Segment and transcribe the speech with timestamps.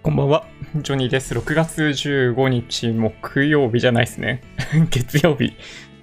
[0.00, 0.46] こんばんは、
[0.76, 1.34] ジョニーです。
[1.34, 4.42] 6月15日木曜日じゃないですね。
[4.90, 5.54] 月曜日。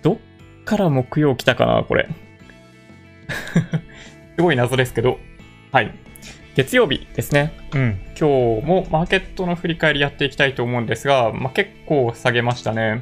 [0.02, 0.18] どっ
[0.66, 2.10] から木曜来たかな、これ。
[4.36, 5.18] すごい謎ですけど。
[5.72, 5.92] はい。
[6.56, 7.54] 月曜日ですね。
[7.74, 8.00] うん。
[8.20, 13.02] 今日もマーケットの振り返りやっていきたいと思うんですが、まあ、結構下げましたね。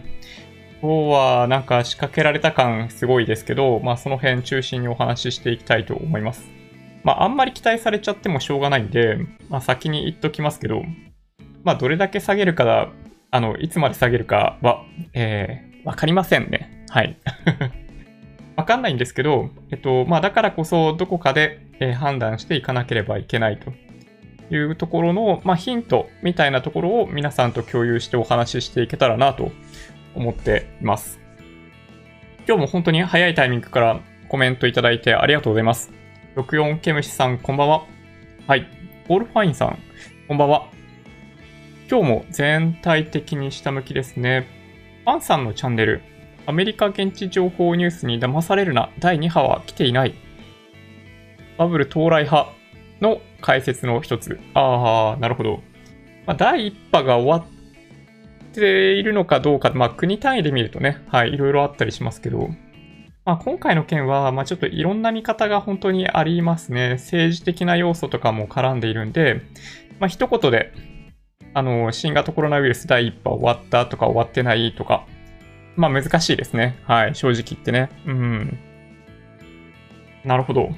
[0.79, 6.62] 今日はなんか仕掛けられた感すごいですけど、まあその辺中心にお話ししていきたいと思います。
[7.03, 9.17] まああんまり期待されちゃってもしょうがないんで、
[9.49, 10.83] まあ先に言っときますけど、
[11.63, 12.89] まあどれだけ下げるかだ、
[13.31, 16.85] あの、いつまで下げるかは、えー、わかりませんね。
[16.89, 17.17] はい。
[18.55, 23.73] わかんないんですけど、えっと、まあだからこそどこかで、えー、判断していかなければいけないと
[24.53, 29.51] いうところの、まあヒントみたいなところを皆さんと共有してお話ししていけたらなと
[30.15, 31.19] 思っています。
[32.47, 36.02] 今日も本当に早いタイミングからコメントいただいてありがとうございます。
[36.35, 37.85] 64ケムシさん、こんばんは。
[38.47, 38.65] はい。
[39.07, 39.77] オールファインさん、
[40.27, 40.67] こんばんは。
[41.87, 44.47] 今日も全体的に下向きですね。
[45.05, 46.01] パンさんのチャンネル、
[46.47, 50.15] アメリカ現地情報ニュースに騙されるな、第2波は来ていない。
[51.59, 52.51] バブル到来派
[52.99, 54.39] の解説の一つ。
[54.55, 55.61] ああ、なるほど。
[56.25, 62.49] まあ、第1波が終わっているのかどうか、まあ、国単位で見るとね、はい、いろいろあったりしますけど、
[63.25, 66.95] まあ、今回の件は、まあ、ちょっといろんな見方が本当にありますね。
[66.95, 69.41] 政治的な要素とかも絡んでいるんで、
[69.99, 70.73] まあ、一言で、
[71.53, 75.05] あの、新型コロナウイルス第1波終わったとか終わってないとか、
[75.75, 76.77] まあ難しいですね。
[76.83, 77.89] はい、正直言ってね。
[78.05, 78.59] うん。
[80.23, 80.69] なるほど。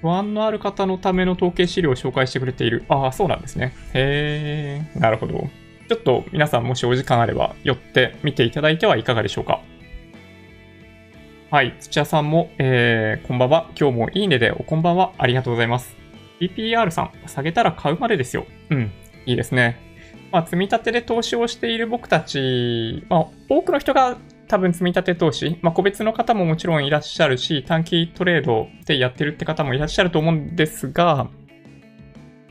[0.00, 2.84] 不安のある方のための統計資料を紹介してくれている。
[2.88, 3.74] ああ、そうなんですね。
[3.94, 5.48] へえ、なるほど。
[5.88, 9.60] ちょっと皆さんもしお時間あれば寄ってみていただいてはいかがでしょうか。
[11.48, 11.76] はい。
[11.78, 13.70] 土屋さんも、えー、こんばんは。
[13.78, 15.12] 今日もいいねでおこんばんは。
[15.16, 15.94] ありがとうございます。
[16.40, 18.46] PPR さん、下げたら買うまでですよ。
[18.70, 18.90] うん。
[19.26, 19.78] いいですね。
[20.32, 24.16] まあ、積み立てで投資をしている僕たち、まあ、多くの人が
[24.48, 31.28] 多分積み立て投資、まあ、個別の方ももちろんいらっしゃるし、短期トレードでやってるって方もいらっしゃると思うんですが、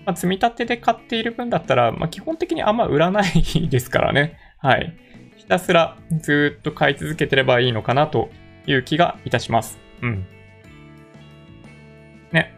[0.06, 4.38] まあ、積み立てで買っている分だったら、まあ、基本的にあんま売らないですからね。
[4.58, 4.96] はい。
[5.36, 8.30] ひたすらずっと買い続けてればいいのかなと
[8.68, 9.80] いう気がいたします。
[10.02, 10.26] うん。
[12.32, 12.54] ね。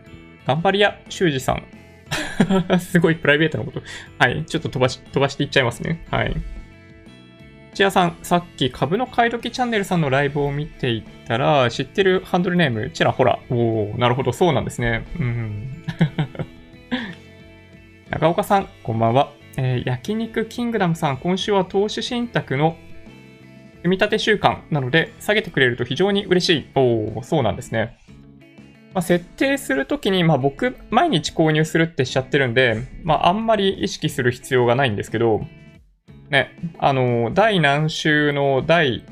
[0.45, 1.63] 頑張り屋修二さん。
[2.79, 3.81] すごいプライベートなこと。
[4.17, 4.45] はい。
[4.45, 6.05] ちょっと飛ばし、飛ばしていっちゃいますね。
[6.09, 6.35] はい。
[7.73, 13.39] 土屋さん、さっき株の買い時チャンネルさんのライブを見ていったら、知ってるハンドルネーム、ちらほら。
[13.49, 15.05] おー、なるほど、そうなんですね。
[15.19, 15.83] うん。
[18.09, 19.31] 長岡さん、こんばんは。
[19.57, 22.77] えー、焼肉キングダムさん、今週は投資信託の
[23.87, 26.69] み立て習慣なので、下げてくれると非常に嬉しい。
[26.75, 27.97] おー、そうなんですね。
[28.93, 35.41] まあ、設定するときに、まあ、僕、毎日購入するってしちゃってるんで、まあ、あんまり意識する必要がないんですけど、
[36.29, 39.05] ね、あの、第何週の第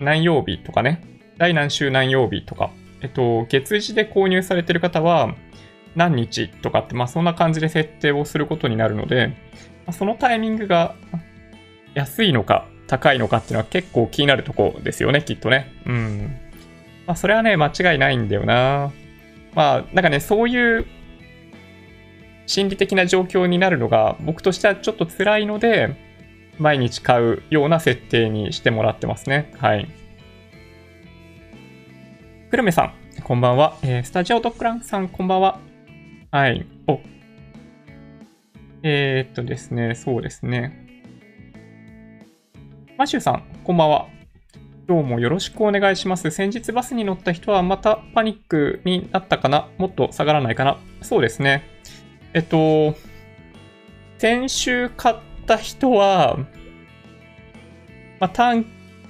[0.00, 1.02] 何曜日とかね、
[1.38, 2.70] 第何週何曜日とか、
[3.00, 5.34] えっと、月次で購入されてる方は、
[5.94, 9.34] 何日とかって、まあ、そんな感じで設定をすることになるので、ま
[9.88, 10.94] あ、そのタイミングが
[11.94, 15.72] 安いのか高いのかっていうのは結構気になるとこですよね、きっとね。
[15.86, 16.36] うん。
[17.06, 18.92] まあ、それはね、間違いないんだよな。
[19.54, 20.84] まあ、なんかね、そういう
[22.44, 25.96] 心理的な状況になるのが僕としてはちょっと辛いので、
[26.58, 29.54] 毎日買うような設定にしてもらってますね。
[29.56, 29.88] はい。
[32.50, 33.78] 久留米さん、こんばんは。
[33.82, 35.58] えー、スタジオドッグランさん、こんばんは。
[36.30, 36.66] はい。
[36.86, 37.00] お。
[38.82, 40.81] えー、っとですね、そうですね。
[42.98, 44.06] マシューさん、こんばんは。
[44.86, 46.30] 今日もよろしくお願いします。
[46.30, 49.68] 先日バスに乗った人はまたパニックになったかな？
[49.78, 50.76] もっと下がらないかな？
[51.00, 51.64] そうですね。
[52.34, 52.94] えっと、
[54.18, 55.16] 先週買っ
[55.46, 56.36] た人は、
[58.20, 58.66] まあ、短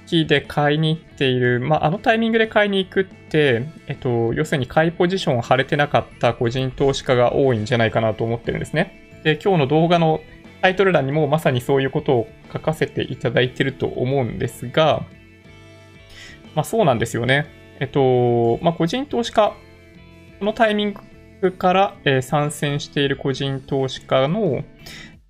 [0.06, 9.20] 期で買いに行っている、まあ、あのタイミングで買いに行くって、えっと、要するに買いポジションを張れてなかった個人投資家が多いんじゃないかなと思ってるんですね。
[9.24, 10.20] で、今日の動画の
[10.62, 15.04] タイトル欄にもまさにそういうことを書かせていただいてると思うんですが、
[16.54, 17.46] まあそうなんですよね。
[17.80, 19.54] えっと、まあ個人投資家、
[20.38, 20.94] このタイミン
[21.40, 24.62] グから、え、参戦している個人投資家の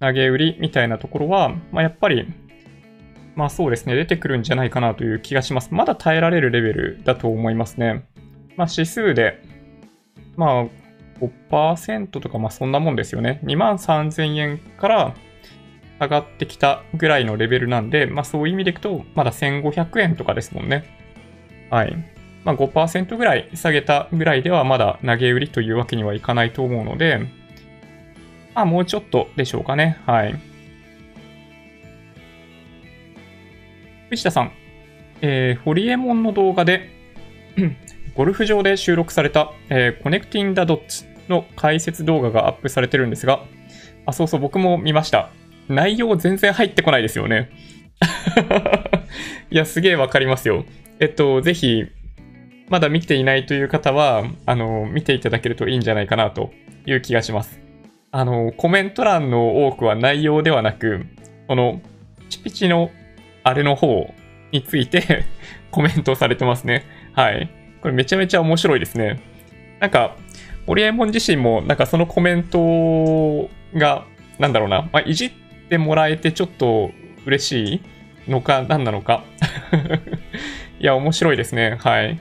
[0.01, 2.29] 投げ売りみたいなところは、まあやっぱり、
[3.35, 5.73] まあそうですね、出てくるんじゃないかなという気がします。
[5.73, 8.05] まだ耐えられるレベルだと思いますね。
[8.57, 9.41] まあ指数で、
[10.37, 10.82] まあ
[11.51, 13.41] 5%とか、まあそんなもんですよね。
[13.45, 15.15] 2万3000円から
[16.01, 20.85] 上がってきたぐらいのレベルなんで、まあそういう意味でいくと、まだ1500円とかですもんね。
[21.71, 21.97] はい。
[22.45, 27.19] まあ、5%ぐらい下げたぐらいではまだ投げ売りというわけにはいかないと思うので、
[28.55, 29.99] まあ、もうちょっとでしょうかね。
[30.07, 30.35] はい。
[34.11, 34.53] 藤田さん、
[35.23, 36.91] えー、ホリエモンの動画で、
[38.15, 43.45] ゴルフ場で収録された、えー、コネクティン・ダ・ドッツの解説動画がアップされてるんですが、
[44.07, 45.31] あ、そうそう、僕も見ました。
[45.69, 47.51] 内容全然入ってこないですよね。
[49.51, 50.65] いや、すげえわかりますよ。
[50.99, 51.85] えっと、ぜひ、
[52.69, 56.53] まだ見ていないという方は、あの、見ていただけるといいんじゃないかなと
[56.87, 57.61] いう気がします。
[58.11, 61.07] あの、コメント欄の多くは内容ではなく、
[61.49, 61.81] この、
[62.19, 62.91] ピチピチの
[63.43, 64.13] あれの方
[64.53, 65.25] について
[65.71, 66.85] コメントされてますね。
[67.15, 67.51] はい。
[67.81, 69.21] これめちゃめちゃ面白いですね。
[69.81, 70.17] なんか、
[70.67, 74.05] オリエモン自身も、なんかそのコメントが、
[74.39, 75.33] なんだろうな、まあ、いじっ
[75.69, 76.91] てもらえてちょっと
[77.27, 77.83] 嬉し
[78.27, 79.25] いのか、何なのか。
[80.79, 81.79] いや、面白いですね。
[81.81, 82.19] はい。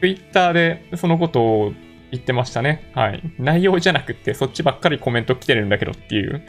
[0.00, 1.72] Twitter でそのことを
[2.10, 2.90] 言ってましたね。
[2.94, 3.22] はい。
[3.38, 6.42] 内容じゃなくて、そっちばっかりコメント来てるんだけどっていう。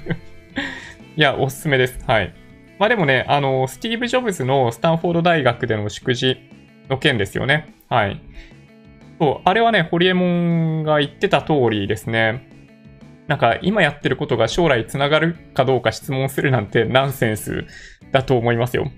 [1.16, 2.02] いや、おすすめです。
[2.06, 2.32] はい。
[2.78, 6.38] まあでもね、あの、スティーブ・ジョブズのスタンフォード大学での祝辞
[6.88, 7.74] の件ですよね。
[7.88, 8.20] はい。
[9.20, 12.48] そう、あれはね、ホリエモンが言ってた通りですね。
[13.26, 17.64] なんか今やってることが将来つながるかどうか質問するなんてナンセンス
[18.12, 18.90] だと思いますよ。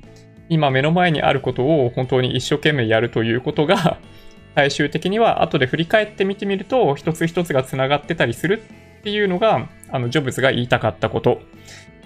[0.48, 3.98] 今目の前にあることを本当に一生懸命やるということが
[4.54, 8.62] 最終的には後で振り返ってみてみると一つ一つがつながってたりする
[9.00, 11.40] っていうのがあのジョブズが言いたかったこと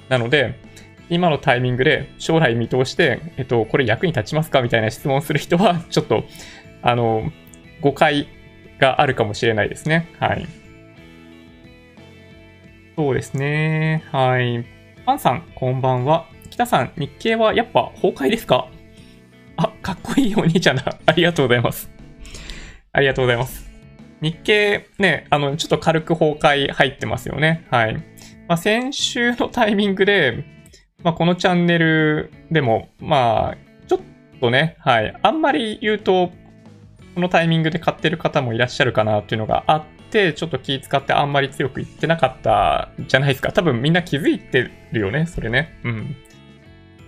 [0.09, 0.55] なので
[1.11, 4.63] 今のタイミングで将来見通して、えっと、これ役に立ちますか？
[4.63, 6.25] みたいな質問する人はちょっと
[6.83, 7.31] あの
[7.81, 8.29] 誤解
[8.79, 10.09] があるかもしれないですね。
[10.19, 10.47] はい。
[12.97, 14.05] そうですね。
[14.13, 14.65] はい。
[15.07, 16.27] パンさん、こんばんは。
[16.51, 18.69] 北さん、日経はやっぱ崩壊ですか？
[19.57, 20.99] あ、かっこいいお兄ちゃんだ。
[21.07, 21.91] ありがとうございます。
[22.93, 23.71] ありがとうございます。
[24.21, 27.67] 日経ね、あの、ちょっと軽く崩壊入ってますよね。
[27.71, 27.95] はい。
[28.49, 30.45] まあ、先週のタイミングで、
[31.03, 33.57] まあ、このチャンネルでも、まあ、
[33.87, 34.01] ちょっ
[34.41, 35.15] とね、はい。
[35.23, 36.33] あんまり言うと、
[37.21, 43.53] このタイミングで買ってる方もいらっしゃるかなっていうのがあって、ちょっと気使ってあんまり強く言ってなかったじゃないですか。
[43.53, 45.79] 多分みんな気づいてるよね、それね。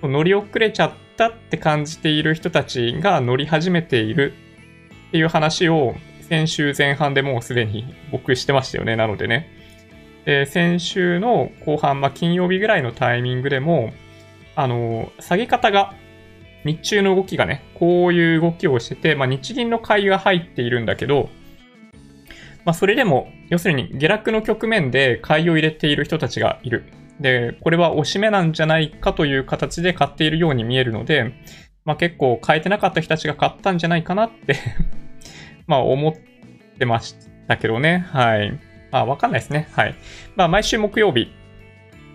[0.03, 0.13] うん。
[0.13, 4.35] 乗り遅れちゃったって感じている人たちが乗り始めている
[5.09, 5.95] っていう話を
[6.29, 8.97] 先週前半でもうすでに僕してましたよね。
[8.97, 9.49] なのでね。
[10.27, 13.95] で、先週の後半、まあ、金曜日ぐらいのタイミングでも、
[14.57, 15.95] あの、下げ方が
[16.65, 21.29] 日中の動きがね、こういう動きをしてて、まあ、日銀の買いが入っているんだけど、
[22.65, 26.85] まあ、それでも、要するに下落の局面で買いを入れている人たちがいる。
[27.21, 31.35] で、これは押し目なんじゃないかという形で買っているように見えるので、
[31.85, 34.57] まあ、結構買えてなかった人たちが買ったんじゃないかなって
[35.67, 36.15] まあ思っ
[36.79, 37.17] てまし
[37.49, 38.07] たけどね。
[38.11, 38.53] はい。
[38.91, 39.69] まあわかんないですね。
[39.73, 39.95] はい。
[40.37, 41.33] まあ毎週木曜日、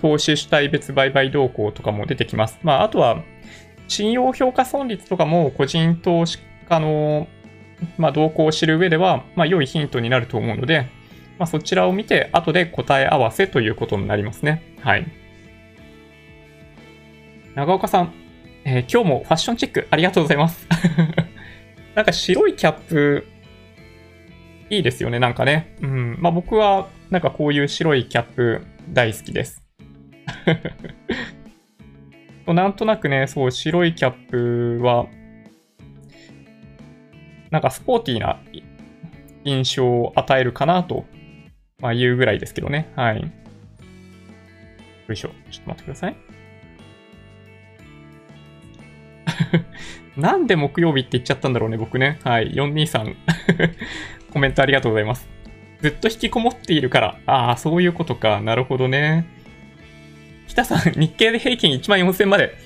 [0.02, 2.60] 投資主体別売買動向とかも出てきます。
[2.64, 3.24] まああとは、
[3.88, 6.40] 信用評価損率とかも個人投資
[6.70, 7.28] 家の、
[7.98, 10.90] まあ、動向を知る上では、まあ、良いヒントになると思うので、
[11.40, 14.76] まあ、そちらを見て後で答え合わせということになりますね。
[14.82, 15.08] はい。
[17.56, 18.14] 長岡さん、
[18.66, 20.68] えー、今日もファッションチェックありがとうございます。
[21.96, 23.28] なんか白いキャップ、
[24.70, 25.76] いいですよね、なんかね。
[25.82, 26.18] うん。
[26.20, 29.64] まあ僕は、なんかこういう白いキャップ大好きです。
[32.54, 34.30] なんとなくね、そう、白いキャッ
[34.80, 35.08] プは、
[37.52, 38.40] なんかスポーティーな
[39.44, 41.06] 印象を与えるかなと、
[41.80, 42.92] まあ、言うぐらいですけどね。
[42.96, 43.22] はい。
[43.22, 43.30] よ
[45.14, 45.30] いしょ。
[45.52, 46.16] ちょっと待ってください。
[50.18, 52.20] なんで木曜日って言っちゃったんだろうね、僕ね。
[52.24, 52.52] はい。
[52.52, 53.16] 423
[54.32, 55.30] コメントありがとうございます。
[55.82, 57.20] ずっと引きこもっているから。
[57.26, 58.42] ああ、そういうことか。
[58.42, 59.26] なるほどね。
[60.58, 62.58] 北さん、日経で平均1万4000まで。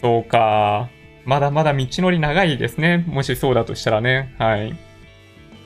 [0.00, 0.90] そうか。
[1.24, 3.04] まだまだ道のり長いですね。
[3.06, 4.34] もしそうだとしたらね。
[4.36, 4.76] はい。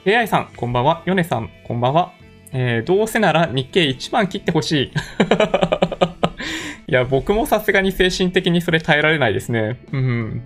[0.06, 1.02] AI さん、こんばんは。
[1.06, 2.12] ヨネさん、こんばんは。
[2.52, 4.92] えー、どうせなら日経1万切ってほしい。
[6.87, 9.78] いや、僕もさすがに精神的にそれ耐えられないですね。
[9.90, 10.44] うん。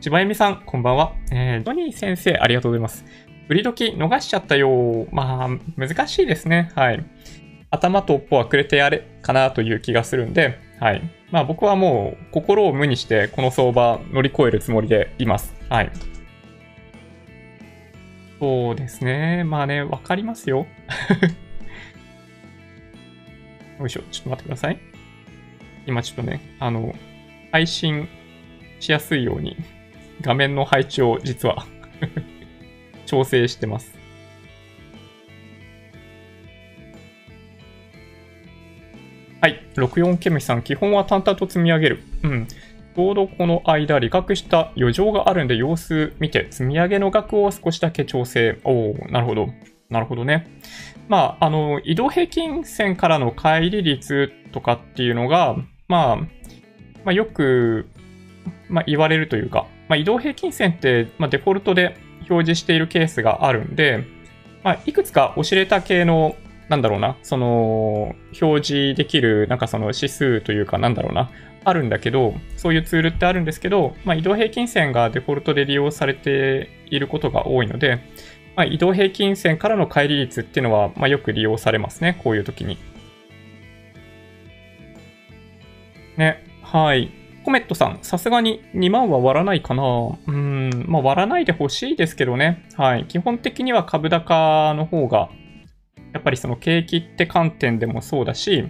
[0.00, 1.14] 千葉由美さん、こんばんは。
[1.32, 3.04] えー、ドニー先生、ありがとうございます。
[3.48, 5.08] 売り時逃しちゃったよ。
[5.10, 6.70] まあ、難しいですね。
[6.76, 7.04] はい。
[7.70, 11.02] 頭と尾っぽはくれてやれかなという気がするんで、はい。
[11.30, 15.54] まあ僕はもう心を無にしてこの相場乗り越えるつもりでいます。
[15.68, 15.92] はい。
[18.40, 19.44] そうですね。
[19.44, 20.66] まあね、わかりますよ。
[23.78, 24.78] よいしょ、ちょっと待ってください。
[25.86, 26.94] 今ちょっとね、あの、
[27.52, 28.08] 配信
[28.80, 29.56] しやすいように
[30.22, 31.66] 画面の配置を実は
[33.06, 33.99] 調整してます。
[39.40, 39.62] はい。
[39.74, 42.02] 64ケミさん、基本は淡々と積み上げる。
[42.22, 42.46] うん。
[42.46, 48.60] ちょうどこの間、利確した余剰があるんで様子見て、積み上げの額を少しだけ調整。
[48.64, 49.48] おおなるほど。
[49.88, 50.46] なるほどね。
[51.08, 55.56] まあ、あの、移動平均線からの乖離率とかっていうのが、
[55.88, 56.26] まあ、ま
[57.06, 57.88] あ、よく、
[58.68, 61.96] まあ、言われるというか、まあ、移動平均線って、まあ、デフォルトで
[62.28, 64.04] 表示しているケースがあるんで、
[64.62, 66.36] まあ、いくつかオシレタ系の、
[66.70, 71.28] なんだろうな、その、表示できる、なんかその指数というか、なんだろうな、
[71.64, 77.98] あるんだけど、そういうツールってあるんですけど、まあ、移動平均線がデフォルトで利用されていることが多いので、
[78.54, 82.78] まあ、移動平均線からの乖離率っていうのは、まあ、よく利用されますね、こういう時に。
[86.16, 87.10] ね、はい。
[87.42, 89.82] コメットさん、さすがに2万は割らないかな
[90.26, 92.64] うん、まあ割らないでほしいですけどね。
[92.76, 93.06] はい。
[93.06, 95.30] 基本的には株高の方が、
[96.12, 98.68] やっぱりその景気って観点でもそうだし、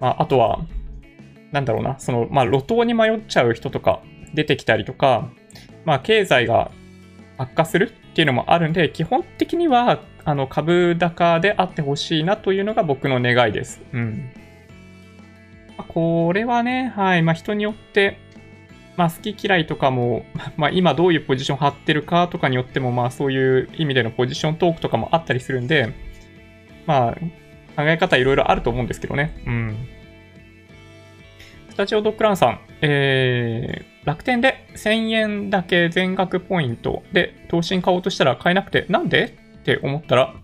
[0.00, 0.60] まあ、あとは、
[1.52, 4.02] なんだろうな、その、まあ、路頭に迷っちゃう人とか
[4.34, 5.30] 出てきたりとか、
[5.84, 6.70] まあ、経済が
[7.38, 13.80] 悪化するっていうのもあるんで、基本的には、あの、株高であってほしいなというのが僕の願いです。
[13.92, 14.30] うん。
[15.88, 17.22] これはね、はい。
[17.22, 18.18] まあ、人によって、
[18.96, 20.24] まあ、好き嫌いとかも、
[20.56, 25.92] まあ、今どういうポジション張ってるかとかによっても、まあ、そういう意味でのポジショントークとかもあったりするんで、
[26.86, 27.14] まあ、
[27.76, 29.42] 考え方いろいろあると思うんですけどね。
[29.46, 29.88] うん。
[31.70, 39.38] スタジオドッグランさん、えー、楽天で1000円だけ全額ポイントで投資に買おうとしたら買えなくて、なんで？
[39.60, 40.34] って思ったら、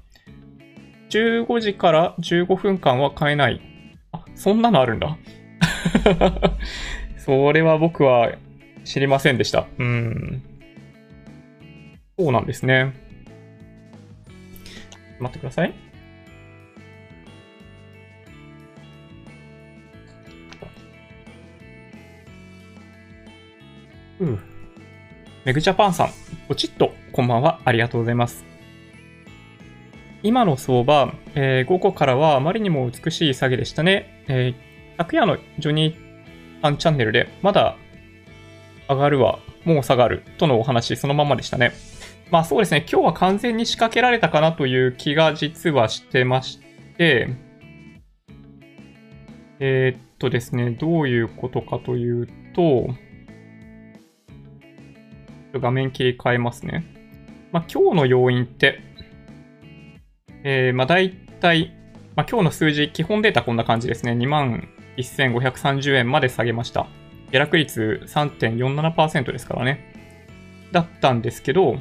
[1.11, 3.61] 15時から15分間は買えない。
[4.12, 5.18] あ、そんなのあるんだ。
[7.18, 8.33] それは僕は
[8.85, 9.66] 知りませんでした。
[9.78, 10.42] うん。
[12.18, 12.95] そうなんですね。
[15.18, 15.75] 待ってください。
[24.20, 24.38] うん。
[25.44, 26.08] メグジャパンさん、
[26.48, 28.44] ポチッと、こんばんは、ありがとうございます。
[30.22, 34.25] 今の相場、えー、午後からはあまりにも美しい下げでしたね。
[34.28, 37.76] えー昨夜のジョニーさんチャンネルで、まだ
[38.88, 41.72] 上がるわ、もう下がるとのお話、そのままでしたね。
[42.32, 46.58] まあそうですね、今日は完全に仕掛けられたかなという気が実はしてまし
[46.96, 47.28] て、
[49.60, 52.88] えー、っとですね、どういうことかというと、
[55.55, 56.85] 画面切り替えますね。
[57.52, 58.81] まあ今日の要因って、
[60.45, 61.73] えー、まあ大体、
[62.17, 64.12] まあ今日の数字、基本データこんな感じですね。
[64.12, 66.87] 21,530円まで下げました。
[67.31, 69.95] 下落率3.47%ですからね。
[70.73, 71.78] だったんですけど、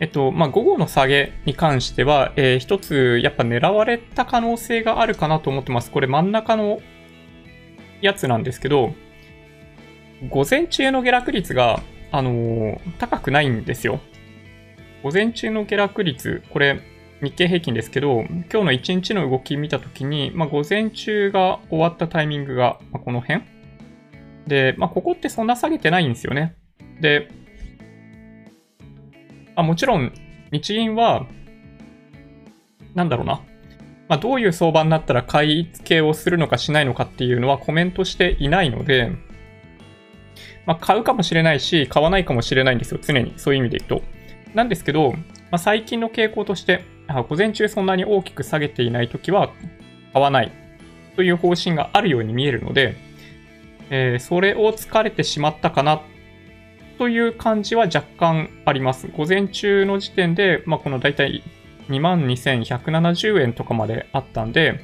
[0.00, 5.90] えっと、まあ、午後の下げに関しては、えー、一つやっぱ狙われた可能性があるかなと思ってます。
[5.90, 6.80] これ真ん中の
[8.00, 8.94] やつなんですけど、
[10.26, 14.00] 午前中の下落率が、あのー、高くないんですよ。
[15.02, 16.80] 午前中の下落率、これ、
[17.22, 23.42] 日経平均ですけど、今日の1日の動き見たときに、まあ、午前中が終わったタイミングが、まあ、この辺
[24.46, 26.56] で、まあ、ここってそんな下げてないんですよね。
[27.00, 27.28] で、
[29.54, 30.12] あもちろん、
[30.50, 31.26] 日銀は、
[32.94, 33.40] なんだろうな。
[34.08, 39.12] まあ、どういう相場になったら買い付けをするのかしないのかっていうのはコメントしていないので、
[40.68, 43.00] まあ、買うかもしれないし、買わないかもしれないんですよ。
[43.02, 43.32] 常に。
[43.38, 44.06] そういう意味で言うと。
[44.52, 45.22] なんですけど、ま
[45.52, 46.84] あ、最近の傾向として、
[47.30, 49.50] 午前中そんなに大きく下げていないときは
[50.12, 50.52] 買わない
[51.16, 52.96] という方針があるように見えるので、
[53.88, 56.02] えー、それを疲れてしまったかな
[56.98, 59.08] という感じは若干あります。
[59.08, 61.42] 午前中の時点で、まあ、このだいたい
[61.88, 64.80] 22,170円とかまであったんで、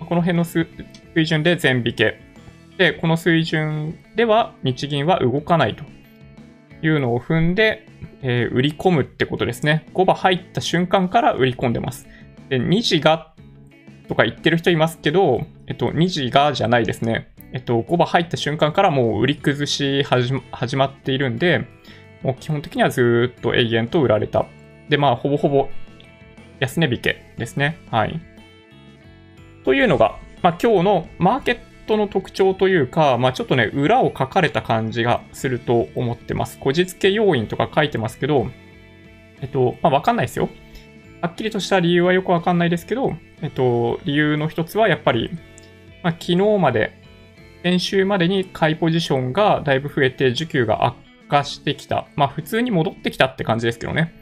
[0.00, 0.66] この辺の水
[1.24, 2.23] 準で全引け。
[2.78, 5.84] で、この水準では日銀は動かないと
[6.82, 7.86] いうのを踏んで、
[8.22, 9.86] えー、売り込むってことですね。
[9.94, 12.06] 5番入った瞬間から売り込んでます。
[12.48, 13.34] で、2時が
[14.08, 17.32] とか言ってる人いますけど、えっと、2時がじゃないですね。
[17.52, 21.66] えっと、5番入った瞬間からもう売り崩し始まっているんで、
[22.22, 24.46] もう基本的にはずっと永遠と売られた。
[24.88, 25.68] で、まあ、ほぼほぼ
[26.60, 27.78] 安値引けですね。
[27.90, 28.20] はい。
[29.64, 36.58] というのが、まあ、今日のマーケットトの特徴というか、まあ、ちょっとね、裏を書かれた感じがすると思ってます。
[36.58, 38.48] こじつけ要因とか書いてますけど、
[39.40, 40.48] えっと、まあ、わかんないですよ。
[41.20, 45.30] はっきりとした理由はよくわかんないですけど、えっと、理由の一つはやっぱり、
[46.02, 47.00] まあ、昨日まで、
[47.62, 50.96] 先週までに買いポジションがだいぶ増えて、需給が悪
[51.28, 52.06] 化してきた。
[52.14, 54.12] まあ、普通に戻ってきたって感じですけどね。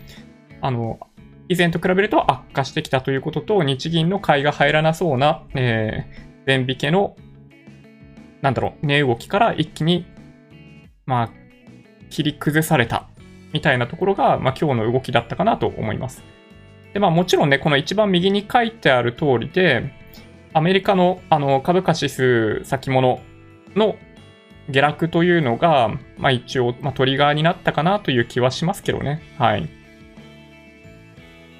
[0.60, 1.00] あの、
[1.48, 7.16] 以前と比べると悪化してきたということと、日銀の買いが入らなそうな、えー、全引けの、
[8.42, 10.04] なんだろう、値動きから一気に、
[11.06, 11.30] まあ、
[12.10, 13.08] 切り崩された
[13.52, 16.22] みたいなところが、まあ、今日の動きだったかなと思います。
[16.92, 19.92] で、まあもちろんね、この一番右に書いてある通りで、
[20.52, 23.20] アメリカのあの株価指数先物
[23.74, 23.96] の
[24.68, 29.22] 下落というのが、まあ一応、まあ、トリガーになったかなという気はしますけどね。
[29.38, 29.68] はい。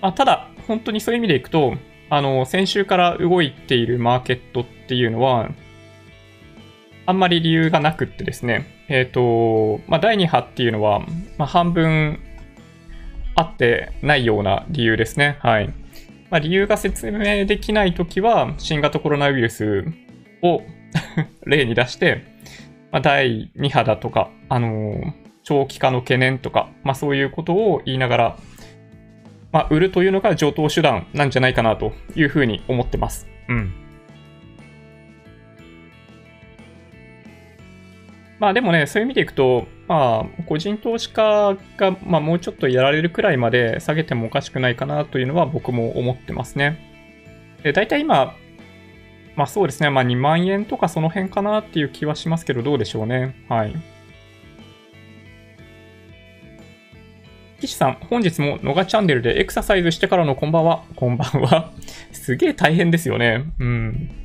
[0.02, 1.74] まあ、ただ、本当にそういう意味でいくと、
[2.10, 5.50] あの、先週から動いているマーケットっていうのは、
[7.06, 11.00] あんまり理由がなくってですね、えっ、ー、と、まあ、第2波っていうのは、
[11.36, 12.20] まあ、半分
[13.34, 15.38] あってないような理由ですね。
[15.40, 15.68] はい。
[16.30, 19.84] まあ、理由が説明できないときは、新型コロナウイルス
[20.42, 20.62] を
[21.44, 22.24] 例に出して、
[22.92, 28.36] まあ、第2波だとか、あのー、長期化の懸念とか、まあ、そういうことを言いながら、
[29.50, 33.28] まあ、売るというのが上等手段なんじゃないかなというふうに思ってます。
[33.48, 33.81] うん。
[38.42, 46.76] まあでもね、そういう意味でいくと、まあ、個人投資家が、まあ、もうちょっとやられるくらいまで下げてもおかしくないかなというのは僕も思ってますね。
[47.62, 48.34] で、大体今、
[49.36, 53.36] まあそうですね、まあ2万円とかその辺かなっていう気はしますけど、どうでしょうね。
[53.48, 53.76] はい。
[57.60, 60.82] 岸さん、本日も野賀チャンネルでエクササイズしてからのこんばんは。
[60.96, 61.70] こんばんは。
[62.10, 63.44] すげえ大変ですよね。
[63.60, 64.21] うん。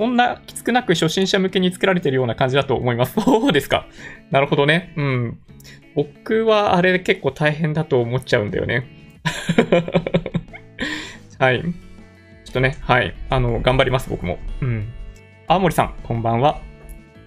[0.00, 3.16] そんなきつくなく初心者向けに作られてるような感じだと思います。
[3.20, 3.86] そうですか。
[4.30, 4.94] なるほどね。
[4.96, 5.38] うん。
[5.94, 8.86] 僕はあれ結構大変だと思っちゃうんだよね。
[11.38, 11.60] はい。
[11.60, 11.70] ちょ
[12.48, 13.14] っとね、はい。
[13.28, 14.38] あの、頑張ります、僕も。
[14.62, 14.88] うん。
[15.46, 16.62] 青森さん、こんばんは。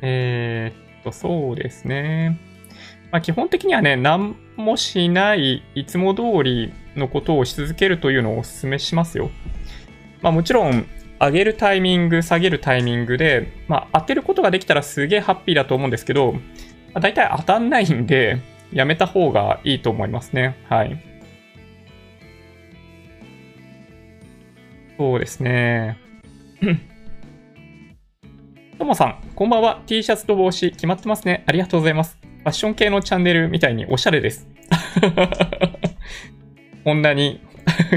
[0.01, 2.39] えー、っと、そうですね。
[3.12, 9.30] まあ、基本的にはね、何もしない、いつも通りのことをし続けるというのをお勧めしますよ。
[10.24, 10.88] まあ、もちろん、
[11.20, 16.40] 上げるタイミング、下げるタイミングで、まあ、当てることができたらすげえハッピーだと思うんですけど、ま
[16.96, 20.57] あ、大体当たんないんで、やめた方がいいと思いますね。
[20.70, 21.01] はい。
[24.98, 25.98] そうですね。
[28.77, 29.81] ともさん、こんばんは。
[29.85, 31.44] T シャツと帽子決まってますね。
[31.48, 32.18] ありがとうございます。
[32.22, 34.48] ファッション系のチャンネルみたいにおしゃれです。
[36.83, 37.40] こんなに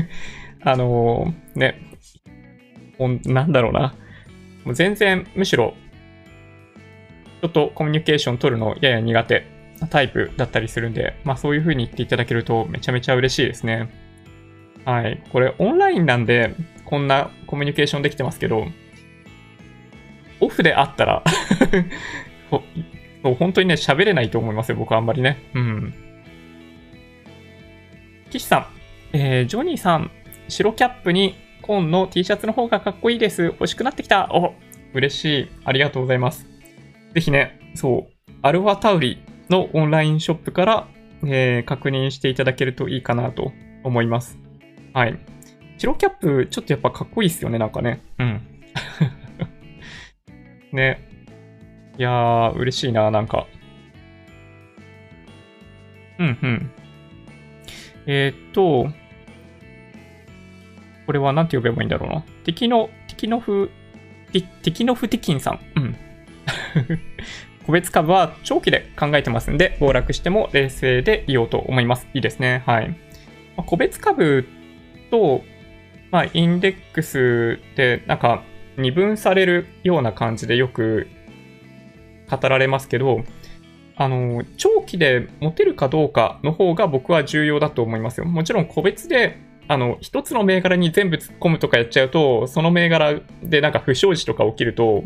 [0.63, 1.81] あのー、ね、
[2.99, 3.95] なんだろうな。
[4.65, 5.75] もう全然、むしろ、
[7.39, 9.47] 人とコミュニケーション取るのやや苦手
[9.81, 13.91] なタイプだったりするんで、まあそういう風に言っていただけるとめちゃめちゃ嬉しいですね。
[14.85, 15.23] はい。
[15.33, 16.55] これオンラインなんで、
[16.85, 18.67] こんなコミュニケーションできてますけど、
[20.41, 21.25] オフであったら
[23.23, 25.39] 本当にね、喋れないと思いますよ、僕はあんまりね。
[25.55, 25.95] うん。
[28.31, 28.67] 岸さん、
[29.13, 30.11] えー、ジョニーさん、
[30.49, 33.45] 白キャップに紺の T シャツの方がかっこいいです。
[33.45, 34.29] 欲しくなってきた。
[34.33, 34.55] お、
[34.95, 35.49] 嬉しい。
[35.65, 36.47] ありがとうございます。
[37.15, 40.89] ぜひね、そう、アルファタウリのオンラインショップから、
[41.25, 43.53] えー、確認していただけるといいかなと
[43.83, 44.39] 思います。
[44.93, 45.19] はい。
[45.79, 48.01] 白キャップ、ちょっとやっぱかっこいいっすよね、なんかね。
[48.19, 48.41] うん。
[50.73, 51.09] ね。
[51.99, 53.47] いやー、嬉しいな、なんか。
[56.19, 56.71] うんうん。
[58.07, 58.91] えー、っと、
[61.07, 62.25] これは何て呼べばいいんだろうな。
[62.45, 63.71] 敵の、敵のフ、
[64.63, 65.61] 敵のフティキンさん。
[65.77, 65.97] うん。
[67.67, 72.07] 個別株は長期で考えてますんで、暴落しても冷静でいようと思います。
[72.15, 72.63] いいですね。
[72.67, 72.89] はい。
[72.89, 72.95] ま
[73.59, 74.47] あ、個別株
[75.11, 75.43] と、
[76.11, 78.43] まあ、インデックスで、なんか、
[78.77, 81.09] 二分されるような感じでよく
[82.31, 83.25] 語られますけど、
[83.97, 88.27] あの、長期で持てるかどうかの方が僕は重要だと思いますよ。
[88.27, 89.39] もちろん個別で
[89.69, 95.03] あの、一つの銘柄に全部突っ込むとかやっちゃうと、その銘柄でなんか不祥事とか起きると、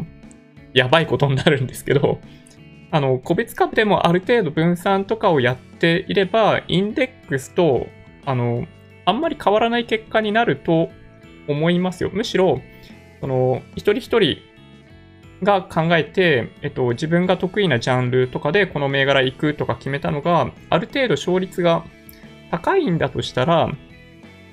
[0.75, 2.20] やばいことになるんですけど、
[2.92, 7.87] あの、個別株でもある程度分散とかをやっていれば、インデックスと、
[8.27, 8.66] あの、
[9.05, 10.90] あんまり変わらない結果になると
[11.49, 12.11] 思いますよ。
[12.12, 12.61] むしろ、
[13.20, 14.38] その、一人一人
[15.42, 21.85] が考えて、えっと、自分が得意なジャンルとかでこの銘柄行くとか決めたのが、ある程度勝率が
[22.51, 23.70] 高いんだとしたら、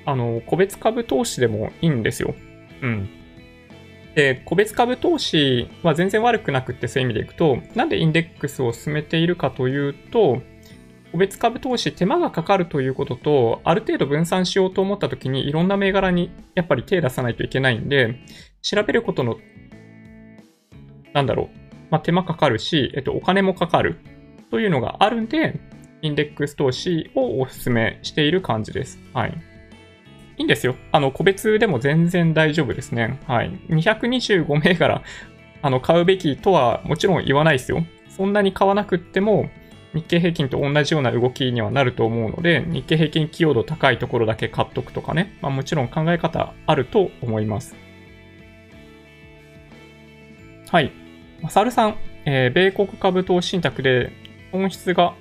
[0.08, 2.34] あの、個別株投資でもいいんですよ。
[2.82, 3.10] うん。
[4.16, 10.42] で、個別株投資は全然悪くなくってそういう意味でいくと、なんでインデックスを進めているかというと、
[11.12, 18.16] 個別株投資手間がかかるということと、ある程度分散しようと思った時にいろんな銘柄にやっぱり手出さないといけないんで、
[18.62, 19.36] 調べることの、
[21.12, 21.58] なんだろう、
[21.90, 24.00] まあ、手間かかるし、えっと、お金もかかる
[24.52, 25.60] というのがあるんで、
[26.02, 29.00] インデックス投資をお勧めしている感じです。
[29.14, 29.47] はい。
[30.38, 30.76] いいんですよ。
[30.92, 33.20] あの、個別でも全然大丈夫ですね。
[33.28, 33.52] はい。
[33.70, 35.02] 225銘柄、
[35.62, 37.84] あの、買うべきとはもちろん言わないですよ。
[38.10, 39.50] そんなに買わなくっても、
[39.94, 45.38] 日経平均と同じような動きにはなると思うので、日経平均寄与度高いところだけ買っとくとかね。
[45.42, 47.76] まあ、もちろん考え方あると思います。
[50.70, 50.92] はい。
[51.42, 54.12] マサルさん、えー、米国株投資信託で
[54.52, 55.16] 損失が、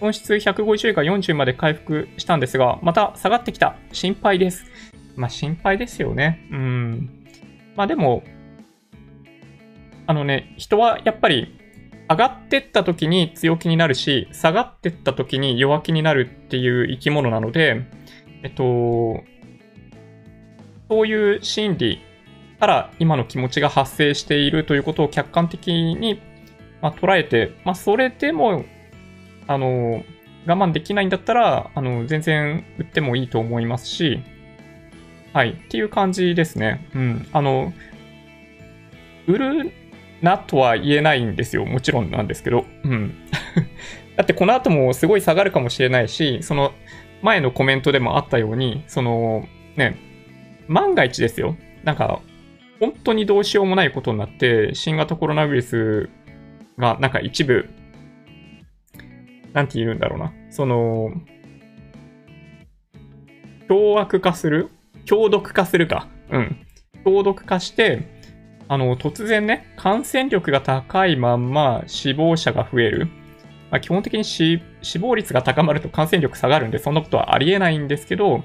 [0.00, 3.76] 損失150が40まで回復したんですが、また下がってきた。
[3.92, 4.64] 心配です。
[5.16, 6.46] まあ心配ですよね。
[6.50, 7.24] うん。
[7.76, 8.22] まあでも、
[10.06, 11.58] あのね、人はやっぱり
[12.08, 17.86] 上がってった時に強気になるし、下がってった時に弱気になるっていう生き物なので、
[18.42, 19.24] えっと、
[20.88, 22.00] そういう心理
[22.60, 26.20] から今の気持ちが発生しているということを客観的に、
[26.80, 28.64] まあ、捉えて、まあ、それでも、
[29.46, 30.04] あの、
[30.46, 34.20] 我慢できないんだったら、あの、全然売ってもいいと思いますし、
[35.32, 36.88] はい、っていう感じですね。
[36.94, 37.28] うん。
[37.32, 37.72] あの、
[39.26, 39.72] 売る
[40.22, 41.64] なとは言えないんですよ。
[41.64, 42.64] もちろんなんですけど。
[42.84, 43.14] うん。
[44.16, 46.72] だってこの後もすごい下がるかもしれないし、その
[47.22, 49.96] 前のコメントでもあったように、そのね、
[50.68, 51.56] 万が一ですよ。
[51.84, 52.20] なんか
[52.80, 56.08] 本当にどうしようもないことになって、新型コロナウイルス
[56.78, 57.68] がなんか一部、
[59.56, 60.34] なんて言うんだろうな。
[60.50, 61.12] その、
[63.68, 64.68] 凶悪化する？
[65.06, 66.08] 強毒化するか。
[66.30, 66.56] うん。
[67.06, 68.02] 強毒化して、
[68.68, 73.08] あの、突然ね、感染力が高いまんま死亡者が増える。
[73.70, 74.60] まあ、基本的に死
[74.98, 78.44] 亡率が高まると感染力下がるんで、そんなことはありえないんですけど、ま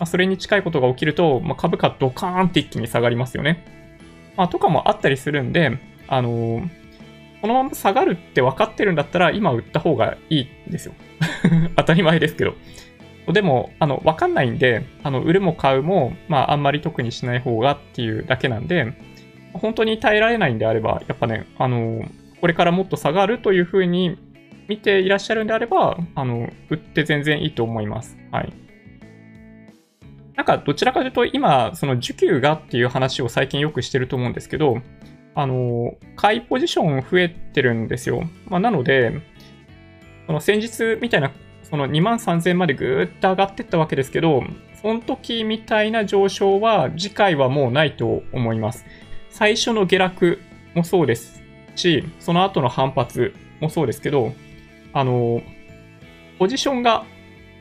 [0.00, 3.64] あ、それに近いことが起きると、まあ、株価ドカーンって一気に下がりますよね。
[4.36, 6.81] まあ、とかもあったりするんで、あのー、
[7.42, 10.94] このまま下がるって分かってるんだったら、今売った方がいいんですよ。
[11.76, 12.54] 当たり前ですけど。
[13.32, 18.92] でも、あの、分かんないんで、あの、売るも買うも、まあ、あんまり特にしない方がっていうだけなんで、
[19.54, 22.04] 本当に耐えられないんであれば、やっぱね、あの、
[22.40, 24.16] これからもっと下がるというふうに
[24.68, 28.16] 見ていらっしゃるんであれば、あの、売って全然いいと思います。
[28.30, 28.52] はい。
[30.36, 34.78] なんかどちらかというと今、その需給がっていう話を最近よくしてると思うんですけど、
[35.34, 38.24] あの、買いポジション増えてるんですよ。
[38.46, 39.12] まあ、なので、
[40.26, 44.44] その先日みたいな、その2万3000までぐーっと上がってったわけですけど、
[44.80, 48.84] その時みたいな上昇は次回はもうないと思います。
[49.30, 50.40] 最初の下落
[50.74, 51.42] もそうです
[51.76, 54.34] し、その後の反発もそうですけど、
[54.92, 55.42] あの、
[56.38, 57.04] ポジションが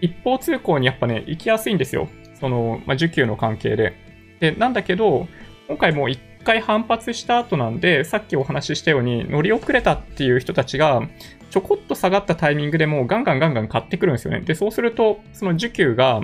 [0.01, 2.09] 一方通行にやっぱね、行きやすいんですよ。
[2.39, 3.93] その、まあ、需給の関係で。
[4.39, 5.27] で、なんだけど、
[5.67, 11.01] 今回もう一回反発した後なんで、さっきお話ししたように乗り遅れたっていう人たちが、
[11.49, 14.41] ちょこっと下がったタイミングでもうガンガンガンガン買ってくるんですよね。
[14.41, 16.21] で、そうすると、その需給が、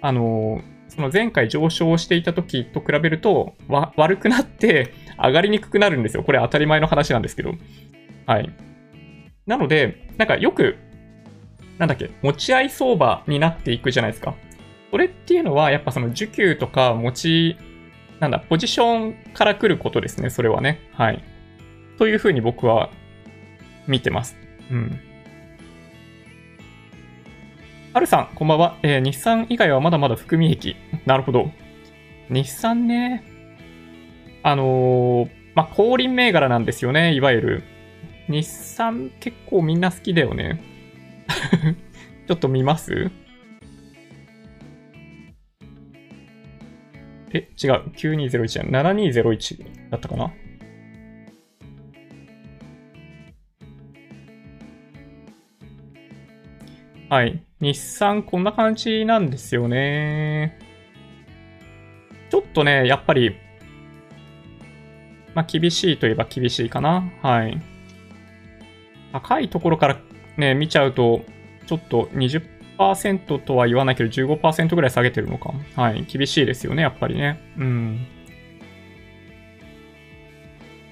[0.00, 3.54] あの、その前回上昇していた時と比べると、
[3.96, 6.22] 悪くなって上がりにくくなるんですよ。
[6.22, 7.54] これ当たり前の話なんですけど。
[8.26, 8.50] はい。
[9.46, 10.76] なので、なんかよく、
[11.78, 14.34] なんだっけ、持ち合い相場になっていくじゃないですか。
[14.90, 17.56] これっていうのは、やっぱその需給とか持ち、
[18.20, 20.80] なんだ、ポジションから来ることですね、それはね。
[20.92, 21.22] はい。
[21.98, 22.90] というふうに僕は
[23.86, 24.36] 見てます。
[24.70, 25.00] うん。
[27.92, 28.76] はるさん、こんばんは。
[28.82, 30.76] えー、日産以外はまだまだ含み益。
[31.06, 31.50] なるほど。
[32.28, 33.24] 日産ね。
[34.42, 37.62] あのー、まあ、後輪銘柄なんですよね、いわゆる。
[38.28, 40.60] 日産結構みんな好きだよね。
[42.28, 43.10] ちょっと見ます？
[47.32, 47.82] え、違う。
[47.94, 48.68] 9201じゃん。
[48.68, 50.32] 7201だったかな？
[57.10, 57.42] はい。
[57.60, 60.58] 日産こんな感じなんですよね。
[62.30, 63.36] ちょっとね、やっぱり、
[65.34, 67.10] まあ、厳しいといえば厳しいかな。
[67.22, 67.60] はい。
[69.12, 70.00] 高いところから
[70.36, 71.24] ね、見ちゃうと、
[71.66, 72.42] ちょっと20
[72.78, 75.52] 10%とは言わないけど15%ぐらい下げてるのか。
[75.74, 76.04] はい。
[76.06, 77.40] 厳しいですよね、やっぱりね。
[77.58, 78.06] うん。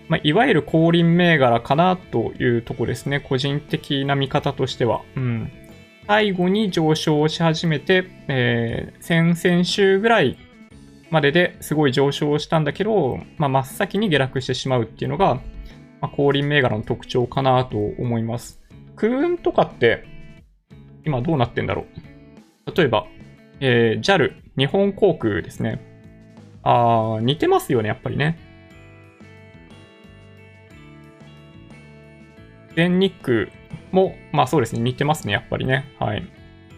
[0.09, 3.21] まあ、いわゆる降臨銘柄かなというとこですね。
[3.21, 5.03] 個人的な見方としては。
[5.17, 5.51] うん。
[6.07, 10.39] 最後に上昇し始めて、えー、先々週ぐらい
[11.11, 15.35] までですごい上昇したんだけど、まあ、真っ先に下落してしまうっていうのが、
[16.01, 18.61] まあ、降臨銘柄の特徴かなと思います。
[18.95, 20.05] クーンとかって
[21.07, 21.87] 今どうなってんだろ
[22.67, 22.77] う。
[22.77, 23.07] 例えば、
[23.61, 25.81] えー、JAL、日本航空ですね。
[26.63, 28.39] あー、似てますよね、やっぱりね。
[32.75, 33.49] 全日空
[33.93, 35.95] も、まあそうですね、似てますね、やっぱりね。
[35.99, 36.25] はい。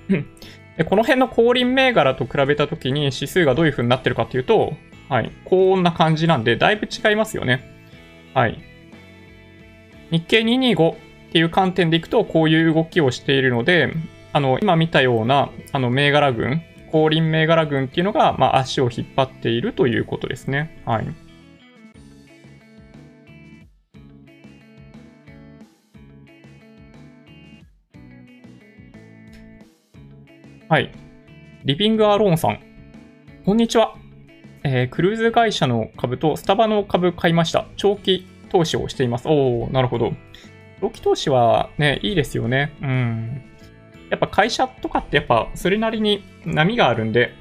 [0.77, 4.75] でこの辺の降臨銘柄と比べたときに指数がどういう風になってるかというと、
[5.09, 7.65] はい、こんな感じなんで、だいぶ違いますよね。
[8.35, 8.59] はい。
[10.11, 10.97] 日経225っ
[11.33, 13.93] ていう観点でいくと、こういう動きをしているので、
[14.39, 20.81] あの、今見たような、あの、銘柄群、降臨銘柄群っていうのが、まあ、足を引っ張っているということですね。
[20.87, 21.07] はい。
[30.69, 30.93] はい。
[31.65, 32.61] リビングアローンさん。
[33.45, 33.97] こんにちは。
[34.63, 37.67] えー、クルーズ会社の株とスタバの株買いました。
[37.77, 39.27] 長期投資をしています。
[39.27, 40.13] おー、なるほど。
[40.81, 42.73] 長期投資はね、いいですよね。
[42.81, 43.48] うん。
[44.11, 47.33] やっぱ会社とかってやっぱそれなりに波があるんで、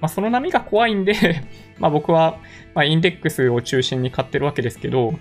[0.00, 1.42] まあ、その波が怖いんで
[1.78, 2.38] まあ僕は、
[2.74, 5.14] まあ、インデックスを中心に買ってるわけですけど、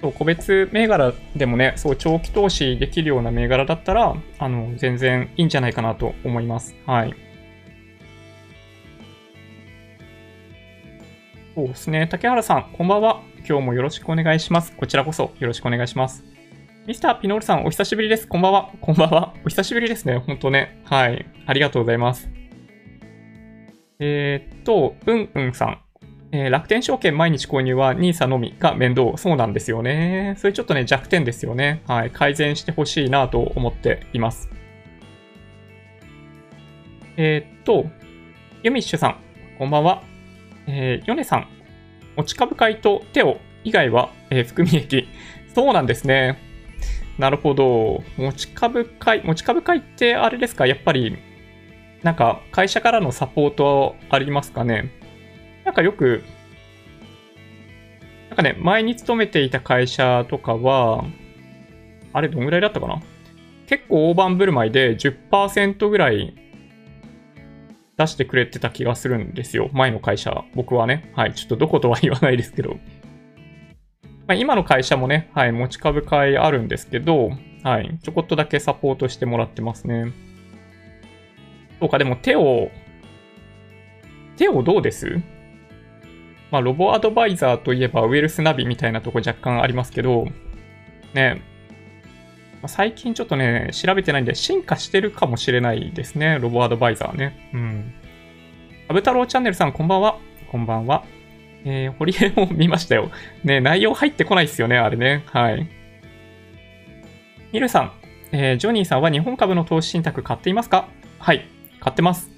[0.00, 6.76] そう個別銘柄でもね、そう長期投資できるような銘柄だったら、あの、全然いいんじゃないかなと思います。
[6.84, 7.14] はい。
[11.54, 12.06] そうですね。
[12.10, 13.22] 竹原さん、こんばんは。
[13.48, 14.74] 今日もよろしくお願いします。
[14.76, 16.33] こちらこそよろしくお願いします。
[16.86, 18.28] ミスターピノールさん、お久しぶりです。
[18.28, 18.70] こんばんは。
[18.82, 19.32] こんばんは。
[19.42, 20.18] お久しぶりですね。
[20.18, 20.82] ほんとね。
[20.84, 21.24] はい。
[21.46, 22.28] ありがとうございます。
[23.98, 25.80] えー、っと、うんうんさん。
[26.30, 29.16] えー、楽天証券毎日購入は NISA のみが面倒。
[29.16, 30.34] そうなんですよね。
[30.36, 31.82] それちょっとね、弱点ですよね。
[31.86, 32.10] はい。
[32.10, 34.50] 改善してほしいなと思っています。
[37.16, 37.86] えー、っと、
[38.62, 39.16] ユミッシュさん、
[39.56, 40.02] こんばんは。
[40.66, 41.48] えー、ヨネさん、
[42.18, 45.08] 持ち株会とテオ以外は、えー、含み益。
[45.54, 46.43] そうなんですね。
[47.18, 48.02] なるほど。
[48.16, 50.66] 持ち株会、持ち株会ってあれですか？
[50.66, 51.16] やっぱり、
[52.02, 54.90] なんか会社からのサポートありますかね？
[55.64, 56.22] なんかよく、
[58.28, 61.04] なんかね、前に勤めていた会社とかは、
[62.12, 63.00] あれどんぐらいだったかな？
[63.66, 66.34] 結構大盤振る舞いで10%ぐらい
[67.96, 69.70] 出してくれてた気がするんですよ。
[69.72, 70.44] 前の会社。
[70.54, 71.12] 僕はね。
[71.14, 71.34] はい。
[71.34, 72.76] ちょっとどことは言わないですけど。
[74.26, 77.30] まあ、今の会社もね、はい、持ち株会あるんですけど、
[77.62, 77.98] はい。
[78.02, 80.12] ちょこっとだけサポートしてもらってますね。
[81.80, 82.70] そうか、でも手を、
[84.36, 85.20] 手をどうです？
[86.50, 90.26] まあ、ロボアドバイザーといえばウェルスナビみたいなとこ若干ありますけど、
[91.12, 91.42] ね、
[92.62, 97.50] ま、最近ちょっとね、調べてないんで進化してるかもしれないですね、ロボアドバイザーね。
[97.52, 97.94] うん。
[98.88, 100.18] アブ太郎チャンネルさん、こんばんは。
[100.50, 101.04] こんばんは。
[101.64, 103.10] えー、堀江も見ましたよ。
[103.42, 105.24] ね、内容入ってこないっすよね、あれね。
[105.26, 105.66] はい。
[107.52, 107.92] ミルさん、
[108.32, 110.88] えー、ジョニーさんは日本株の投資信託買っていますか？
[111.18, 111.46] はい、
[111.80, 112.30] 買ってます。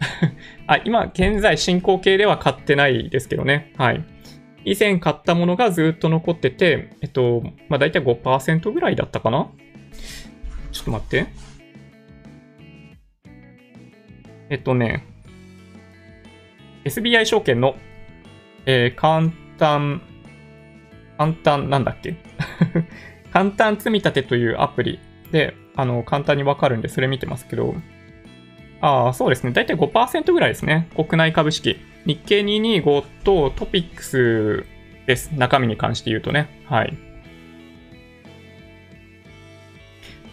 [0.66, 3.72] あ、今、現在進行形では買ってないですけどね。
[3.78, 4.04] はい。
[4.64, 9.48] 以前買ったものがずっと残ってて、えっと、まあ、大体5%ぐらいだったかな？
[10.72, 11.26] ちょっと待って。
[14.50, 15.06] えっとね、
[16.84, 17.76] SBI 証券の、
[18.66, 20.00] えー、簡単、
[21.18, 22.14] 簡単、なんだっけ？
[23.32, 25.00] 簡単積み立てというアプリ
[25.32, 27.74] で、あの、簡単にわかるんで、それ見てますけど、
[28.80, 29.52] ああ、そうですね。
[29.52, 30.88] だいたい5%ぐらいですね。
[30.94, 31.78] 国内株式。
[32.06, 34.66] 日経225とトピックス
[35.06, 35.30] です。
[35.34, 36.48] 中身に関して言うとね。
[36.66, 36.94] はい。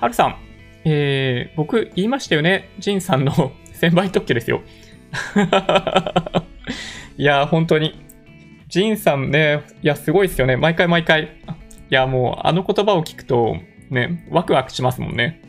[0.01, 0.35] はるさん、
[0.83, 2.69] えー、僕言いましたよね。
[2.79, 3.31] ジンさんの
[3.79, 4.61] 1000倍特許ですよ。
[7.17, 7.95] いや、本当に。
[8.71, 10.55] ジンさんね、いや、すごいですよね。
[10.55, 11.23] 毎回毎回。
[11.23, 11.27] い
[11.89, 13.57] や、もう、あの言葉を聞くと、
[13.89, 15.41] ね、ワクワクしますもんね。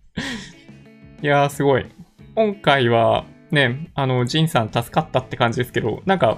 [1.22, 1.86] いや、すごい。
[2.34, 6.36] 今回は、ね、あの、ジンさん助かったって感じですけど、なんか、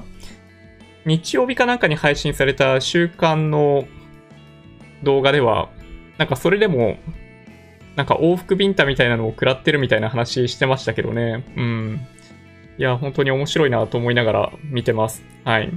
[1.05, 3.89] 日曜日かなんかに配信された週間の
[5.03, 5.71] 動画では、
[6.19, 6.99] なんかそれでも、
[7.97, 11.45] なんか往復ビンタみたいなのを食らってるみたいな話してましたけどね。
[11.57, 12.07] うん。
[12.79, 15.25] いや、本当に面白いなと思いながら見てます。
[15.45, 15.71] はい。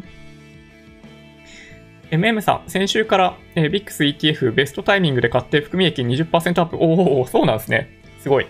[2.12, 6.78] MM さん、先週から、えー、VIX ETF ベストタイミングで買って含み益20%アップ。
[6.78, 7.90] おお、そうなんですね。
[8.20, 8.48] すごい。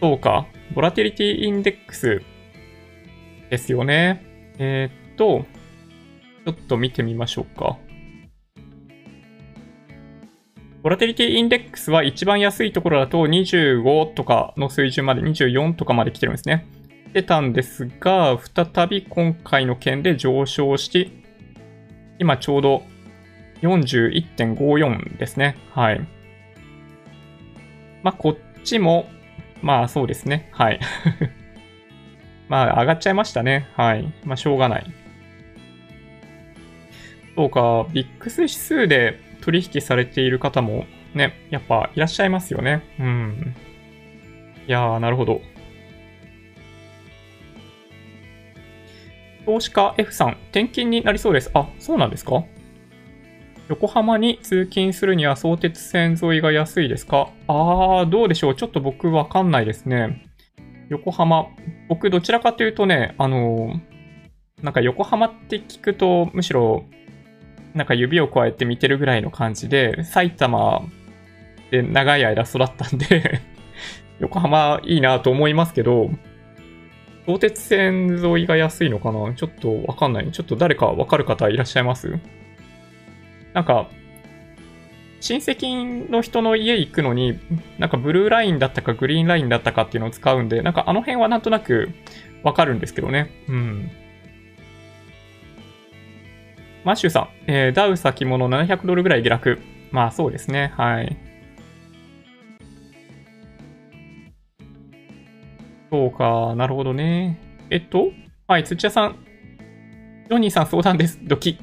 [0.00, 0.46] そうか。
[0.74, 2.22] ボラティリティインデックス
[3.50, 4.24] ですよね。
[4.58, 5.44] えー、っと、
[6.46, 7.76] ちょっと見てみましょうか。
[10.82, 16.66] ボラティリティインデックスは一番安いところだと25とかの水準まで、24とかまで来てるんですね。
[17.12, 21.10] 出たんですが、再び今回の件で上昇して、
[22.18, 22.82] 今ちょうど
[23.62, 25.56] 41.54ですね。
[25.70, 26.00] はい。
[28.02, 29.08] まあ、こっちも
[29.62, 30.48] まあそうですね。
[30.52, 30.80] はい。
[32.48, 33.68] まあ上がっちゃいましたね。
[33.76, 34.12] はい。
[34.24, 34.84] まあしょうがない。
[37.34, 42.82] そうか、ビックス指数で取引されている方もね、やっぱいらっしゃいますよね。
[42.98, 43.54] うん。
[44.66, 45.40] いやー、なるほど。
[49.46, 51.50] 投資家 F さん、転勤になりそうです。
[51.54, 52.44] あ、そうなんですか？
[53.68, 57.30] 横浜に通勤するには相鉄線沿いが安いですか？
[57.48, 58.54] あー、どうでしょう。
[58.54, 60.26] ちょっと僕わかんないですね。
[60.90, 61.46] 横浜。
[61.88, 66.84] 僕どちらかというとね、あのー、なんか横浜って聞くと、むしろ、
[67.74, 70.82] なんか指を加えて見てるぐらいの感じで、埼玉
[71.70, 73.40] で長い間育ったんで
[74.20, 76.10] 横浜いいなと思いますけど、
[77.26, 79.32] 相鉄線沿いが安いのかな？
[79.34, 80.30] ちょっとわかんない。
[80.32, 82.18] ちょっと誰かわかる方いらっしゃいます？
[83.52, 83.88] なんか、
[85.20, 87.38] 親戚の人の家行くのに、
[87.78, 91.90] なんかブルーラインだったかグリーンラインだったかっていうのを使うんで、なんかあの辺はなんとなく
[92.42, 93.30] わかるんですけどね。
[93.48, 93.90] うん。
[96.84, 99.60] マッシュさん、えー、ダウ先物700ドルぐらい下落。
[99.92, 100.72] まあそうですね。
[100.76, 101.16] はい。
[105.92, 107.38] そうか、なるほどね。
[107.68, 108.12] えっと、
[108.46, 109.26] はい、土屋さん。
[110.26, 111.20] ジョニーさん相談です。
[111.22, 111.58] ドキ。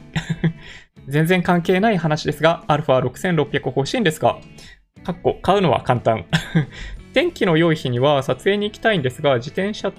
[1.09, 4.37] 全然関係ない話ですが、アルファ6600欲しいんですが、
[5.03, 6.27] かっこ、買うのは簡単。
[7.15, 9.97] 天気の良い日には撮影に行きたいんですが、自転車と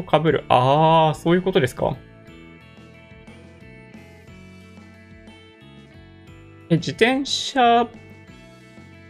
[0.00, 0.44] 被る。
[0.48, 1.98] あー、そういうことですか。
[6.70, 7.86] え、自転車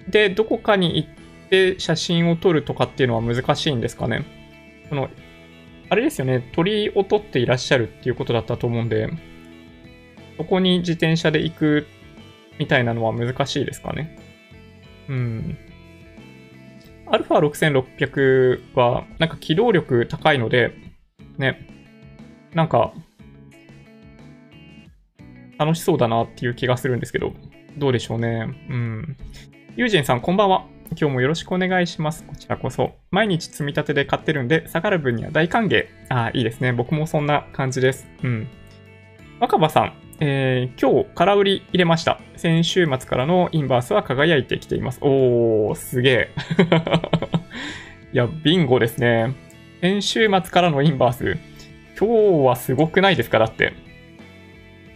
[0.08, 1.08] でどこかに行っ
[1.50, 4.39] て写真を撮るとかっていうのは難しいんですかね
[4.90, 5.09] その、
[5.88, 9.09] あれですよね、鳥を取っていらっしゃるっていうことだったと思うんで、
[10.37, 11.87] そこに自転車で行く
[12.59, 14.18] みたいなのは難しいですかね。
[15.09, 15.59] うん。
[17.07, 20.72] アルファ6600は、なんか機動力高いので、
[21.38, 21.66] ね、
[22.53, 22.92] なんか、
[25.59, 27.33] 楽しそうだなっていう気がするんですけど、
[27.79, 28.48] どうでしょうね。
[28.68, 29.16] うん。
[29.76, 30.66] ユージンさん、こんばんは。
[30.96, 32.24] 今日もよろしくお願いします。
[32.24, 32.92] こちらこそ。
[33.11, 35.87] 毎日積み立てで買ってるんで、下がる分には大歓迎。
[36.09, 36.72] ああ、いいですね。
[36.72, 38.09] 僕もそんな感じです。
[38.24, 38.48] うん。
[39.38, 42.20] 若葉さん、えー、今日空売り入れました。
[42.37, 44.98] 先週末からのインバースは輝いてきています。
[45.00, 46.31] おー、すげえ。
[48.12, 49.33] いや、ビンゴですね。
[49.81, 51.38] 先週末からのインバース。
[51.98, 53.72] 今日はすごくないですかだって。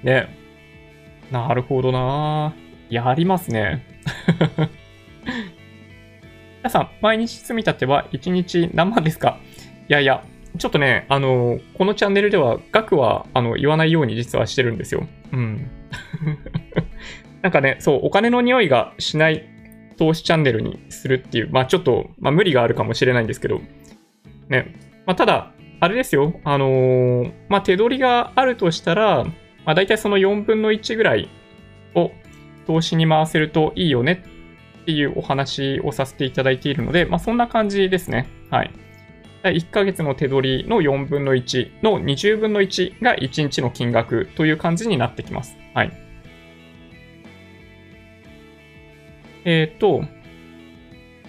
[0.03, 0.29] ね。
[1.31, 2.53] なるほどな
[2.91, 3.87] やりますね。
[6.65, 9.39] 皆さん、毎日積み立ては1日何万ですか？
[9.87, 10.25] いやいや、
[10.57, 15.07] ちょっとね、あの、このチャンネルでは額はあの言わないように実はしてるんですよ。
[15.35, 15.71] うん。
[17.43, 19.45] なんかね、そう、お金の匂いがしない
[19.99, 23.61] 投資チャンネルにするっていう、まあちょっと、まあ無理があるかもしれないんですけど、
[24.49, 24.75] ね。
[25.05, 31.29] まあただ、あれですよ、あのー、まあ手取りがあるとしたら、まあ大体その4分の1ぐらい
[31.95, 32.11] を
[32.67, 34.23] 投資に回せるといいよね
[34.85, 38.29] っていうお話をさせていただいているので、まあ、そんな感じですね。
[38.51, 38.71] はい。
[39.43, 45.57] 1ヶ月の手取りの4分の1の20分の1が1日の金額という感じになってきます。
[45.75, 45.93] はい。
[49.47, 50.05] えっ、ー、と、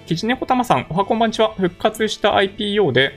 [0.05, 1.53] キジネコタマさん、おはこんばんちは。
[1.55, 3.13] 復活した IPO で、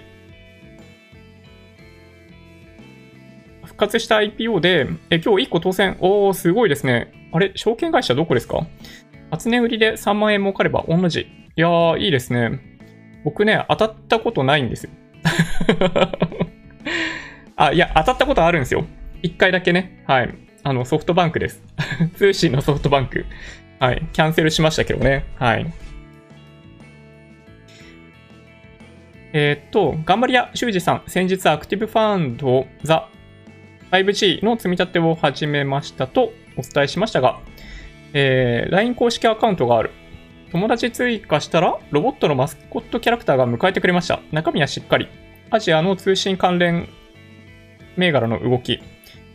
[3.64, 5.96] 復活した IPO で、え今日1個当選。
[6.00, 7.12] おー、すごいですね。
[7.32, 8.66] あれ、証券会社どこですか？
[9.30, 11.20] 初値売りで3万円儲かれば同じ。
[11.20, 11.26] い
[11.60, 12.60] やー、いいですね。
[13.24, 14.90] 僕ね、当たったことないんですよ。
[17.56, 18.86] あ、いや、当たったことあるんですよ。
[19.22, 20.02] 1回だけね。
[20.06, 20.34] はい。
[20.62, 21.62] あの、ソフトバンクです。
[22.16, 23.26] 通信のソフトバンク。
[23.80, 24.06] はい。
[24.12, 25.24] キャンセルしましたけどね。
[25.36, 25.66] はい。
[29.32, 33.08] えー、っと、頑張り屋修二さん、先日アクティブファンドザ
[33.90, 37.40] 5G の積み立てを始めましたとお伝えしましたが、
[38.12, 39.90] えー、LINE 公式アカウントがある。
[40.50, 44.20] 友達追加したら、ロボットのマスコットキャラクターが迎えてくれました。
[44.32, 45.08] 中身はしっかり。
[45.50, 46.88] アジアの通信関連
[47.96, 48.80] 銘柄の動き。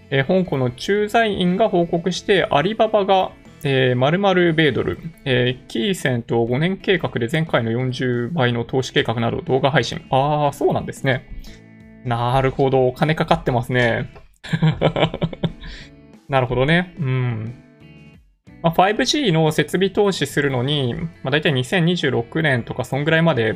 [0.09, 3.31] えー、香港の駐在員が報告して、アリババが、
[3.63, 10.05] えー、〇〇米ドル、えー、キーセント5年計画で前回の40倍の投資計画など動画配信。
[10.09, 11.25] ああ、そうなんですね。
[12.05, 12.87] なるほど。
[12.87, 14.09] お金かかってますね。
[16.27, 16.93] なるほどね。
[16.99, 17.55] うん。
[18.63, 23.55] まあ、5G の設備投資するのに、まあ、大体2026年とかそんぐらいまで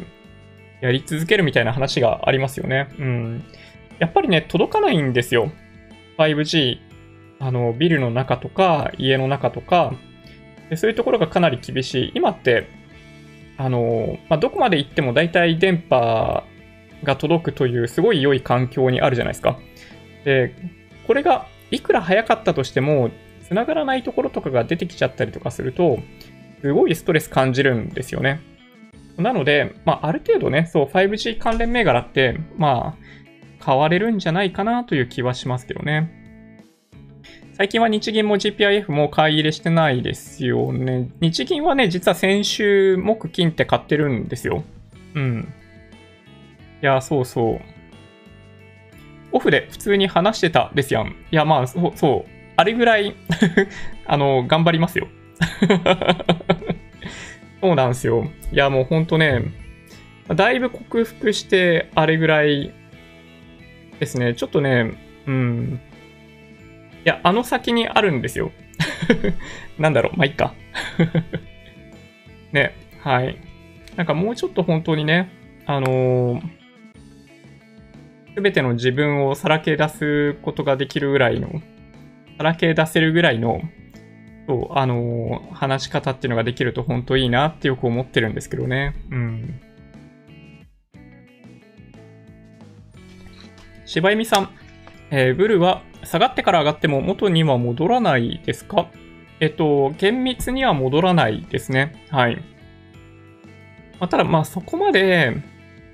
[0.82, 2.89] やり続けるみたいな話がありますよね。
[2.99, 3.43] うん。
[3.99, 5.49] やっぱりね、届かないんですよ。
[6.18, 6.80] 5G。
[7.39, 9.93] あの、ビルの中とか、家の中とか、
[10.70, 12.12] でそういうところがかなり厳しい。
[12.14, 12.68] 今って、
[13.58, 16.43] あの、まあ、どこまで行っても大体電波
[17.03, 19.58] が届くというすごい良い環境にあるじゃないですか。
[20.26, 20.53] で、
[21.05, 23.10] これがいくら早かったとしても、
[23.48, 26.00] 繋がらないところとかが出てきちゃったりとかすると、
[26.62, 28.41] すごいストレス感じるんですよね。
[29.18, 36.12] なので、まあ、ある程度ね、そう、5G 関連銘柄って、まあ、買われるんじゃないかなという気はしますけどね。
[37.54, 41.10] 最近は日銀も GPIF も買い入れしてないですよね。
[41.22, 44.64] 日銀はね、実は先週、木金って買ってるんですよ。
[45.16, 45.54] うん。
[46.84, 47.62] いや、そうそう。
[49.32, 51.16] オフで普通に話してたですやん。
[51.32, 52.37] いや、まあ、そう、そう。
[52.58, 53.16] あれぐらい
[54.05, 55.08] あの、頑張りますよ。
[57.62, 58.28] そうなんですよ。
[58.51, 59.43] いや、もうほんとね、
[60.36, 62.74] だいぶ克服して、あれぐらい
[63.99, 64.34] ですね。
[64.34, 64.93] ちょっとね、
[65.26, 65.80] うん。
[67.05, 68.51] いや、あの先にあるんですよ。
[69.80, 70.53] なんだろう、まあ、いっか。
[72.51, 73.38] ね、はい。
[73.95, 75.30] なんかもうちょっと本当にね、
[75.66, 76.41] あの
[78.36, 81.62] す、べての自分をさらけ出すことができるぐらいの、
[82.38, 83.62] さらけ出せるぐらいの、
[84.48, 88.96] そう、あのー、話し方っていうのができると本当いいなってよく思ってるんですけどね。
[89.12, 89.60] うん。
[93.86, 94.50] 柴弓さん、
[95.12, 98.90] えー、ブルは下がってから上がっても元には戻らないですか？
[99.40, 102.06] えっと、厳密には戻らないですね。
[102.10, 102.38] はい。
[104.00, 105.38] まあ、ただ、まあそこまで、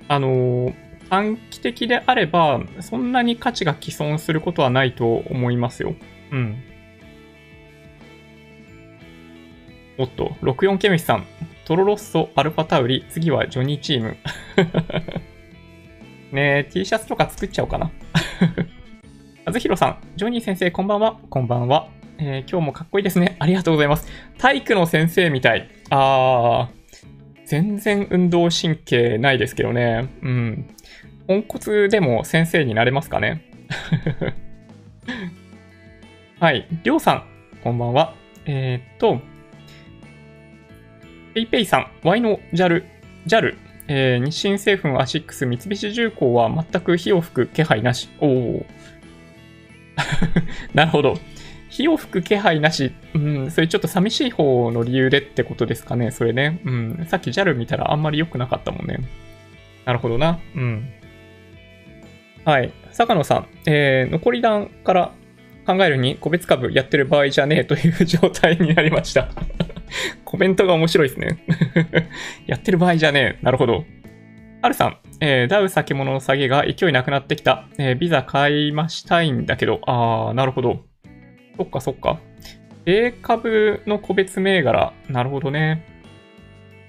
[0.08, 0.74] あのー、
[1.08, 5.94] 短期的であれば、そんなに価値が既存することはないと思いますよ。
[6.34, 6.62] うん。
[9.96, 11.24] おっと、64ケミスさん。
[11.64, 14.16] トロロッソ、アルファタウリ、次はジョニーチーム。
[16.32, 17.92] ねえ、T シャツとか作っちゃおうかな。
[19.46, 21.20] あずひろさん、ジョニー先生、こんばんは。
[21.30, 21.88] こんばんは。
[22.18, 23.36] えー、今日もかっこいいですね。
[23.38, 24.08] ありがとうございます。
[24.36, 25.68] 体育の先生みたい。
[25.90, 30.08] あー、全然運動神経ないですけどね。
[30.22, 30.74] うん。
[31.28, 33.44] ポンコツでも先生になれますかね。
[36.40, 36.66] はい。
[36.82, 37.24] りょうさん、
[37.62, 38.14] こんばんは。
[38.44, 39.20] えー、っと、
[41.32, 42.84] ペイペイさん、Y の JAL、
[43.26, 43.56] JAL、
[43.86, 48.08] えー、日清製粉アシックス、三菱重工は全く火を吹く気配なし。
[48.18, 48.66] おお。
[50.74, 51.18] なるほど。
[51.68, 52.92] 火を吹く気配なし。
[53.14, 56.60] うん、それちょっと寂しい方の理由でってことですかね、それね。
[56.64, 58.98] うん、さっき JAL 見たらあんまり良くなかったもんね。
[59.84, 60.40] なるほどな。
[60.56, 60.88] うん。
[62.44, 62.72] はい。
[62.90, 65.12] 坂野さん、えー、残り弾から
[65.66, 69.28] 考えるに個別株やってる場合じゃねえという状態になりました
[70.24, 71.38] コメントが面白いですね
[72.46, 73.44] やってる場合じゃねえ。
[73.44, 73.84] なるほど。
[74.62, 77.66] はるさん、えー、ダウ先物の下げが勢いなくなってきた。
[77.78, 79.80] えー、ビザ買いましたいんだけど。
[79.86, 80.84] あー、なるほど。
[81.56, 82.18] そっかそっか。
[82.86, 84.92] 米株の個別銘柄。
[85.08, 85.84] なるほどね。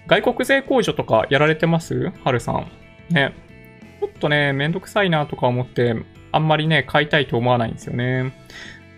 [0.07, 2.11] 外国税控除とかやられてます？
[2.23, 2.71] はるさん。
[3.09, 3.34] ね。
[3.99, 5.95] ちょっとね、めんどくさいなとか思って、
[6.36, 8.33] あんまりね、買いたいと思わないんですよね。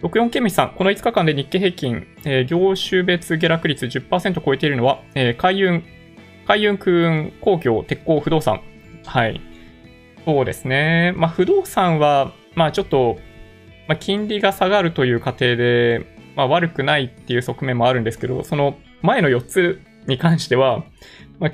[0.01, 5.83] 64ケミさん、この5日間で日経平均、えー、業種別下落率10%超えているのは、えー、海運、
[6.47, 8.61] 海運空運、工業、鉄鋼、不動産。
[9.05, 9.39] はい。
[10.25, 11.13] そうですね。
[11.15, 13.17] まあ、不動産は、まあ、ちょっと、
[13.87, 20.85] まあ、金利が下がるという過程で、まあ、悪くないっていう側面もあるんですけど、その前の4つに関しては、
[21.39, 21.51] まあ、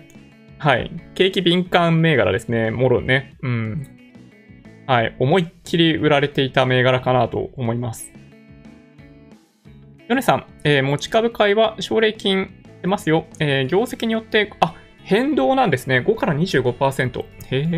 [0.59, 0.91] はい。
[1.13, 2.71] 景気敏感銘柄ですね。
[2.71, 3.35] もろね。
[3.41, 3.92] うん。
[4.85, 5.15] はい。
[5.19, 8.11] 思いっきり売られていた銘柄かなと思います。
[10.09, 12.49] ヨネさん、えー、持ち株買いは奨励金
[12.81, 13.25] 出ますよ。
[13.39, 15.99] えー、業績によって、あ、変動なんですね。
[15.99, 17.19] 5から25%。
[17.21, 17.25] へ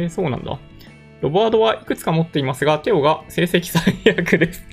[0.05, 0.59] え、そうなんだ。
[1.21, 4.65] ロボワードはいくつか持っていますが、テオが成績最悪です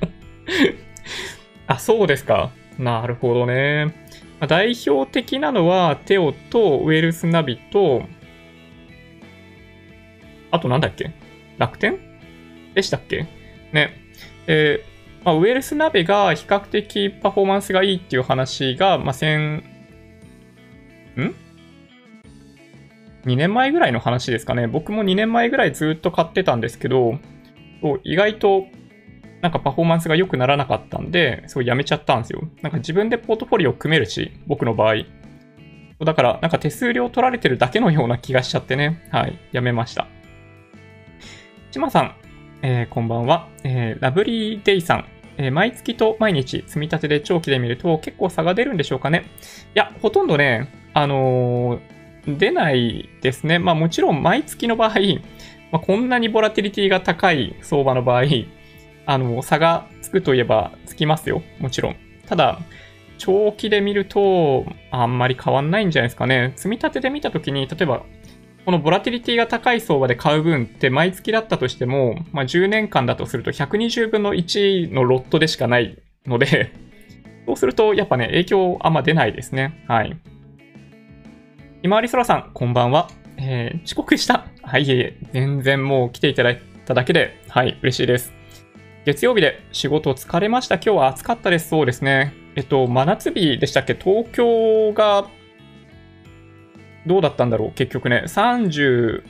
[1.66, 2.50] あ、そうですか。
[2.78, 3.94] なるほどね。
[4.46, 8.04] 代表的なのは、テオとウェルスナビと、
[10.50, 11.10] あとなんだっけ？
[11.60, 11.98] 楽天？
[12.74, 13.28] でしたっけ？
[13.72, 13.94] ね。
[14.48, 19.62] えー、まあ、ウェルスナビが比較的パフォーマンスがいいっていう話が、まあ、先、ん
[23.26, 24.66] ?2 年前ぐらいの話ですかね。
[24.66, 27.18] 僕も2年前ぐらいずっと買ってたんですけど、
[28.02, 28.66] 意外と
[29.42, 32.42] なんかパフォーマンスが良くならなかったんで、そうやめちゃったんですよ。
[32.62, 35.04] なんか自分でポートフォリオ組めるし、僕の場合。
[36.04, 39.06] だから、なんか手数料取られてるだけのような気がしちゃってね。
[39.10, 40.08] はい、やめました。
[41.70, 42.14] ちまさん、
[42.62, 43.48] えー、こんばんは。
[43.62, 45.04] えー、ラブリーデイさん。
[45.38, 49.26] えー、毎月と毎日積み立てで長期で見ると結構差が出るんでしょうかね。
[49.76, 53.60] いや、ほとんどね、あのー、出ないですね。
[53.60, 54.98] まあもちろん毎月の場合、
[55.70, 58.24] まあ、こんなにボラティリティが高い相場の場合、
[59.06, 61.40] あの、差がつくといえばつきますよ。
[61.60, 61.96] もちろん。
[62.26, 62.58] ただ、
[63.16, 66.52] 長期で見ると、あんまり変わんないんじゃないですかね。
[66.56, 68.02] 積み立てで見たときに、例えば、
[68.64, 76.72] このボラティリティが高い相場で買う分って毎月だったとしても、まあ、10年間だとすると120分の1のロットでしかないので
[77.46, 79.82] そうするとやっぱね、影響あんま出ないですね。
[79.88, 80.16] はい。
[81.82, 83.08] ひまわりそらさん、こんばんは。
[83.38, 84.46] えー、遅刻した。
[84.62, 88.34] はい、いえいえ、全然もう来ていただいただけで、はい、嬉しいです。
[89.06, 90.74] 月曜日で仕事疲れました。
[90.74, 91.70] 今日は暑かったです。
[91.70, 92.34] そうですね。
[92.54, 93.94] えっと、真夏日でしたっけ？
[93.94, 95.26] 東京が、
[97.06, 99.22] どうだったんだろう結局ね、33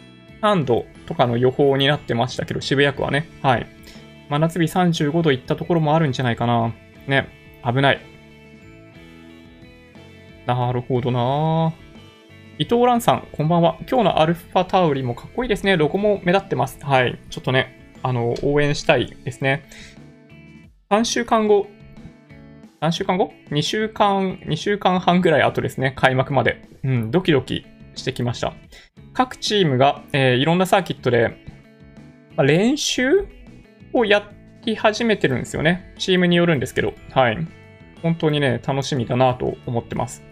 [0.65, 3.29] 度とかの予報になってましたけど、渋谷区はね。
[3.43, 3.67] はい。
[4.29, 6.73] 真夏日35度いったところもあるんじゃないかな。
[7.07, 7.29] ね。
[7.65, 8.01] 危ない。
[10.47, 11.73] なるほどな
[12.59, 13.79] 伊藤蘭さん、こんばんは。
[13.89, 15.77] 今日のアルファタウリもかっこいいですね。
[15.77, 16.79] ロゴも目立ってます。
[16.83, 17.19] はい。
[17.31, 19.65] ちょっとね、あの、応援したいですね。
[20.91, 21.69] 3週間後、
[22.81, 25.93] 何週間後 ?2 週間、2週間半ぐらい後ですね。
[25.97, 26.63] 開幕まで。
[26.83, 28.55] うん、ドキドキしてきました。
[29.13, 31.29] 各チームが、えー、いろんなサーキットで、
[32.37, 33.27] まあ、練習
[33.93, 34.27] をや
[34.65, 35.93] り始めてるんですよね。
[35.99, 36.95] チームによるんですけど。
[37.13, 37.47] はい。
[38.03, 40.23] 本当にね、楽しみだなと思ってます。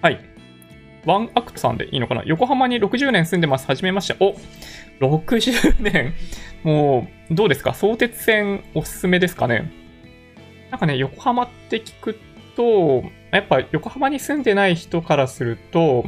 [0.00, 0.29] はい。
[1.06, 2.22] ワンアクトさんでいいのかな？
[2.24, 3.66] 横浜に60年住んでます。
[3.66, 4.16] はじめまして。
[4.20, 4.34] お
[5.00, 6.14] !60 年。
[6.62, 7.72] もう、どうですか？
[7.74, 9.72] 相鉄線おすすめですかね？
[10.70, 12.18] なんかね、横浜って聞く
[12.54, 16.04] と、やっぱ横浜に住んでない人からすると、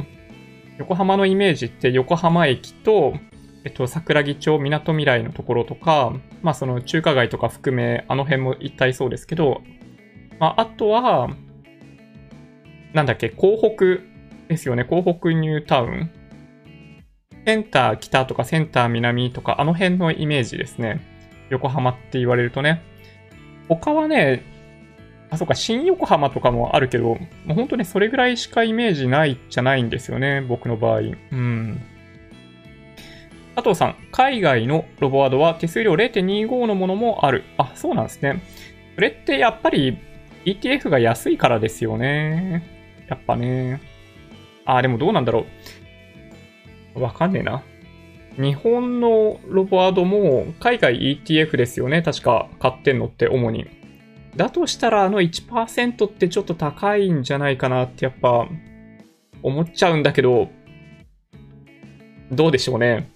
[0.77, 3.13] 横浜のイメージって横浜駅と、
[3.65, 9.61] えっと、桜木町、みなとみらいのところとか、まあその中華街とか含め、あの辺も一体そうですけど、
[10.39, 11.29] まああとは、
[12.93, 14.12] なんだっけ、港北
[14.53, 14.83] ですよね。
[14.83, 16.09] 港北ニュータウン。
[17.45, 21.01] センター北とかセンター南とか、あの辺のイメージですね。
[21.49, 22.81] 横浜って言われるとね。
[23.67, 24.43] 他はね、
[25.29, 27.17] あ、そうか、新横浜とかもあるけど、も
[27.49, 30.41] う本当ね、それぐらいしかイメージないじゃないんですよね。
[30.41, 30.99] 僕の場合。
[30.99, 31.81] うん。
[33.55, 37.43] 佐藤さん、海外のロボワードは手数料0.25のものもある。
[37.57, 38.41] あ、そうなんですね。
[38.95, 39.97] それってやっぱり
[40.45, 42.63] ETF が安いからですよね。
[43.07, 43.81] やっぱね。
[44.65, 45.45] あ、でもどうなんだろ
[46.95, 47.01] う。
[47.01, 47.63] わかんねえな。
[48.37, 52.01] 日本のロボワードも海外 ETF ですよね。
[52.01, 53.67] 確か買ってんのって主に。
[54.35, 58.47] だとしたらあの1%ってちょっと高いんじゃないかなってやっぱ
[59.43, 60.49] 思っちゃうんだけど、
[62.31, 63.09] どうでしょうね。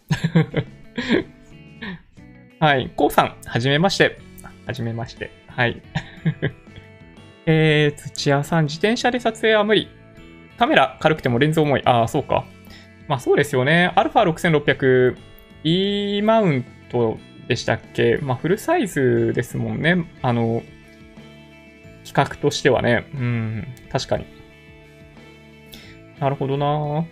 [2.60, 2.92] はい。
[2.96, 4.20] こうさん、はじめまして。
[4.66, 5.32] はじめまして。
[5.48, 5.82] はい。
[7.46, 9.90] えー、土屋さん、自転車で撮影は無理。
[10.58, 11.82] カメラ軽くてもレンズ重い。
[11.86, 12.46] ああ、そうか。
[13.08, 13.94] まあそうですよね。
[13.96, 15.16] α6600
[15.64, 18.18] E マウントでしたっけ？
[18.22, 20.06] まあフルサイズですもんね。
[20.22, 20.64] あの、
[22.06, 23.06] 企画としてはね。
[23.14, 24.26] うん、確かに。
[26.20, 27.06] なるほどな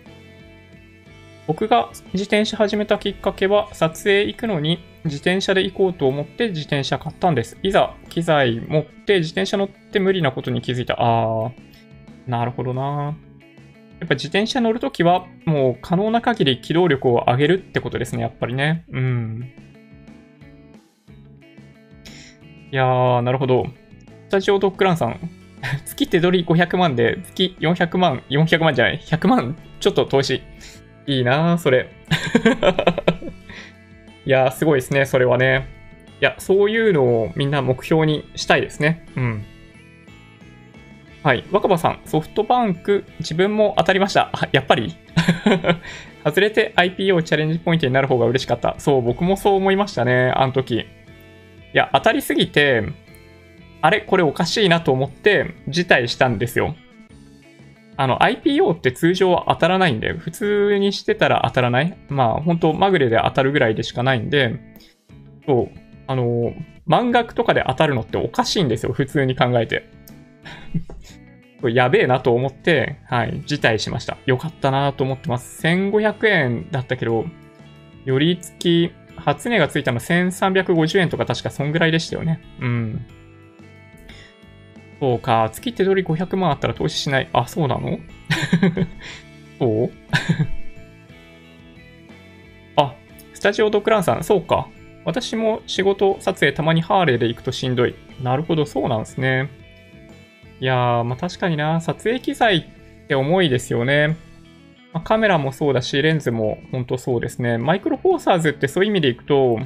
[1.46, 7.56] 僕が自転車始めたきっかけは、撮影行くのに自転車で行こうと思って自転車買ったんです。
[7.62, 10.96] いざ機材持って自転車乗って無理なことに気づいた。
[10.98, 11.52] あー、
[12.26, 13.16] なるほどな
[14.00, 18.84] やっぱ自転車乗るときは、もう可能な限り機動力を上げるってことですね、やっぱりね。
[18.90, 19.50] うん。
[22.72, 23.66] いやー、なるほど。
[24.28, 25.18] スタジオドッグランさん。
[25.86, 30.42] 月手取り500万で、月400万、400万じゃない、100万、ちょっと投資。
[31.06, 31.88] いいなー、それ。
[34.26, 35.68] いやー、すごいですね、それはね。
[36.20, 39.06] いや、そういうのをみんな目標にしたいですね。
[39.16, 39.44] うん。
[41.26, 41.44] はい。
[41.50, 44.30] 若葉さん、ソフトバンク、自分も当たりました。
[44.32, 44.94] あ、やっぱり？
[46.24, 48.76] 外れて IPO チャレンジポイントになる方が嬉しかった。
[48.78, 50.74] そう、僕もそう思いましたね、あの時。
[50.76, 50.84] い
[51.72, 52.84] や、当たりすぎて、
[53.82, 54.02] あれ？
[54.02, 56.76] これおかしいなと思って辞退したんですよ。
[57.96, 61.96] あの、IPO って通常は当たらないんで、普通にしてたら当たらない。
[62.08, 64.54] まあ、本当まぐれで当たるぐらいでしかないんで、
[65.44, 66.52] そう、あの、
[66.86, 69.88] 満額とかで当たるのっておかしいんですよ、普通に考えて。
[71.68, 74.16] やべえなと思って、はい、辞退しました。
[74.26, 75.62] よかったなと思ってます。
[75.66, 77.26] 1500円だったけど、
[78.04, 82.40] より付き、初値がついたの1350円とか確かそんぐらいでしたよね。
[82.60, 83.06] うん。
[85.00, 87.28] そうか、月手取り500万あったら投資しない。
[87.32, 87.98] あ、そうなの？
[89.58, 89.90] そう？
[92.76, 92.94] あ、
[93.34, 94.68] スタジオドクランさん、そうか。
[95.04, 97.94] 私も仕事撮影たまにハーレーで行くとしんどい。
[98.22, 99.48] なるほど、そうなんですね。
[100.60, 102.56] いやー、まあ確かにな、撮影機材
[103.04, 104.16] って重いですよね。
[104.92, 107.58] まあ、カメラもそうだし、レンズも本当そうですね。
[107.58, 109.58] マイクロフォーサーズってそういう意味でいくと、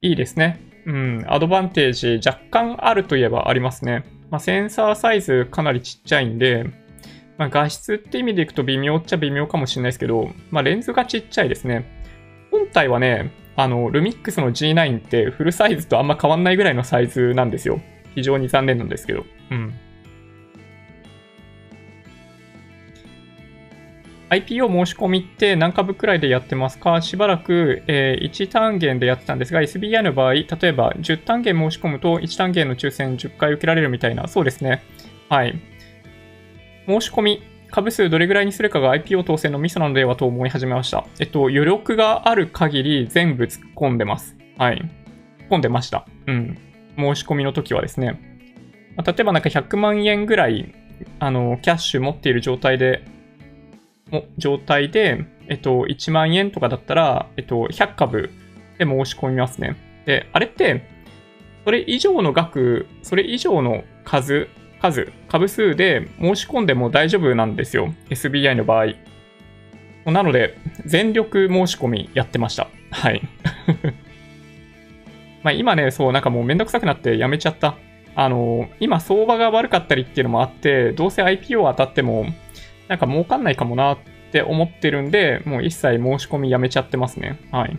[0.00, 0.60] いいですね。
[0.86, 4.04] うん、アドバンテージ若干あるといえばありますね。
[4.30, 6.64] まあ、センサーサイズかなりちっちゃいんで、
[7.36, 11.84] まあ、画質って意味でいくと微妙っちゃ微妙かもしれないですけど、まあ、レンズがちっちゃいですね。
[12.50, 17.80] 本体はね、あの、ルミックスの G9 ってフルサイズとあんま変わんないぐらいのサイズなんですよ。
[18.14, 19.24] 非常に残念なんですけど。
[19.50, 19.74] うん。
[24.30, 27.02] IPO 申し込みって何株くらいでやってますか？
[27.02, 34.82] しばらく、えー、1単元でやってたんですが、SBI の場合、例えば10単元申し込むと1単元の抽選10回受けられるみたいな、そうですね。
[35.28, 35.60] はい。
[36.86, 37.42] 申し込み、
[37.72, 41.06] 株数どれぐらいにするかが IPO 当選のミソなのではと思い始めました。
[41.18, 44.36] えっと、余力がある限り全部突っ込んでます。
[44.58, 44.76] はい。
[44.76, 46.06] 突っ込んでました。
[46.28, 46.58] うん。
[47.00, 48.20] 申し込みの時はですね。
[48.96, 50.74] ま、例えばなんか100万円ぐらい、
[51.18, 53.02] あの、キャッシュ持っている状態で
[54.10, 58.30] も状態で、えっと、1万円とかだったら、えっと、100株
[58.78, 59.76] で申し込みますね。
[60.06, 60.84] で、あれって、
[61.64, 64.48] それ以上の額、それ以上の数、
[64.80, 67.94] 数、株数で申し込んでも大丈夫なんですよ。
[68.08, 68.86] SBI の場合。
[70.10, 72.68] なので、全力申し込みやってました。
[72.90, 73.22] はい。
[75.42, 77.76] まあ今ね、そう、なんかもうめんどくさくなってやめちゃった。
[78.14, 82.26] あの、今相場が悪かったりっていうのもあって、どうせ IPO 当たっても、
[82.88, 83.98] なんか儲かんないかもなっ
[84.32, 87.38] て思ってるんで、もう一切申し込みやめちゃってますね。
[87.52, 87.78] はい。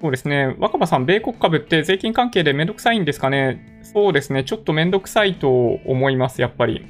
[0.00, 0.54] そうですね。
[0.58, 3.80] 若葉さん、米国株って税金関係でめんどくさいんですかね？
[3.82, 4.44] そうですね。
[4.44, 6.84] ちょっとめんどくさいと思います、やっぱり。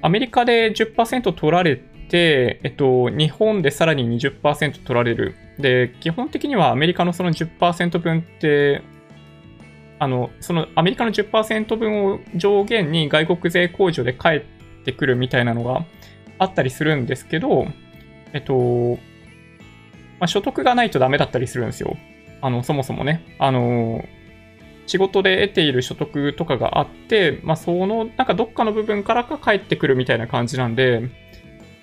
[0.00, 1.82] アメリカで10%取られ
[2.12, 5.34] て、えっと、日本でさらに20%取られる。
[5.58, 8.82] で、基本的にはアメリカのその10%分って
[10.02, 14.42] あの、そのアメリカの10%分を上限に外国税控除で返っ
[14.84, 15.84] てくるみたいなのが
[16.40, 17.68] あったりするんですけど、
[18.32, 18.98] えっと、
[20.18, 21.96] まあ、所得がないとダメだったりするんですよ。
[22.40, 23.36] あの、そもそもね。
[23.38, 24.04] あの、
[24.88, 31.10] 仕事で得ている所得とかがあって、まあ、その、なんかどっかの部分からか返ってくるみたいな感じなんで、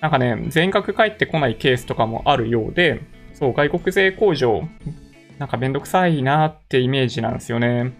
[0.00, 3.02] なんかね、全額返ってこないケースとかもあるようで、
[3.34, 4.62] そう、外国税控除、
[5.38, 7.92] なんかめんどくさいなってイメージなんですよね。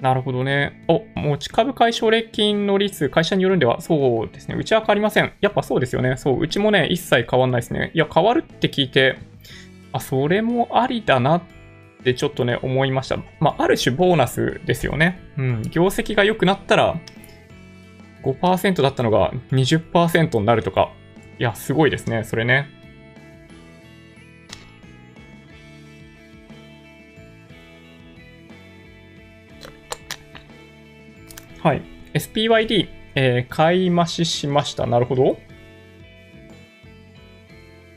[0.00, 0.82] なるほどね。
[0.88, 4.54] お、持ち株解消礼金の率、会社によるんでは、そうですね。
[4.58, 5.32] うちは変わりません。
[5.40, 6.16] やっぱそうですよね。
[6.16, 7.90] そう、うちもね、一切変わんないですね。
[7.94, 9.18] いや、変わるって聞いて、
[9.92, 11.42] あ、それもありだなっ
[12.02, 13.18] てちょっとね、思いました。
[13.40, 15.18] まあ、ある種ボーナスですよね。
[15.36, 15.62] うん。
[15.70, 16.96] 業績が良くなったら、
[18.22, 20.92] 5%だったのが20%になるとか。
[21.38, 22.24] いや、すごいですね。
[22.24, 22.68] それね。
[31.62, 31.82] はい。
[32.14, 34.86] SPYD、えー、買い増ししました。
[34.86, 35.38] なるほど。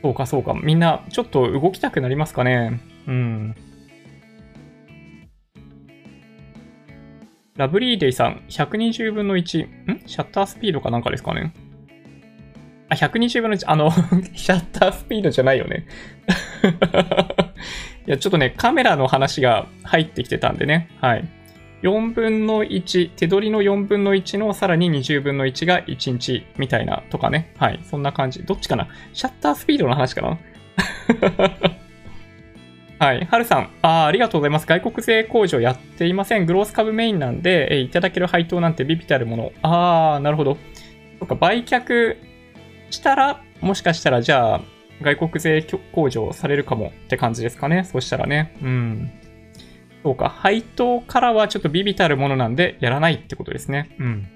[0.02, 0.52] そうか、そうか。
[0.52, 2.80] みんな、ちょっと動きたくなりますかね。
[3.06, 3.54] うん。
[7.56, 9.62] ラブリーデイさん、120分の1。
[9.62, 10.02] ん？
[10.06, 11.54] シャッタースピードかなんかですかね？
[12.88, 13.70] あ、120分の1。
[13.70, 13.92] あの
[14.34, 15.86] シャッタースピードじゃないよね
[18.08, 20.88] いや、ちょっとね、カメラの話が入ってきてたんでね。
[21.00, 21.28] はい。
[21.82, 27.54] 4分の1、手取りの4分の1のさらに20分の1が1日みたいなとかね。
[27.56, 27.78] はい。
[27.84, 28.42] そんな感じ。
[28.42, 28.88] どっちかな？
[29.12, 30.38] シャッタースピードの話かな？
[32.98, 33.24] はい。
[33.24, 33.70] はるさん。
[33.82, 34.66] ああ、ありがとうございます。
[34.66, 36.46] 外国税控除やっていません。
[36.46, 39.52] グロース株メインなんで、えいただける配当なんてビビたるもの。
[39.62, 40.56] ああ、なるほど。
[41.18, 42.16] そっか、売却
[42.90, 44.60] したら、もしかしたら、じゃあ、
[45.02, 47.84] 外国税控除されるかもって感じですかね。
[47.84, 48.56] そしたらね。
[48.62, 49.10] うん。
[50.04, 53.96] そうか、配当からはちょっとビビたるものなんでやらないってことですね。
[53.98, 54.28] うん。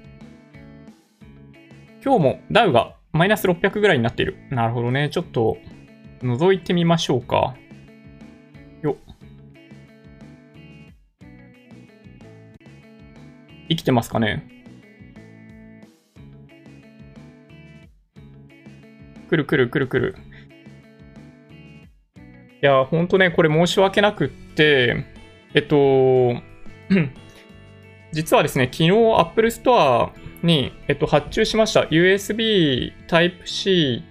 [2.04, 4.36] 今日もダウがマイナス600ぐらいになっている。
[4.50, 5.10] なるほどね。
[5.10, 5.58] ちょっと
[6.22, 7.54] 覗いてみましょうか。
[13.68, 14.46] 生きてますかね？
[19.28, 20.16] くるくるくるくる。
[22.60, 25.04] いや、ほんとね、これ申し訳なくって、
[25.54, 25.76] えっと、
[28.12, 30.10] 実はですね、昨日 Apple Store
[30.42, 34.02] に、えっと、発注しました USB Type-C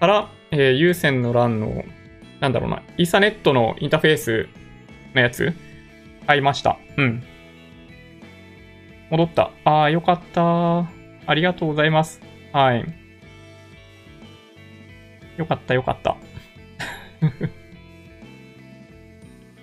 [0.00, 1.84] から、えー、有線の LAN の、
[2.40, 4.48] なんだろうな、イーサネットのインターフェース
[5.14, 5.52] のやつ、
[6.26, 6.78] 買いました。
[6.96, 7.22] うん。
[9.10, 9.50] 戻った。
[9.64, 10.88] ああ、よかった。
[11.26, 12.20] ありがとうございます。
[12.52, 12.84] はい。
[15.36, 16.16] よかった、よかった。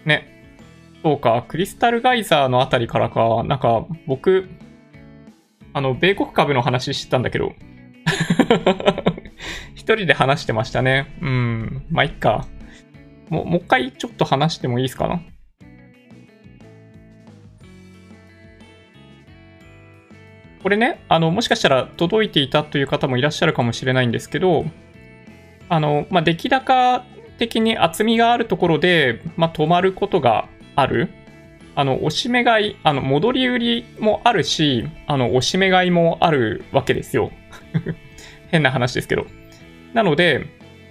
[0.06, 0.28] ね。
[1.04, 4.50] そうか、クリスタルガイザーのあたりからか、なんか僕、
[5.74, 7.54] あの、米国株の話してたんだけど、
[9.74, 11.08] 一人で話してましたね。
[11.22, 12.46] うん、まあ、いっか。
[13.30, 15.22] もう、もう一回ちょっと話してもいいですかな？
[20.62, 24.66] これね、あの、もしかしたら届いていたという方もいらっしゃるかもしれないんですけど、
[25.70, 27.04] あの、まあ、出来高
[27.38, 31.10] 的に厚みがあるところで、まあ、止まることがある。
[31.74, 37.32] あの、押し目買い、あの、戻り売りもあるし、あの、押し目買いもあるわけですよ。
[38.52, 39.26] 変な話ですけど。
[39.94, 40.46] なので、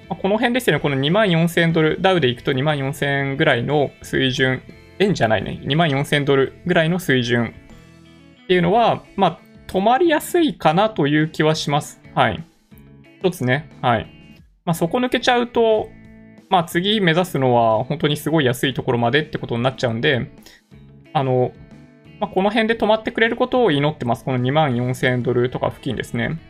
[0.09, 4.63] この辺ですよね、この2万4000ドル、ダウでいくと2万4000ぐらいの水準、
[4.99, 7.55] 円じゃないね、2万4000ドルぐらいの水準
[8.45, 12.01] っていうのは、まあ、止まりやすいかなという気はします。
[12.13, 12.45] はい。
[13.21, 14.11] 一つね、はい。
[14.65, 15.89] まあ、そこ抜けちゃうと、
[16.49, 20.33] まあ、次目指すのは本当にすごい安いところまでってことになっちゃうんで、
[21.13, 21.53] あの、
[22.19, 24.25] まあ、この辺で止まってくれることを祈ってます。
[24.25, 26.41] この2万4000ドルとか付近ですね。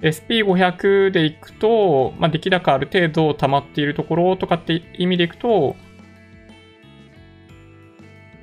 [0.00, 5.76] SP500 でいくと、まあ、出来高ある程度溜まっているところとかって意味でいくと、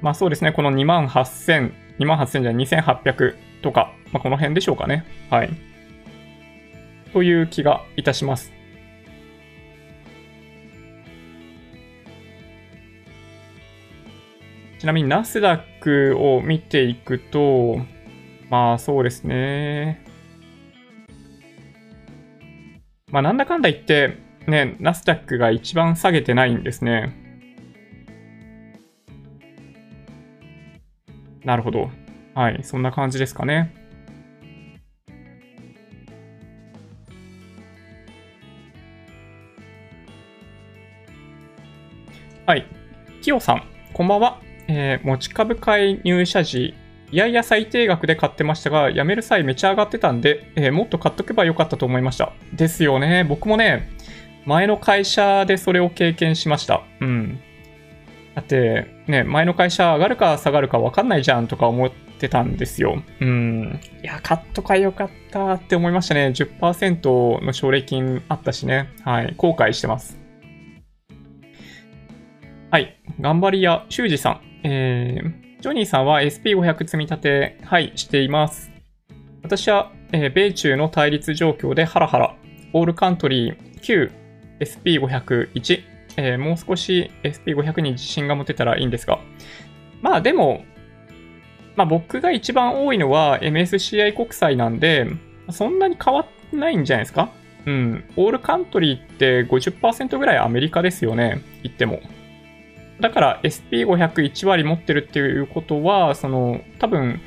[0.01, 5.03] まあそうですね、この2万8000、2万8000じゃ2800とか、まあ、この辺でしょうかね。
[5.31, 5.49] はい。
[7.13, 8.53] という気がいたします。
[14.77, 17.79] ちなみにナスダックを見ていくと、
[18.51, 20.05] まあそうですね。
[23.09, 27.15] まあなんだかんだ言って、ね、ナスダックが一番下げてないんですね。
[31.43, 31.89] なるほど。
[32.35, 33.73] はい、そんな感じですかね。
[42.45, 42.67] はい。
[43.21, 43.63] きよさん、
[43.93, 44.41] こんばんは。
[44.67, 46.75] えー、持ち株買い入社時、
[47.09, 52.33] いやいや最低額で買ってましたが、辞める際めちゃ上がってたんで、えー、もっと買っとけばよかったと思いました。
[52.51, 53.23] ですよね。
[53.23, 53.89] 僕もね、
[54.45, 56.83] 前の会社でそれを経験しました。
[56.99, 57.39] うん。
[58.35, 63.01] だって、ね、前の会社上がるか下がるか分かんないじゃんとか思ってたんですよ。
[63.19, 63.79] うん。
[64.03, 66.27] いや、買っとかよかったって思いましたね。
[66.27, 68.89] 10%の奨励金あったしね。
[69.03, 69.33] はい。
[69.37, 70.19] 後悔してます。
[72.71, 72.99] はい。
[73.19, 74.41] 頑張り屋、修二さん。
[74.63, 78.71] えー、ジョニーさんは SP500 積み立て、はい、しています。
[79.43, 82.35] 私は、えー、米中の対立状況でハラハラ、
[82.73, 84.11] オールカントリー9、
[84.59, 85.83] SP501、
[86.17, 89.19] えー、もう少し SP500 に自信が持てたらいいんですが。
[90.01, 90.63] まあでも、
[91.75, 95.07] まあ僕が一番多いのは MSCI 国債なんで、
[95.51, 97.29] そんなに変わってないんじゃないですか？
[97.65, 98.03] うん。
[98.15, 101.41] オールカントリーって50%ぐらいアメリカですよね。
[101.63, 101.99] 言っても。
[102.99, 107.19] だから SP501 割持ってるっていうことは、その、多分、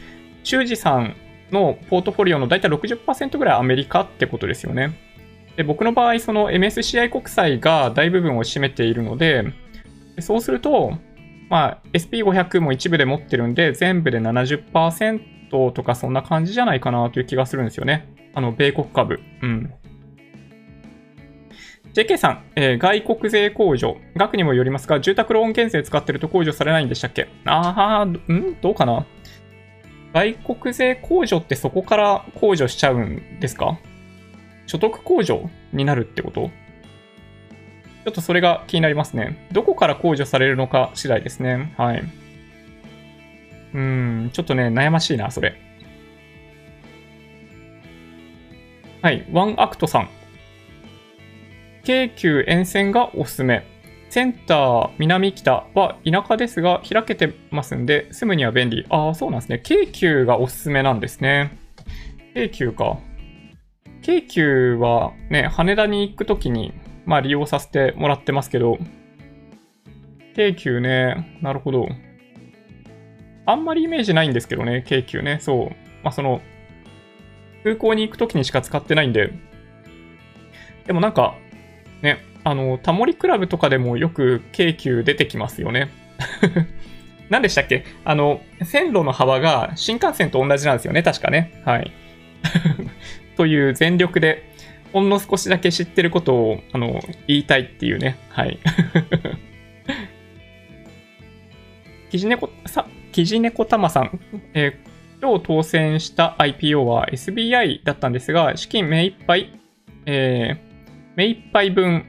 [0.43, 1.15] 修二さん
[1.51, 4.93] のポートフォリオのだいたい60%ぐらいアメリカってことですよね。
[5.57, 9.45] で僕の場合、その MSCI 国債が大部分を占めているので、
[10.21, 10.97] そうすると、
[11.49, 18.13] まあ、SP500 も一部で持ってるんで、全部で70%とかそんな感じじゃないかなという気がするんですよね。
[18.35, 19.21] あの、米国株。
[19.43, 19.73] うん。
[21.95, 23.97] JK さん、えー、外国税控除。
[24.15, 27.29] 額にもよりますが、住宅ローン減税使ってると控除されないんでしたっけ？
[27.47, 28.21] ああ、ん？
[28.61, 29.07] どうかな？
[30.13, 33.79] 外国税控除ってそこから控除しちゃうんですか？
[34.67, 36.51] 所得控除になるってこと？
[38.09, 39.47] ちょっとそれが気になりますね。
[39.53, 41.75] どこから控除されるのか次第ですね。
[41.77, 42.03] はい。
[43.75, 45.61] うん、ちょっとね、悩ましいな、それ。
[49.03, 50.09] はい、ワンアクトさん。
[51.85, 53.67] 京急沿線がおすすめ。
[54.09, 58.87] センター南北は田舎ですが開けてますんで、住むには便利。
[58.89, 59.61] ああ、そうなんですね。
[59.63, 61.59] 京急がおすすめなんですね。
[62.35, 62.97] 京急か。
[64.01, 66.73] 京急はね、羽田に行くときに、
[67.09, 68.79] まあ利用させてもらってますけど、
[70.37, 71.89] 京急ね、なるほど。
[73.47, 75.39] あんまりイメージないんですけどね、京急ね。
[75.41, 75.77] そう。
[76.05, 76.43] まあその、
[77.65, 79.33] 空港に行くときにしか使ってないんで。
[80.87, 81.35] でもなんか、
[82.03, 85.89] ね、あの、タモリクラブとかでもよく京急出てきますよね。
[87.31, 87.85] 何でしたっけ？
[88.05, 91.63] あの、線路の幅が新幹線と同じなんですよね、確かね。
[91.65, 91.91] はい。
[93.39, 94.48] という全力で、
[94.93, 98.19] ほんの少しだけ知ってることを、あの、言いたいっていうね。
[98.31, 98.59] はい。
[102.11, 104.21] キジネコ、さ、キジネコタマさん、
[104.55, 109.53] えー、今日当選した IPO は SBI だったんですが、資金目いっぱい、
[110.07, 110.59] えー、
[111.17, 112.05] 目いっぱい分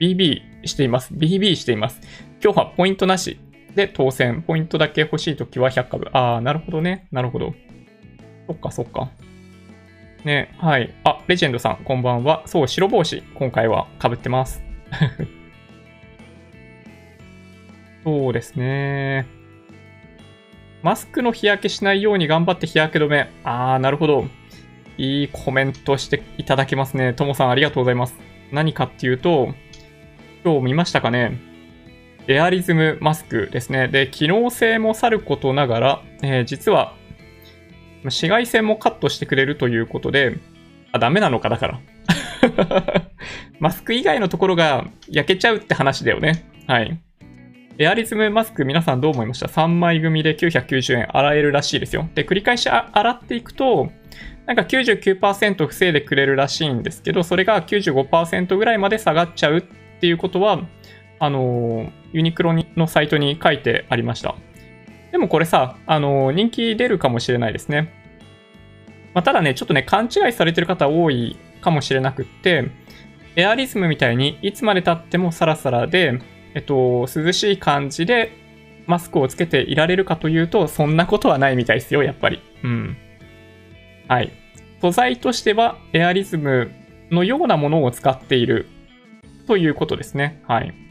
[0.00, 1.14] BB しています。
[1.14, 2.00] BB しています。
[2.42, 3.38] 今日はポイントなし
[3.74, 4.42] で当選。
[4.42, 6.08] ポイントだけ欲しいときは100株。
[6.12, 7.06] ああ、なるほどね。
[7.12, 7.54] なるほど。
[8.46, 9.10] そっかそっか。
[10.24, 10.94] ね、はい。
[11.04, 12.42] あ、レジェンドさん、こんばんは。
[12.46, 14.62] そう、白帽子、今回は被ってます。
[18.04, 19.26] そうですね。
[20.82, 23.30] マスクの日焼けしないように頑張って日焼け止め。
[23.44, 24.26] あー、なるほど。
[24.96, 27.14] いいコメントしていただけますね。
[27.14, 28.14] ともさんありがとうございます。
[28.52, 29.54] 何かっていうと、
[30.44, 31.38] 今日見ましたかね
[32.28, 33.88] エアリズムマスクですね。
[33.88, 36.94] で、機能性もさることながら、えー、実は、
[38.04, 40.38] 紫外線もカットしてくれるということで、
[40.92, 41.80] あ、ダメなのか、だから。
[43.60, 46.44] マスク以外のところが焼けちゃうって話だよね。
[46.66, 46.98] はい。
[47.78, 52.08] エアリズムマスク皆さんどう思いました ?3 枚組で990円洗えるらしいですよ。
[52.14, 53.90] で、繰り返し洗っていくと、
[54.46, 59.62] なんか99%防いでくれるらしいんですけど、それが95%ぐらいまで下がっちゃうっ
[60.00, 60.60] ていうことは、
[61.20, 64.34] あの、ユニクロのサイトに書いてありました。
[65.12, 67.92] でもこれさ、あの、人気出るかもしれないですね。
[69.14, 72.70] まあ、ただね、ちょっとね、勘違いされてる方多いかもしれなくって、
[73.36, 76.20] エアリズムみたいにいつまで経ってもサラサラで、
[76.54, 78.32] えっと、涼しい感じで
[78.86, 82.40] マスクをつけていられるかというと、そんなことはないみたいですよ、やっぱり。
[82.62, 82.96] うん。
[84.08, 84.32] はい。
[84.80, 86.70] 素材としては、エアリズム
[87.10, 88.66] のようなものを使っている
[89.46, 90.42] ということですね。
[90.46, 90.89] はい。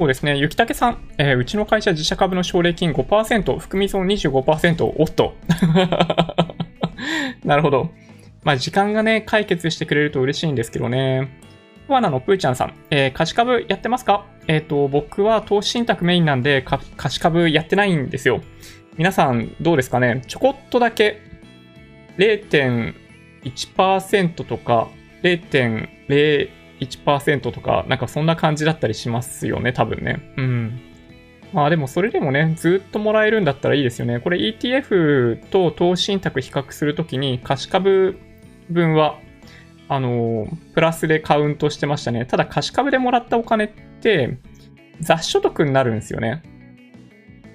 [0.00, 0.38] そうですね。
[0.38, 5.34] 雪武さん、えー、うちの会社自社株の奨励金5%、含み損25%、おっと。
[7.44, 7.90] なるほど。
[8.42, 11.28] まあ、時間がね、解決してくれると嬉しいんですけどね。
[11.86, 14.24] ワナのプーちゃんさん、えー、貸し株やってますか？
[14.48, 16.64] えっ、ー、と、僕は投資信託メインなんで、
[16.96, 18.40] 貸し株やってないんですよ。
[18.96, 20.22] 皆さんどうですかね？
[20.26, 21.20] ちょこっとだけ
[22.16, 24.88] 0.1%とか
[25.22, 30.20] 0.0 1%とか、なんかそんな感じだったりしますよね、多分ね。
[30.36, 30.80] うん。
[31.52, 34.20] まあでもそれでもね、ずっともらえるんだったらいいですよね。
[34.20, 38.18] これ ETF と投資信託比較するときに貸し株
[38.70, 39.18] 分は、
[39.88, 42.24] あの、プラスでカウントしてましたね。
[42.24, 43.68] ただ貸し株でもらったお金っ
[44.00, 44.38] て、
[45.00, 46.42] 雑所得になるんですよね。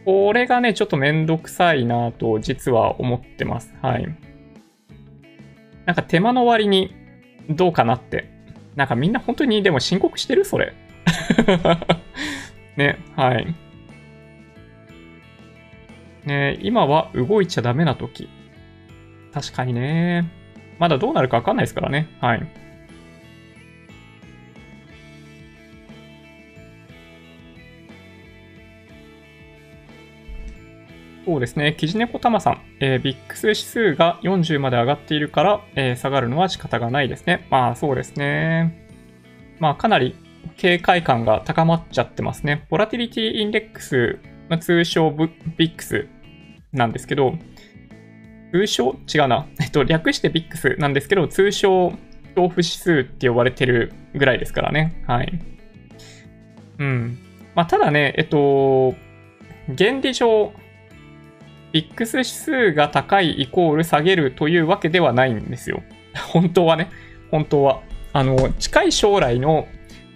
[0.04, 3.74] これがね、ちょっとめんどくさいなと実は思ってます。
[3.82, 4.08] はい。
[5.86, 6.94] なんか手間の割に
[7.50, 8.35] どうかなって。
[8.76, 10.46] なんかみんな本当にでも申告してる？
[10.46, 10.74] それ。
[12.78, 13.56] ね、はい。
[16.26, 18.30] ね今は動いちゃダメな時。
[19.34, 20.30] 確かにね。
[20.80, 22.10] まだどうなるかわかんないですからね。
[22.20, 22.48] はい。
[31.26, 31.76] そうですね。
[31.76, 37.48] キジネコタマさん、えー、ビックス指数が40まで上がっているから、えー、下がるのは仕方がないですね。
[37.50, 38.88] まあそうですね。
[39.60, 40.16] まあかなり
[40.58, 42.68] 警戒感が高まっちゃってますね。
[42.70, 44.20] ボラティリティインデックス、
[44.50, 45.12] まあ、通称
[45.58, 46.08] ビックス
[46.72, 47.36] なんですけど、
[48.52, 48.96] 通称？
[49.14, 49.48] 違うな。
[49.60, 51.92] えっと、略してビックスなんですけど、通称
[52.36, 55.02] 恐怖指数って呼ばれてるぐらいですからね。
[55.08, 55.40] はい。
[56.78, 57.18] うん。
[57.56, 58.94] まあ、ただね、えっと、
[59.78, 60.54] 原理上、
[61.76, 65.84] ビックス指数が高いイコール下げるというわけではないんですよ。
[66.32, 66.90] 本当はね。
[67.32, 67.82] 本当は。
[68.14, 69.68] あの、近い将来の、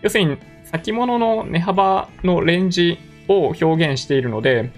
[0.01, 2.97] 要するに先物の値幅のレンジ
[3.28, 4.70] を表現しているので、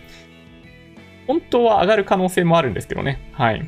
[1.28, 3.30] 本当は上がる可能性もあるんですけどね。
[3.34, 3.64] はい。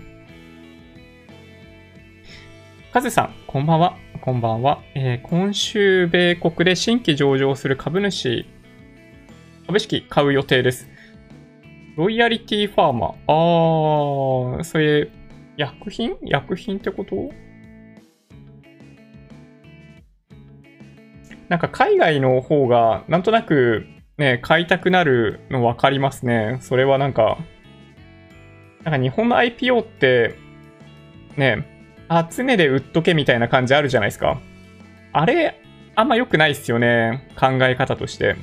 [2.92, 3.96] カズさん、こんばんは。
[4.22, 4.82] こんばんは。
[4.96, 8.48] えー、今週、米国で新規上場する株主、
[9.68, 10.93] 株式買う予定です。
[11.96, 13.14] ロイヤリティファーマー。
[13.28, 15.10] あー、それ、
[15.58, 16.18] 薬品？
[16.24, 17.32] 薬品ってこと？
[21.50, 23.86] なんか海外の方がなんとなく
[24.18, 26.58] ね、買いたくなるの分かりますね。
[26.62, 27.38] それはなんか、
[28.84, 30.36] なんか日本の IPO って、
[31.38, 31.68] ね、
[32.08, 34.40] あ、常で売っとけみたいな感じあるじゃないですか。
[35.12, 35.60] あれ、
[35.96, 37.28] あんま良くないっすよね。
[37.40, 38.36] 考え方として。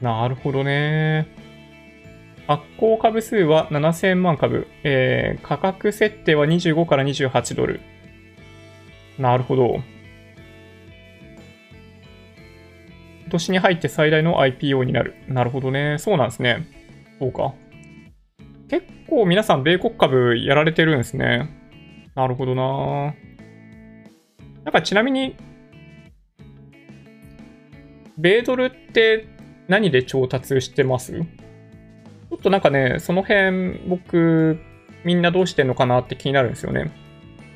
[0.00, 1.26] なるほどね。
[2.46, 4.66] 発行株数は7000万株。
[4.82, 7.80] えー、価格設定は25から28ドル。
[9.18, 9.82] なるほど。
[13.22, 15.14] 今年に入って最大の IPO になる。
[15.28, 15.96] なるほどね。
[15.98, 16.66] そうなんですね。
[17.18, 17.54] そうか。
[18.68, 21.50] 結構皆さん米国株やられてるんですね。
[22.14, 23.14] なるほどな
[24.64, 25.36] なんかちなみに、
[28.18, 29.26] 米ドルって
[29.70, 31.12] 何で調達してます？
[31.12, 34.58] ちょっとなんかね、その辺僕、
[35.04, 36.90] みんなどうしてんのかなって気になるんですよね。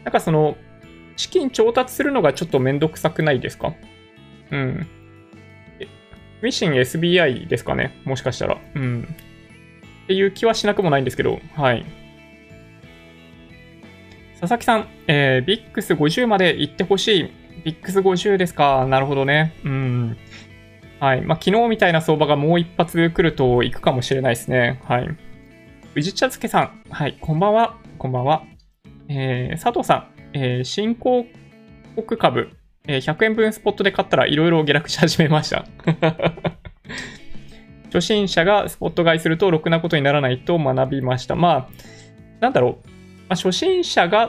[0.05, 0.57] なんかその、
[1.17, 3.75] 資金調達するのがちょっとめんどくさくないですか？
[4.51, 4.87] うん。
[6.41, 8.01] ミシン SBI ですかね？
[8.05, 8.59] もしかしたら。
[8.75, 9.09] うん。
[10.05, 11.85] っていう気はしなくもないんですけど、はい。
[14.41, 17.31] 佐々木さん、えー、ビックス50まで行ってほしい
[17.65, 18.87] ビックス50ですか？
[18.87, 19.55] なるほどね。
[19.65, 20.17] うん。
[21.01, 21.23] はい。
[21.23, 24.81] まあ、昨日みたいな相場がもう一発来ると行くかもしれないですね。
[24.85, 25.09] はい。
[25.95, 26.83] 宇治茶漬けさん。
[26.91, 27.19] はい。
[27.21, 27.77] こんばんは。
[27.99, 28.45] こんばんは。
[29.09, 30.09] えー、佐藤さん。
[30.33, 31.27] えー、新興
[31.95, 32.51] 国株、
[32.87, 35.65] えー、100円分スポットで買ったらいろいろ下落し始めました。
[37.93, 41.37] 初心者がスポット買いするとろくなことにならないと学びました。
[41.37, 41.69] まあ、
[42.41, 42.89] なんだろう。
[43.29, 44.27] まあ、初心者が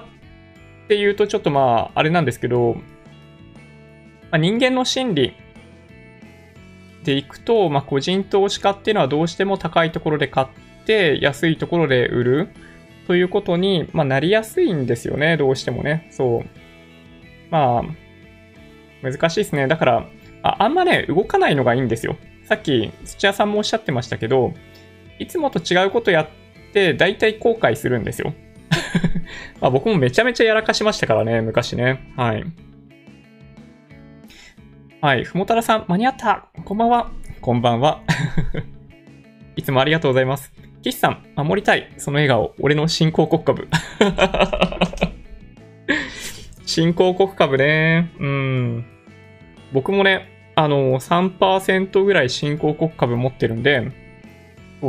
[0.86, 2.82] っていうとちょっとまあ、あれなんですけど、ま
[4.32, 5.34] あ、人間の心理
[7.06, 10.48] でいくと、まあ、個人投資家っていうのはどうしても高いところで買っ
[10.86, 12.50] て安いところで売る
[13.08, 16.08] ということに、まあ、なりやすいんですよね、どうしてもね。
[16.12, 16.46] そう。
[17.52, 17.84] まあ、
[19.02, 19.68] 難しいですね。
[19.68, 20.10] だから
[20.44, 22.18] あ、あんまね、動かないのがいいんですよ。
[22.46, 24.54] さっき土屋さんもおっしゃってましたけど、
[25.18, 26.28] いつもと違うことやっ
[26.74, 28.34] て、大体後悔するんですよ。
[29.62, 32.12] まあ僕もめちゃめちゃやらかしましたからね、昔ね。
[32.16, 32.46] はい。
[35.06, 35.24] はい。
[35.24, 37.12] ふもたらさん、間に合ったこんばんは。
[37.40, 38.02] こんばんは。
[39.56, 40.52] いつもありがとうございます。
[40.82, 41.94] 岸さん、守りたい。
[41.98, 42.56] その笑顔。
[42.60, 43.68] 俺の新興国株。
[46.66, 48.10] 新興国株ね。
[48.20, 48.86] うん。
[49.74, 53.92] 僕もね、あの、3%ぐらい新興国株持ってるんで、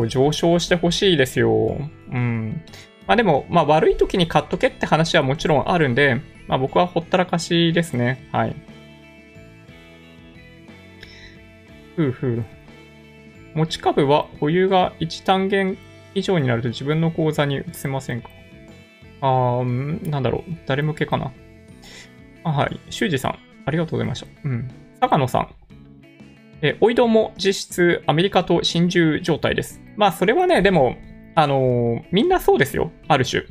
[0.09, 1.77] 上昇してほしいですよ。
[2.11, 2.63] うん。
[3.07, 8.27] まあでも、まあ悪い時に買っとけって話はもちろんあるんで、まあ僕はほったらかしですね。
[8.33, 8.57] はい。
[11.97, 12.45] ふうふう。
[13.55, 15.79] 持ち株は保有が1単元
[16.15, 18.29] 以上になると自分の口座に移せませんか？
[19.23, 20.53] あー、なんだろう。
[20.67, 21.33] 誰向けかな？
[22.45, 22.79] あ、はい。
[22.91, 24.27] 修二さん、ありがとうございました。
[24.45, 24.71] うん。
[25.01, 25.49] 坂野さん。
[26.63, 29.81] え、おいども実質アメリカと心中状態です。
[29.97, 30.97] まあ、それはね、でも、
[31.35, 32.93] あのー、みんなそうですよ。
[33.09, 33.43] ある種。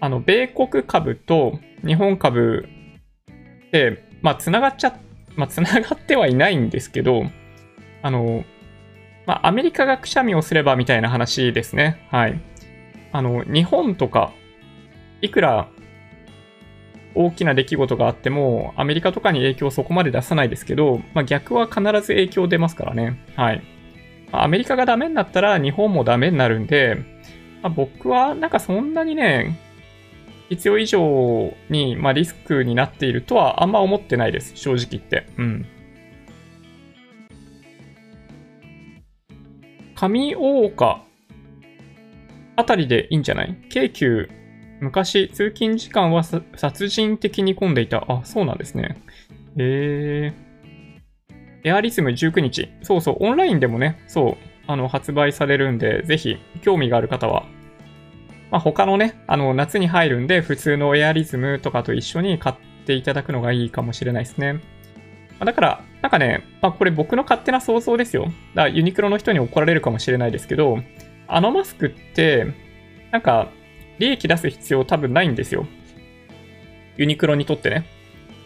[0.00, 2.68] あの、米国株と日本株
[3.66, 4.98] って、まあ、つながっちゃ、
[5.36, 7.24] まあ、つながってはいないんですけど、
[8.04, 8.44] あの、
[9.24, 12.06] まあ、アメリカがくしゃみをすればみたいな話ですね。
[12.10, 12.38] はい。
[13.12, 14.34] あの、日本とか、
[15.22, 15.68] いくら
[17.14, 23.18] 大きな出来事があっても、アメリカとかに影響をそこまで出さないですけど、まあ、逆は必ず影響出ますからね。
[23.36, 23.62] はい。
[24.30, 26.98] まあ、アメリカがダメになったら日本もダメになるんで、
[27.62, 29.58] まあ、僕はなんかそんなにね、
[30.50, 34.52] 必要以上に、ま、リスクになっているとはあんま思ってないです。
[34.56, 35.26] 正直言って。
[35.38, 35.66] うん。
[39.94, 41.02] 上大岡
[42.56, 43.56] あたりでいいんじゃない？
[43.68, 44.28] 京急
[44.80, 48.04] 昔、通勤時間は殺人的に混んでいた。
[48.08, 48.96] あ、そうなんですね。
[49.56, 50.32] へえ。
[51.64, 52.68] エアリズム19日。
[52.82, 54.36] そうそう、オンラインでもね、そう、
[54.66, 57.44] あの、発売されるんで、ぜひ、興味がある方は、
[58.50, 64.60] まあ、他のね、あの、夏に入るんで、普通のエアリズムとかと一緒に買っていただくのがいいかもしれないですね。
[65.44, 68.24] だから、なんかね、まあ、これ僕の勝手な想像ですよ。
[68.24, 70.78] だからユニクロの人に怒られるかもしれないですけど、
[71.26, 72.46] あのマスクって、
[73.10, 73.48] なんか、
[73.98, 75.66] 利益出す必要多分ないんですよ。
[76.96, 77.86] ユニクロにとってね。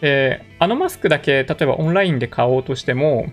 [0.01, 3.26] で、あのマスクだけ、例えばオンラインで買おうとしても、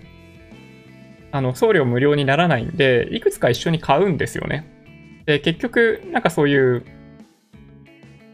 [1.32, 4.66] あの、送料無料にならないんで、いくつか一緒に買うんですよね。
[5.26, 6.84] で、結局、なんかそういう、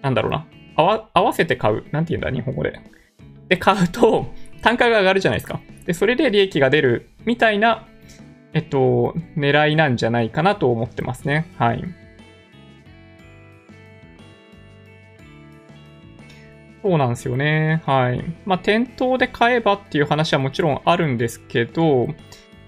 [0.03, 0.47] なんだろうな。
[0.77, 1.85] 合わ合わせて買う。
[1.91, 2.81] なんて言うんだ、日本語で。
[3.49, 4.33] で、買うと、
[4.63, 5.61] 単価が上がるじゃないですか。
[5.85, 7.87] で、それで利益が出るみたいな、
[8.55, 11.47] えっと、狙いなんじゃないかなと思ってますね。
[11.57, 11.85] はい。
[16.83, 17.83] そうなんですよね。
[17.87, 18.25] はい。
[18.45, 22.09] まあ、店頭で買えばっていう話はもちろんあるんですけど、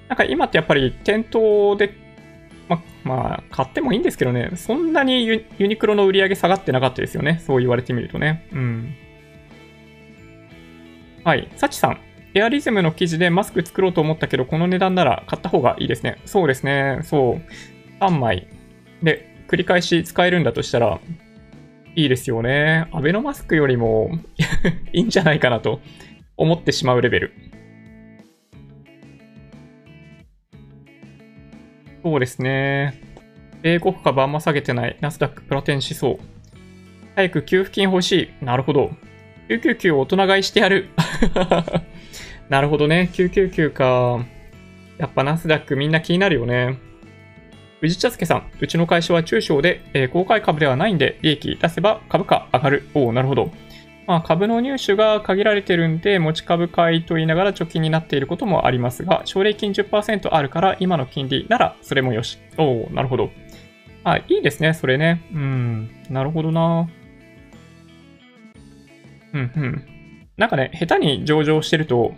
[0.09, 1.95] なんか今ってやっぱり店頭で、
[2.69, 7.43] ま、まあ、買ってもいいんですけどね、そんなにユニクロの売り上げ下がってなかったですよね。
[7.45, 8.47] そう言われてみるとね。
[8.53, 8.95] うん。
[11.25, 11.49] はい。
[11.57, 11.99] サチさん。
[12.35, 16.20] エアリズムの記事でマスク作ろうと思ったけど、この値段なら買った方がいいですね。
[16.27, 16.99] そうですね。
[17.03, 18.05] そう。
[18.05, 18.47] 3枚
[19.03, 21.01] で繰り返し使えるんだとしたら、
[21.97, 22.89] いいですよね。
[22.93, 24.11] アベノマスクよりも
[24.93, 25.81] いいんじゃないかなと
[26.37, 27.33] 思ってしまうレベル。
[32.03, 33.01] そうですね。
[33.62, 34.99] 米国株あんま下げてない。
[35.01, 36.18] ナスダックプラテンしそう。
[37.14, 38.12] 早く給付金欲し
[38.43, 38.45] い。
[38.45, 38.91] なるほど。
[39.49, 40.89] 999大人買いしてやる。
[42.49, 43.11] なるほどね。
[43.13, 44.25] 999か。
[44.99, 46.79] やっぱナスダックみんな気になるよね。
[47.81, 52.89] 藤茶助さん、うちの会社は中小で、えー、公開株ではないんで、利益出せば株価上がる。
[52.95, 53.51] おお、なるほど。
[54.07, 62.39] まあ、株の入手が限られてるんで、持ち株買いと言いながら貯金になっていることもありますが、奨励金10%あるから今の金利ならそれもよし。
[62.57, 63.31] おお、なるほど。
[64.05, 65.23] あ、いいですね、それね。
[65.33, 66.89] うん、なるほどな。
[69.35, 69.85] うん、うん。
[70.37, 72.14] なんかね、下手に上場してると、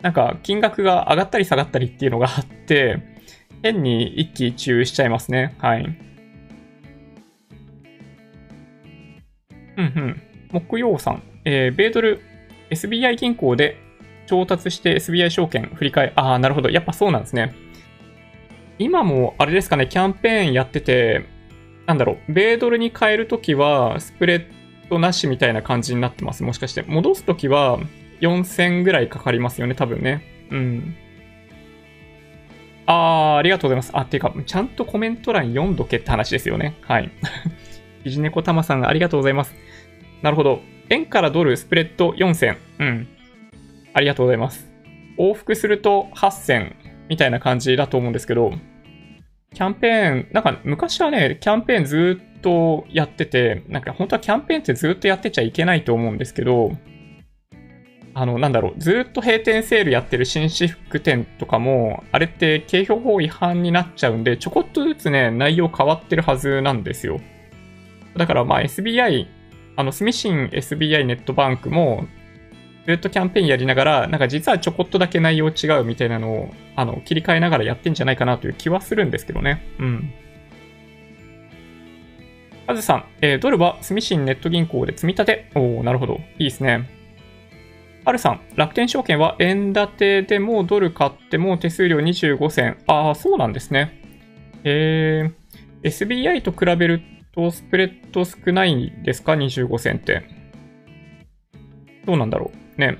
[0.00, 3.02] なんか金額が上がったり下がったりっていうのがあって、
[3.62, 5.54] 変に一喜一憂しちゃいますね。
[5.58, 5.84] はい。
[9.76, 10.22] うんうん。
[10.52, 11.22] 木曜さん。
[11.44, 12.20] えー、米ドル
[12.70, 13.76] SBI 銀行で
[14.26, 16.12] 調達して SBI 証券振り替え。
[16.16, 16.70] ああ、なるほど。
[16.70, 17.54] やっぱそうなんですね。
[18.78, 21.26] 今もあれですかね、キャンペーンやってて、
[21.86, 24.59] なんだろう、米ドルに変えるときはスプレッ
[24.90, 26.42] ドなしみたいな感じになってます。
[26.42, 26.82] もしかして。
[26.82, 27.78] 戻すときは
[28.20, 30.22] 4000ぐらいかかりますよね、多分ね。
[30.50, 30.94] うん。
[32.86, 33.90] あー、ありがとうございます。
[33.94, 36.76] あ、っていうか、ちゃんとコメント欄読んどけって話ですよね。
[36.82, 37.10] はい。
[38.04, 39.54] ひじねこたまさんありがとうございます。
[40.22, 40.60] なるほど。
[40.88, 42.56] 円からドルスプレッド4000。
[42.80, 43.08] うん。
[43.94, 44.68] ありがとうございます。
[45.18, 46.74] 往復すると8000
[47.08, 48.52] みたいな感じだと思うんですけど、
[49.54, 56.72] キャンペーン、なんか昔はね、キャンペーンずっとやってて、なんか本当はキャンペーンってずっとやってちゃいけないと思うんですけど、
[58.14, 67.20] あの、なんだろう、ずっと閉店セールやってる紳士服店とかも、あれって景品法違反になっちゃうんで、ちょこっとずつね、内容変わってるはずなんですよ。
[68.16, 69.26] だからまあ SBI、
[69.76, 72.06] あの、スミシン SBI ネットバンクも、
[72.86, 79.62] ずっとキャンペーンやりながら、なんか実はちょこっとだけ内容違うみたいなのを、あの、切り替えながらやってんじゃないかなという気はするんですけどね。
[79.78, 80.12] うん。
[82.70, 85.50] カズさん、えー、ドルはスミシンネット銀行で積み立て。
[85.56, 86.20] おー、なるほど。
[86.38, 86.88] いいですね。
[88.04, 92.78] ハルさん、楽天証券は円建てでもドル買っても手数料25銭。
[92.86, 94.00] ああ、そうなんですね。
[94.62, 97.02] えー、SBI と比べる
[97.34, 100.22] とスプレッド少ないですか ?25 銭って。
[102.06, 102.80] どうなんだろう。
[102.80, 102.98] ね。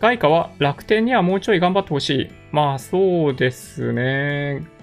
[0.00, 2.30] 外貨は楽天にはもうちょい頑張ってほしい。
[2.50, 4.74] まあそうですね。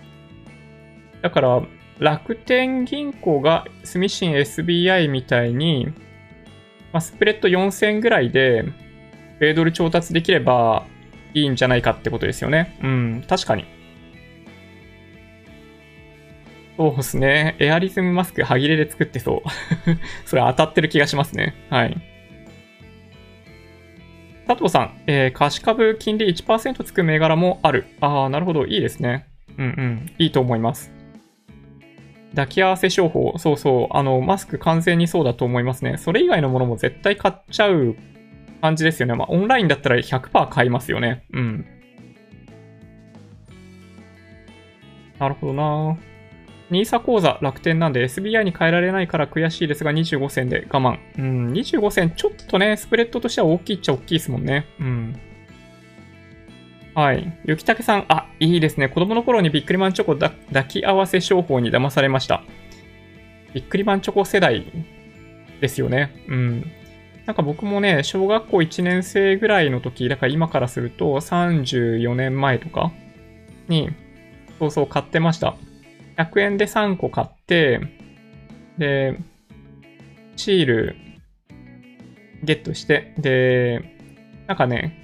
[1.24, 1.62] だから、
[2.00, 5.88] 楽天銀行がスミシン SBI みたいに、
[6.92, 8.66] まあ、スプレッド4000ぐらいで、
[9.40, 10.86] 米ドル調達できれば
[11.34, 12.78] いいんじゃないかってことですよね。
[12.84, 13.66] うん、確かに。
[16.76, 17.56] そうですね。
[17.60, 19.50] エアリズムマスク、歯切れで作ってそう。
[20.28, 21.56] それ当たってる気がしますね。
[21.70, 21.98] はい。
[24.46, 27.86] 佐藤さん、えー、貸株金利1%つく銘柄もある。
[28.02, 28.66] ああ、なるほど。
[28.66, 29.26] いいですね。
[29.58, 30.12] うんうん。
[30.18, 30.93] いいと思います。
[32.36, 33.34] 抱き合わせ商法。
[33.38, 33.96] そうそう。
[33.96, 35.98] あの、マスク完全にそうだと思いますね。
[35.98, 37.96] それ以外のものも絶対買っちゃう
[38.62, 39.14] 感じですよね。
[39.14, 41.26] まあ、オンラインだったら100%買いますよね。
[41.32, 41.66] うん。
[45.20, 45.98] なるほどな
[46.70, 50.98] NISA 口座楽天なんで SBI に変えられないから悔しいですが25銭で我慢。
[51.20, 54.66] うん、25銭ちょっとね、スプレッドとしては大きいっちゃ大きいですもんね。
[54.80, 55.20] うん。
[56.96, 57.40] はい。
[57.46, 58.88] ゆきたけさん、あ、いいですね。
[58.88, 60.34] 子供の頃にビックリマンチョコ抱
[60.68, 62.44] き合わせ商法に騙されました。
[63.54, 64.66] ビックリマンチョコ世代
[65.60, 66.12] ですよね。
[66.28, 66.72] うん。
[67.26, 72.92] なんか僕もね、小学校1年生ぐらいの時、だから今からすると34年前とか
[73.68, 73.90] に、
[74.60, 75.56] そうそう買ってました。
[76.18, 77.80] 100円で3個買って、
[78.78, 79.18] で、
[80.36, 80.96] シール
[82.44, 83.96] ゲットして、で、
[84.48, 85.03] なんかね、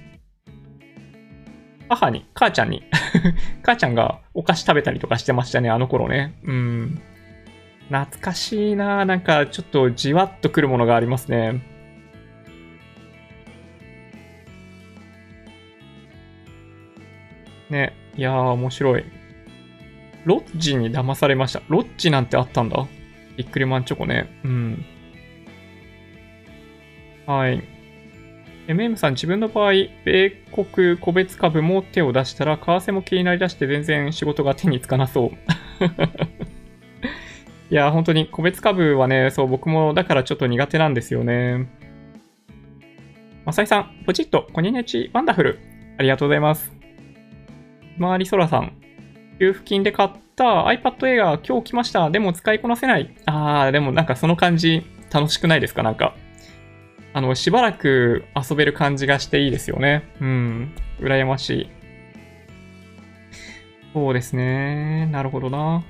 [1.90, 2.84] 母に、母ちゃんに
[3.66, 6.34] 母ちゃんがお菓子食べたりとかしてましたね、あの頃ね。
[6.44, 7.02] うん。
[7.88, 11.60] 懐かしいななんかちょっとじわっとくるものがありますね。
[17.70, 17.92] ね。
[18.16, 19.04] いやー、面白い。
[20.24, 21.62] ロッジに騙されました。
[21.68, 22.86] ロッジなんてあったんだ。
[23.36, 24.30] ビックリマンチョコね。
[24.44, 24.84] うん。
[27.26, 27.79] はい。
[28.70, 29.72] MM さん、自分の場合、
[30.04, 35.30] 米国個別株も手を出したら、為替も気になりだして全然仕事が手につかなそう。
[37.70, 41.66] いや、本当に個別株はね、そう、僕もだからちょっと苦手なんですよね。
[43.44, 45.58] まさいさん、ポチッと、コニネチ、ワンダフル。
[45.98, 46.72] ありがとうございます。
[47.96, 48.72] ひまわりそらさん、
[49.40, 52.08] 給付金で買った iPad Air 今日来ました。
[52.10, 53.10] でも使いこなせない。
[53.26, 55.82] あー、でもなんかその感じ楽しくないですか？
[55.82, 56.14] なんか。
[57.12, 60.08] あの、しばらく遊べる感じがしていいですよね。
[60.20, 60.74] うん。
[61.00, 61.70] 羨ましい。
[63.92, 65.06] そうですね。
[65.06, 65.82] なるほどな。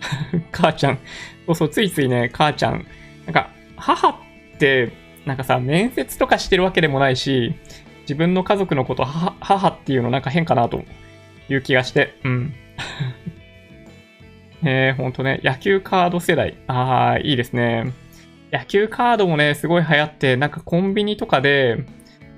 [0.52, 0.98] 母ちゃん。
[1.46, 2.86] そうそう、ついついね、母ちゃん。
[3.24, 4.14] なんか、母っ
[4.58, 4.92] て、
[5.24, 7.54] なんかさ、面接とかしてるわけでもないし、
[8.02, 10.82] 自分の家族のこと母っていうのなんか変かなと
[11.48, 12.54] いう気がして、うん。
[14.64, 16.56] えー、ほんとね、野球カード世代。
[16.66, 17.92] あー、いいですね。
[18.50, 21.84] 野球カードもね、すごい流行って、なんかコンビニとかで、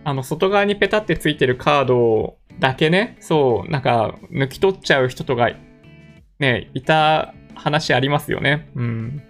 [0.04, 5.50] あの、外側にペタってついてるカードだけね、そう、なんか、抜き取っちゃう人とか、
[6.38, 8.70] ね、いた話ありますよね。
[8.74, 9.22] うん。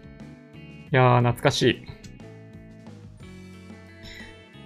[0.92, 1.84] いやー、懐かしい。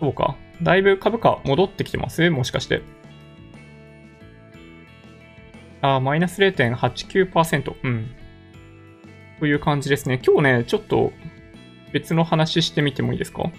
[0.01, 0.37] そうか。
[0.63, 2.31] だいぶ株価戻ってきてます？
[2.31, 2.83] もしかして。
[5.81, 7.75] あー、マイナス0.89%。
[7.83, 8.15] うん。
[9.41, 10.21] という感じですね。
[10.25, 11.13] 今日ね、ちょっと
[11.95, 13.51] 別の話してみてもいいですか？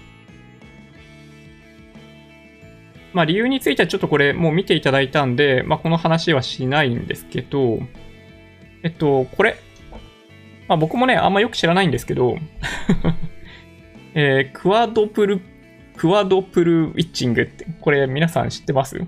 [3.13, 7.79] まあ理由についてはちょっとこれもう見ていただいたんで、まあこの話はしないんですけど、
[8.83, 9.55] えっと、これ。
[10.67, 12.37] まあ僕もね、あんまよく知らないんですけど、
[14.15, 15.39] えー、クワドプル、
[15.95, 18.97] クワドプルウィッチングって、これ皆さん知ってます？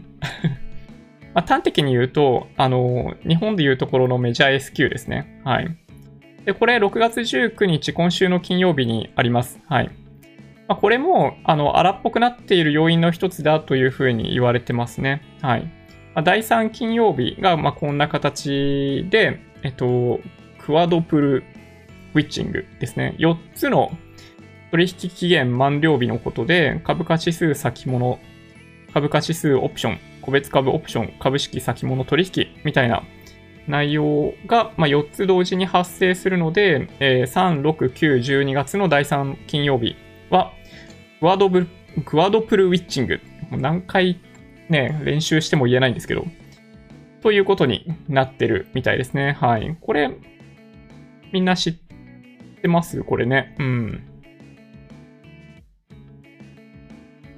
[1.34, 5.42] まあ、端的に言うと、あの、日本で言うところのメジャー S q ですね。
[5.44, 5.68] はい。
[6.48, 9.60] で、これ6月19日、今週の金曜日にあります。
[9.68, 9.92] はい。
[10.70, 15.22] まあ、これも、あの、荒っぽくなっている要因の一つだというふうに言われてますね。
[15.42, 15.64] はい。
[16.16, 20.22] まあ、第3金曜日が、ま、こんな形で、えっと、
[20.58, 21.44] クワドプル
[22.14, 23.16] ウィッチングですね。
[23.20, 23.92] 4つの
[24.72, 28.20] 取引期限満了日のことで、株価指数先物、
[28.94, 33.04] 株価指数オプション、個別株オプション、株式先物取引みたいな
[33.68, 39.96] 内容が、まあ、4つ同時に発生するので、えー、3、6、9、12月の第3金曜日
[40.30, 40.54] は、
[41.20, 41.68] クワドブ
[42.06, 43.20] クワドプルウィッチング。
[43.50, 44.20] もう何回
[44.70, 46.26] ね、練習しても言えないんですけど、
[47.22, 49.32] ということになってるみたいですね。
[49.32, 49.76] はい。
[49.82, 50.12] これ、
[51.32, 51.74] みんな知っ
[52.62, 53.04] てます？
[53.04, 53.56] これね。
[53.60, 54.04] うん。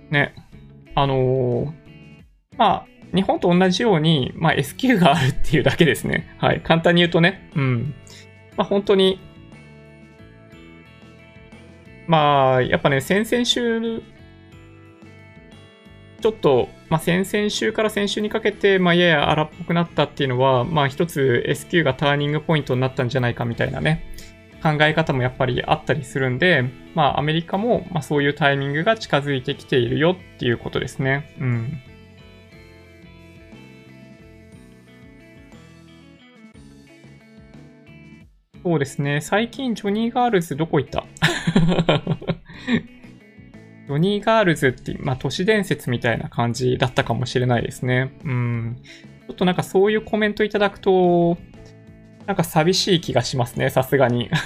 [0.10, 0.34] ね。
[0.96, 1.74] あのー、
[2.58, 6.36] まあ、日本と同じように、まあ、SQ があるっていうだけですね。
[6.38, 6.62] はい。
[6.62, 7.50] 簡単に言うとね。
[7.56, 7.94] うん。
[8.56, 9.20] まあ、本当に、
[12.08, 14.02] まあ、やっぱね、先々週、
[16.22, 24.04] ちょっと、まあ、先々週から先週にかけて、まあ、やや荒っぽくなったっていうのは、まあ、一つ SQ がターニングポイントになったんじゃないかみたいなね、
[24.62, 31.34] 考え方もやっぱりあったりするんで、まあ、アメリカも、まあ、そういうタイミングが近づいてきているよっていうことですね。
[31.40, 31.82] うん。
[38.64, 39.22] そうですね。
[39.22, 41.06] 最近、ジョニー・ガールズどこ行った？
[43.88, 48.12] ジョニー・ガールズって、まあ、都市伝説みたいな感じだったかもしれないですね。
[48.24, 48.78] うん。
[49.28, 51.38] ちょっとなんかそういうコメントいただくと、
[52.28, 54.30] なんか寂しい気がしますね、さすがに。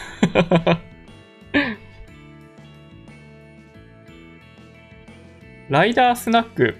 [5.69, 6.75] ライダースナック。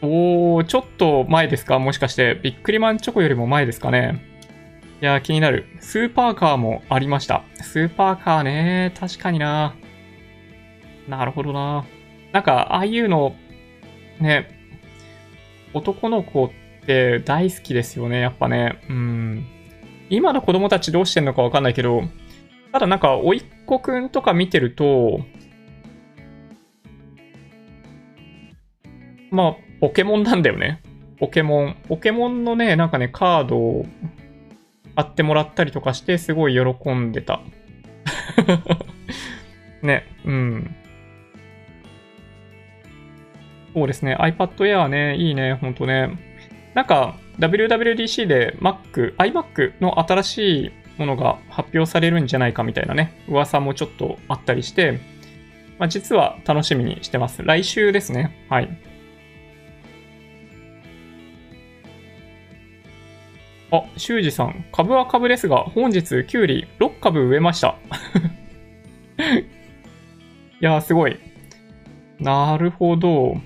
[0.00, 1.78] おー、ちょっと前ですか？
[1.78, 2.38] もしかして。
[2.42, 4.24] ビックリマンチョコよりも前ですかね？
[5.00, 5.66] いやー、気になる。
[5.78, 7.44] スーパーカーもありました。
[7.54, 9.76] スーパーカーね、確かにな。
[11.08, 11.84] なるほどな。
[12.32, 13.36] なんか、ああいうの、
[14.18, 14.48] ね、
[15.72, 16.50] 男の子っ
[16.84, 18.80] て大好きですよね、やっぱね。
[18.90, 19.46] うん。
[20.10, 22.02] 今の子供たちどうしてんのかわかんないけど、
[22.72, 25.20] ただなんか、甥っ子くんとか見てると、
[29.30, 30.82] まあ、ポケモンなんだよね。
[31.20, 31.76] ポケモン。
[31.88, 33.86] ポケモンのね、なんかね、カードを
[34.98, 37.40] 買ってもらったりとかして、すごい喜んでた。
[39.80, 40.74] ね、うん。
[43.74, 46.10] そうですね、iPad Air ね、いいね、ほんとね。
[46.74, 54.98] なんか、WWDC で Mac、iMac の新しいものが発表されるんじゃないかみたいなね、噂もちょっとあったりして、
[55.78, 57.44] まあ、実は楽しみにしてます。
[57.44, 58.36] 来週ですね。
[58.48, 58.87] はい。
[63.70, 64.64] あ、修二さん。
[64.72, 67.76] 株は株ですが、本日、キュウリ6株植えました。
[70.60, 71.18] いやー、すごい。
[72.18, 73.36] なるほど。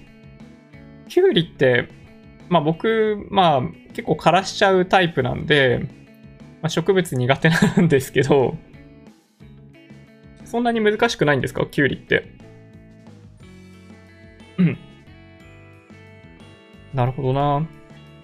[1.09, 1.89] キュウリって、
[2.49, 5.81] まあ僕、まあ結構枯らしちゃうタイプなんで、
[6.63, 8.57] まあ、植物苦手なんですけど、
[10.45, 11.67] そんなに難しくないんですか？
[11.67, 12.27] キュウリって。
[14.59, 14.79] うん。
[16.95, 17.67] なるほどな。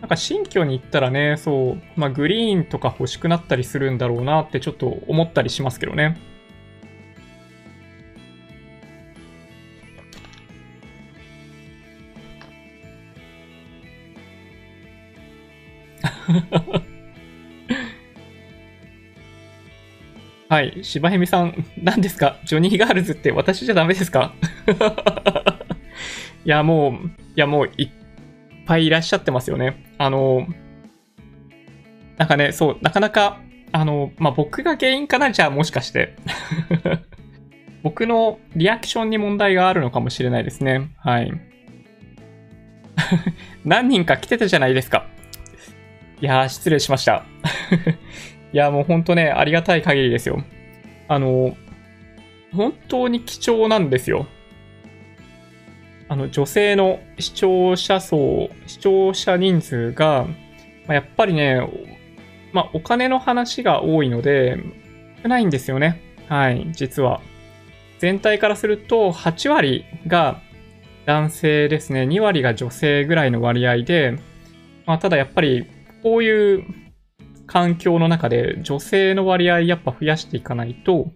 [0.00, 6.16] なんか新居に行ったらね、そう、まあグリーンとか欲しくなったりするんだろうなってちょっと思ったりしますけどね。
[20.48, 20.78] はい。
[20.82, 22.38] 柴ヘミさん、何ですか？
[22.44, 24.32] ジョニーガールズって私じゃダメですか？
[26.44, 26.98] いや、もう、い
[27.36, 27.90] や、もう、いっ
[28.69, 29.82] ぱいいらっしゃってますよね。
[29.97, 30.47] あの、
[32.19, 33.40] なんかね、そう、なかなか、
[33.73, 36.15] あの、まあ、僕が原因かなじゃあもしかして。
[37.82, 40.90] 僕のリアクションに問題があるのかもしれないですね。
[40.99, 41.32] はい。
[43.65, 45.07] 何人か来てたじゃないですか。
[46.20, 47.24] いやー、失礼しました。
[48.53, 50.43] いや、もうほんとね、ありがたい限りですよ。
[51.07, 51.57] あの、
[52.53, 54.27] 本当に貴重なんですよ。
[56.09, 60.26] あの、女性の視聴者層、視聴者人数が、
[60.86, 61.60] ま、やっぱりね、
[62.52, 64.59] まあ、お金の話が多いので、
[65.22, 66.01] 少ないんですよね。
[66.28, 67.20] はい、実は。
[67.98, 70.40] 全体からすると、8割が
[71.05, 72.02] 男性ですね。
[72.02, 74.18] 2割が女性ぐらいの割合で、
[74.86, 75.66] まあ、ただやっぱり、
[76.02, 76.64] こういう
[77.47, 81.10] 環境の中で女性の割合やっぱ増やしていかないと、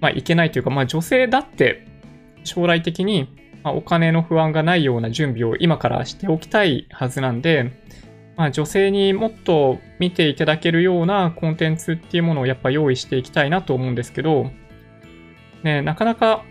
[0.00, 1.86] まあ、いけないというか、まあ、女性だって
[2.44, 7.72] 将来的にまお金の不安がないような準備を今からしておきたいはずなんで、
[8.36, 14.50] まあ、女性にもっと見ていただけるようなコンテンツっていうものをやっぱ用意していきたいなと思うんですけど、
[15.62, 16.44] ね、なかなか、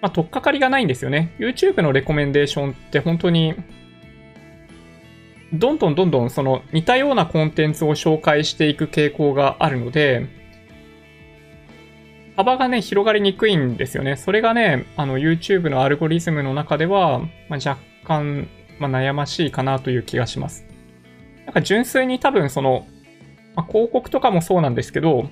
[0.00, 1.34] まあ、取っかかりがないんですよね。
[1.38, 3.54] YouTube のレコメンデーションって本当に、
[5.52, 10.37] どんどんどんどんその似たようなコンテンツを紹介していく傾向があるので、
[12.38, 14.14] 幅がね、広がりにくいんですよね。
[14.14, 18.46] それがね、あの YouTube のアルゴリズムの中では、まあ、若干、
[18.78, 20.64] まあ、悩ましいかなという気がします。
[21.46, 22.86] なんか純粋に多分その、
[23.56, 25.28] まあ、広告とかもそうなんですけど、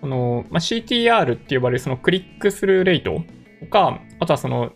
[0.00, 3.24] その、まあ、CTR って呼ばれるそのクリックスルーレート
[3.58, 4.70] とか、あとはその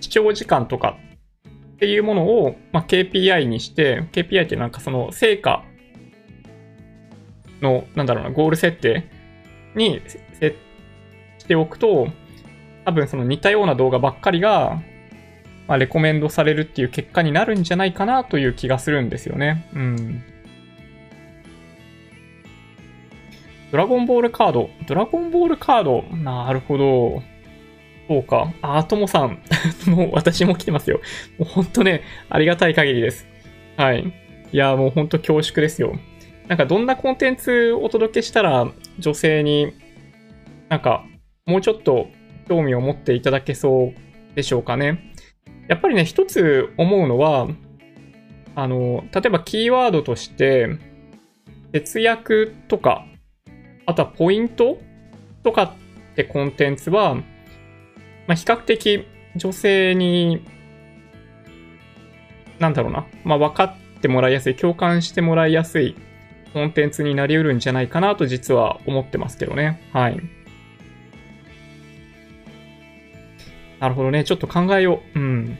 [0.00, 0.96] 視聴時間とか
[1.74, 5.62] っていうものを、まあ、KPI にして、KPI ってなんかその成果
[7.60, 9.04] の、なんだろうな、ゴール設定
[9.74, 10.00] に
[10.40, 10.56] 設
[11.42, 12.08] しておくと、
[12.84, 14.80] 多分その似たような動画ばっかりが、
[15.66, 19.68] まあ、レコメンドされるっていう結果になるんじゃないかなという気がするんですよね。
[19.74, 20.22] うん。
[23.72, 24.70] ドラゴンボールカード。
[24.86, 26.02] ドラゴンボールカード。
[26.16, 27.22] なるほど。
[28.06, 28.52] そうか。
[28.62, 29.42] あ、ともさん。
[29.86, 31.00] もう私も来てますよ。
[31.38, 33.26] もうほんとね、ありがたい限りです。
[33.76, 34.12] はい。
[34.52, 35.98] いや、もうほんと恐縮ですよ。
[36.46, 39.72] なんかどんなコンテンツお届けしたら女性に
[40.68, 41.04] なんか
[41.46, 42.08] もうちょっと
[42.48, 45.12] 興味を持っていただけそうでしょうかね。
[45.68, 47.48] やっぱりね、一つ思うのは、
[48.54, 50.68] あの、例えばキーワードとして、
[51.72, 53.06] 節約とか、
[53.86, 54.78] あとはポイント
[55.42, 57.22] とかってコンテンツは、ま
[58.28, 59.06] あ、比較的
[59.36, 60.44] 女性に、
[62.58, 65.96] なんだろうな、まあ、分かってもらいやすい、共感してもらいやすい
[66.52, 69.80] コンテンツになりうるんじゃないかなと実は思ってますけどね。
[69.92, 70.20] はい。
[73.82, 74.22] なるほどね。
[74.22, 75.18] ちょっと考えよう。
[75.18, 75.58] うん。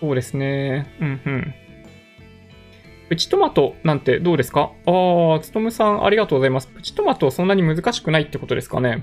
[0.00, 0.86] そうですね。
[1.00, 1.54] うんうん。
[3.10, 4.72] プチトマトなんてどうですか？
[4.86, 6.68] ああ、つとむさんありがとうございます。
[6.68, 9.02] プチトマトそんなに難しくないってことですかね？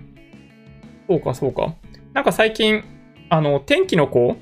[1.07, 1.75] そうか、そうか。
[2.13, 2.83] なんか最近、
[3.29, 4.35] あの、天気の子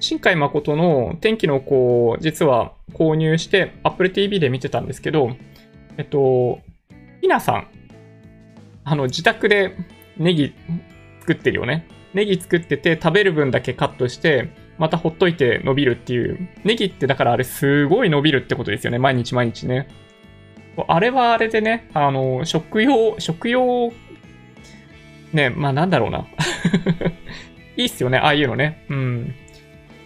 [0.00, 5.34] 新海誠の天気の子を実は購入して Apple TV で見てたんですけど、
[5.96, 6.60] えっと、
[7.22, 7.68] ひなさん
[8.84, 9.76] あの、自宅で
[10.16, 10.54] ネギ
[11.20, 11.86] 作ってるよね。
[12.12, 16.48] ネギ作ってて食べる分だけカットして、またほっといて伸びるっていう。
[16.64, 18.98] ネギってだからあれすごい伸びるってことですよね。
[18.98, 19.88] 毎日毎日ね。
[20.88, 23.92] あれはあれでね、あの、食用、食用、
[25.32, 26.26] ね、まあなんだろうな。
[27.76, 28.84] いいっすよね、ああいうのね。
[28.88, 29.34] うん。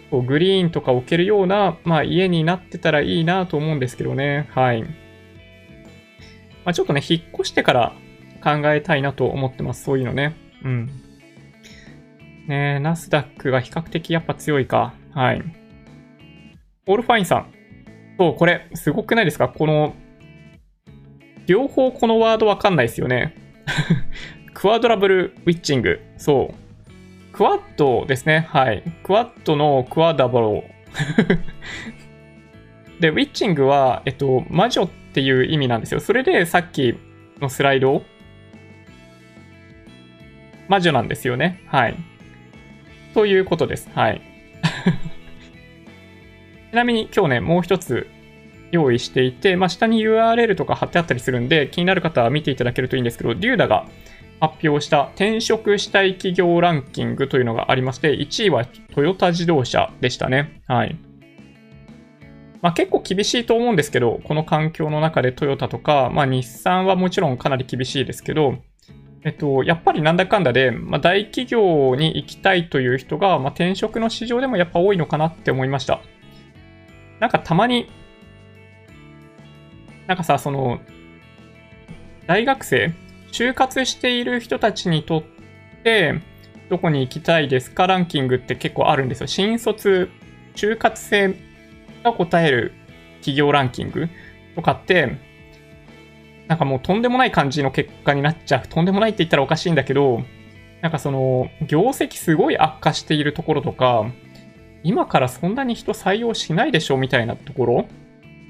[0.09, 4.47] こうグリーンとか置けるような、まあ家になってたらいいなと思うんですけどね。
[4.51, 4.83] はい。
[4.83, 4.87] ま
[6.65, 7.93] あちょっとね、引っ越してから
[8.43, 9.83] 考えたいなと思ってます。
[9.83, 10.35] そういうのね。
[10.63, 10.85] うん。
[12.47, 14.93] ねえナスダックが比較的やっぱ強いか。
[15.13, 15.43] はい。
[16.87, 17.51] オールファインさん。
[18.17, 19.49] そう、これ、すごくないですか？
[19.49, 19.93] この、
[21.47, 23.35] 両方このワードわかんないですよね。
[24.53, 26.01] クワドラブルウィッチング。
[26.17, 27.31] そう。
[27.31, 28.47] クワッドですね。
[28.49, 28.83] はい。
[29.03, 30.63] クワッドのクワダブル。
[32.99, 35.99] で、ウィッチングは、えっと、魔女っていう意味なんですよ。
[35.99, 36.95] それでさっき
[37.39, 38.03] のスライド
[40.69, 41.61] 魔女なんですよね。
[41.67, 41.95] はい。
[43.13, 43.89] ということです。
[43.93, 44.21] はい。
[46.71, 48.07] ちなみに今日ね、もう一つ
[48.71, 53.87] 用意していて、まあ、下に URL とか貼ってあったりするんで、気になる方は見ていただけるといいんですけど、デューダが
[54.39, 60.61] 発表した転職したい企業ランキングというのがありまして、1位はトヨタ自動車でしたね。
[60.67, 60.95] はい。
[62.61, 68.59] まあ、結構厳しいと思うんですけど、この環境の中でトヨタとか、まあ、日産はもちろんかなり厳しいですけど、
[69.23, 75.99] えっと、やっぱりなんだかんだで、まあ、大企業に行きたいという人が、まあ、転職の市場でもやっぱ多いのかなって思いました。
[77.19, 77.89] なんかたまに、
[80.07, 80.79] なんかさ、その、
[82.27, 82.93] 大学生、
[83.31, 85.23] 就活している人たちにとっ
[85.83, 86.21] て、
[86.69, 87.87] どこに行きたいですか？
[87.87, 89.27] ランキングって結構あるんですよ。
[89.27, 90.09] 新卒、
[90.55, 91.35] 就活生
[92.03, 92.73] が答える
[93.17, 94.07] 企業ランキング
[94.55, 95.17] とかって、
[96.49, 98.67] なんかもうとんでもない感じの結果になっちゃう。
[98.67, 100.23] とんでもないって言ったらおかしいんだけど、
[100.81, 104.05] なんかその、業績すごい悪化しているところとか、
[104.83, 107.75] 今からそんなに人採用しないでしょみたいなところ、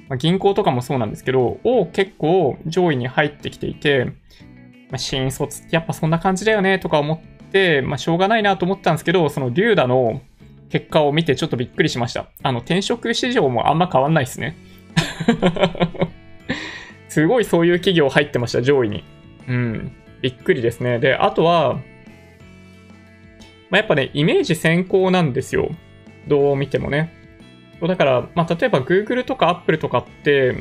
[0.08, 10.22] まあ、銀行とかもそうなんですけど、を結構上位に入ってきていて、まあ、新卒ってやっぱそんな感じだよねとか思って、まあ、しょうがないなと思ったんですけど、そのリューダの
[10.70, 12.28] 結果を見てちょっとびっくりしました。
[12.44, 14.56] あの、転職市場もあんま変わんないですね。
[17.10, 19.04] すごいそういう企業入ってました、上位に。
[19.48, 19.92] うん。
[20.22, 21.00] びっくりですね。
[21.00, 21.76] で、あとは、
[23.70, 25.70] まあ、やっぱね、イメージ先行なんですよ。
[26.28, 27.14] どう見てもね。
[27.82, 30.56] だから、まあ、例えば Google とか Apple とかって、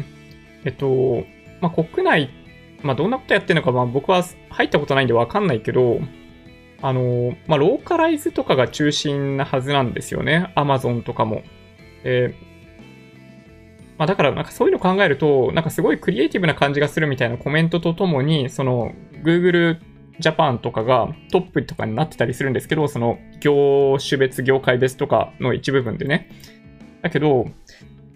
[0.65, 1.25] えっと、
[1.61, 2.31] まあ、国内、
[2.83, 6.01] まあ、どんなことやってるのか、まあ、僕は入ったことないんでわかんないけど、
[6.81, 10.53] あの、まあ、ローカライズとかが中心なはずなんですよね。
[10.57, 11.43] Amazon とかも。
[12.05, 12.48] えー
[13.99, 18.93] まあ、だからなんかそういうの考えると、なんかすごいクリエイティブな感じがするみたいなコメントとともに、その
[19.25, 19.81] Google
[20.21, 26.31] Japan とかがトップとかになってたりするんですけど、その業種別、業界別とかの一部分でね。
[27.03, 27.47] だけど、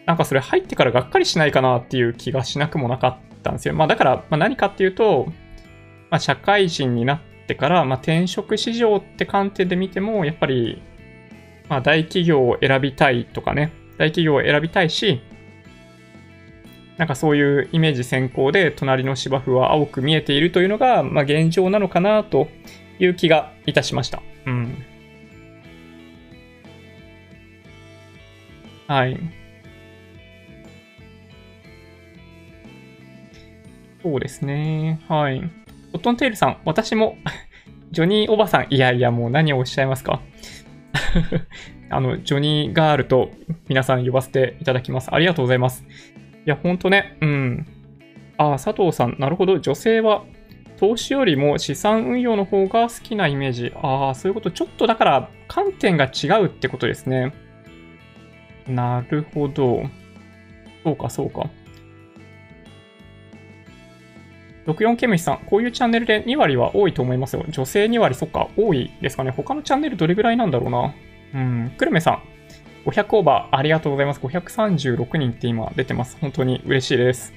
[0.06, 3.74] なんかそれ入ってからがっかりしないかなっていう気がしなくもなかったんですよ。
[3.74, 5.26] まあだから、ま、何かっていうと、
[6.10, 10.82] まあ、社会人になってから、まあ、転職市場って観点で見ても、やっぱり、
[11.68, 15.22] まあ、大企業を選びたいとかね、大企業を選びたいし、
[17.02, 22.46] なんかそういうイメージ先行で隣の芝生は青く見えているというのが、まあ、現状なのかなと
[23.00, 24.22] いう気がいたしました。
[24.46, 24.76] うん。
[28.86, 29.18] はい。
[34.00, 35.00] そうですね。
[35.08, 35.42] はい。
[35.92, 37.16] オットンテールさん、私も
[37.90, 40.20] ジョニーおばさん、いやいや、もう何をおっしゃいますか
[41.90, 43.32] あの、ジョニーガールと
[43.66, 45.12] 皆さん呼ばせていただきます。
[45.12, 45.84] ありがとうございます。
[46.44, 47.66] いや、ほんとね、うん。
[48.36, 49.58] ああ、佐藤さん、なるほど。
[49.58, 50.24] 女性は
[50.78, 53.72] 投資よりも資産運用の方が好きなイメージ。
[53.80, 54.50] ああ、そういうこと。
[54.50, 57.32] ちょっとだから観点が違うってことですね。
[58.66, 59.84] なるほど。
[60.82, 61.48] そうか、そうか。
[64.66, 67.44] 64ケムシさん、こういうチャンネルで2割は多いと思いますよ。
[67.48, 69.30] 女性2割、そっか、多いですかね。
[69.30, 70.94] 他のチャンネルどれぐらいなんだろうな。
[71.34, 71.72] うん。
[71.76, 72.22] くるめさん、
[72.84, 74.20] 500オーバー、ありがとうございます。
[74.20, 76.16] 536人って今出てます。
[76.20, 77.32] 本当に嬉しいです。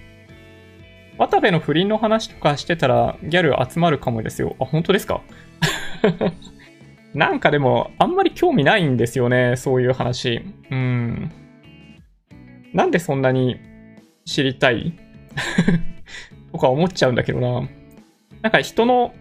[1.17, 4.55] 渡部の不倫の話とかしてたらギャル集まるかもですよ。
[4.59, 5.22] あ、本当ですか？
[7.13, 9.55] なんかでも、あんまり興味ないんですよね。
[9.55, 10.41] そういう話。
[10.69, 11.31] うん。
[12.73, 13.57] なんでそんなに
[14.26, 14.93] 知りたい？
[16.51, 17.69] とか思っちゃうんだけどな。
[18.41, 19.13] なんか人の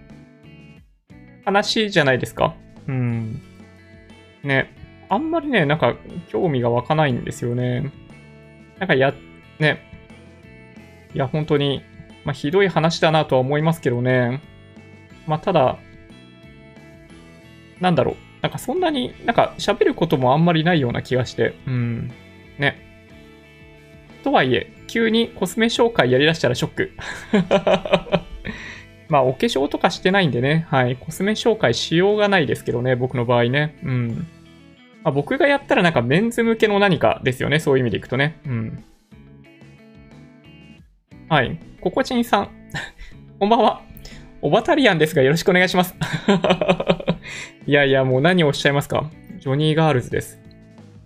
[1.44, 2.56] 話じゃないですか？
[2.88, 3.40] うん。
[4.42, 4.74] ね。
[5.15, 5.95] あんまりね、なんか
[6.28, 7.93] 興味が湧かないんですよね。
[8.78, 9.15] なんかや、
[9.59, 9.78] ね。
[11.15, 11.82] いや、本当に、
[12.24, 14.43] まあ、ひどい話だなとは思いますけどね。
[15.27, 15.78] まあ、ただ、
[17.81, 18.16] なんだろう。
[18.43, 21.55] なんかそんなに、なんか喋ることもあんまりないような気がして。
[21.66, 22.11] うん。
[22.59, 22.81] ね。
[24.24, 26.93] とはいえ、急にコスメ紹介やりだしたらショック。
[29.09, 30.66] まあ、お化粧とかしてないんでね。
[30.70, 30.97] はい。
[30.97, 32.97] コスメ紹介しようがないですけどね。
[32.97, 33.77] 僕の場合ね。
[33.85, 34.27] うん。
[35.05, 37.60] まあ、僕がやったらなんかメンズ向けの何かですよね。
[37.60, 38.40] そういう意味でいくとね。
[38.47, 38.85] うん。
[41.28, 41.59] はい。
[41.81, 42.48] ココチンさん。
[43.39, 43.82] こんばんは。
[44.40, 45.94] オバタリアンですがよろしくお願いします。
[47.66, 49.10] いやいや、もう何をおっしゃいますか。
[49.39, 50.40] ジョニーガールズです。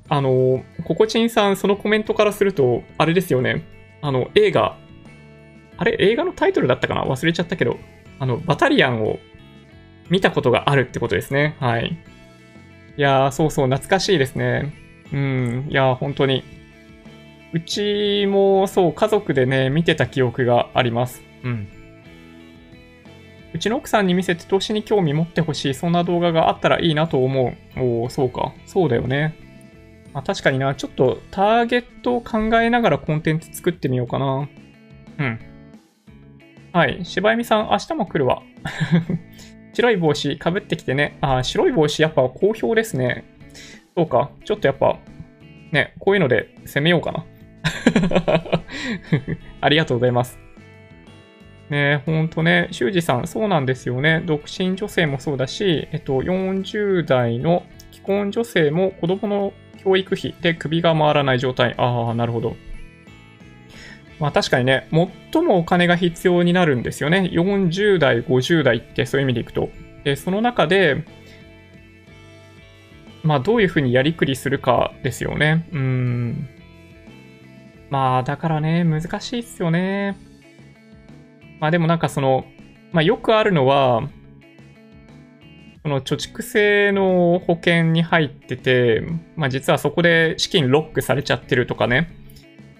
[0.08, 3.62] あの、ココチンさん、そのコメントからすると、あれですよね。
[4.00, 4.76] あの、映画、
[5.76, 7.02] あれ、映画のタイトルだったかな？
[7.04, 7.78] 忘れちゃったけど、
[8.20, 9.18] あの、バタリアンを
[10.08, 11.56] 見たことがあるってことですね。
[11.60, 11.96] はい。
[12.98, 14.74] いやー、そうそう、懐かしいですね。
[15.12, 16.42] うん、いやー、本当に。
[17.52, 21.22] うちも、そう、家族でね、見てた記憶があります。
[21.44, 21.68] うん。
[23.54, 27.80] うちの奥さんに見せて投資に興味持ってほしい、そんな動画があったらいいなと思う。
[27.80, 28.52] おお、そうか。
[28.66, 29.36] そうだよね。
[30.12, 34.48] まあ、確かにな、ちょっとターゲットを考えながらコンテンツ作ってみようかな。
[35.18, 35.38] うん。
[36.72, 37.04] はい。
[37.04, 38.42] 柴弓さん、明日も来るわ。
[39.78, 41.18] 白い帽子かぶってきてね。
[41.20, 43.22] あ、白い帽子やっぱ好評ですね。
[43.96, 44.32] そうか。
[44.44, 44.98] ちょっとやっぱ、
[45.70, 47.24] ね、こういうので攻めようかな。
[49.60, 50.36] ありがとうございます。
[51.70, 54.20] ねほんとね、修二さん、そうなんですよね。
[54.26, 61.76] 独身女性もそうだし、えっと、40代の既婚女性も子供の教育費で首が回らない状態。
[61.76, 62.56] ああ、なるほど。
[64.20, 64.88] まあ確かにね、
[65.32, 67.30] 最もお金が必要になるんですよね。
[67.32, 69.70] 40代、50代ってそういう意味でいくと。
[70.04, 71.04] で、その中で、
[73.22, 75.68] まあどういうふうにやりくりするかですよね。
[75.72, 76.48] うん。
[77.90, 80.16] まあだからね、難しいっすよね。
[81.60, 82.44] まあでもなんかその、
[82.92, 84.08] まあよくあるのは、
[85.82, 89.04] その貯蓄性の保険に入ってて、
[89.36, 92.17] まあ実はそこで資金ロックされちゃってるとかね。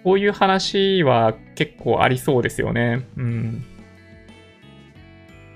[0.04, 3.06] こういう話は結構ありそうですよね。
[3.16, 3.64] うん。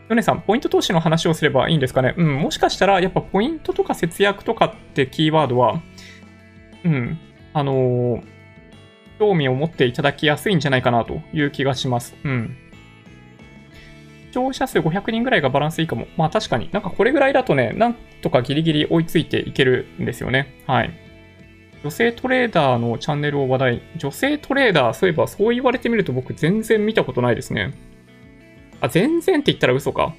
[0.09, 2.15] ヨネさん、ポイント投資の話をすればいいんですかね？
[2.17, 5.81] うん、もしかしたら、やっぱポイントとか節約とかってキーワードは、
[6.85, 7.19] うん、
[7.55, 8.23] あのー、
[9.19, 12.15] 興味を持っていただきやすいんじゃないかなという気がします。
[12.25, 12.57] うん。
[14.27, 16.07] 視聴者数500人ぐらいがバランスいいかも。
[16.17, 16.69] まあ確かに。
[16.73, 20.63] なんかこれぐらいだとね、なんとかギリギリ追いついていけるんですよね。
[20.67, 20.91] はい。
[21.83, 23.83] 女性トレーダーのチャンネルを話題。
[23.97, 27.75] 女性トレーダー、そういえばそう言われてみると僕全然見たことないですね。
[28.81, 30.15] あ、全然って言ったら嘘か。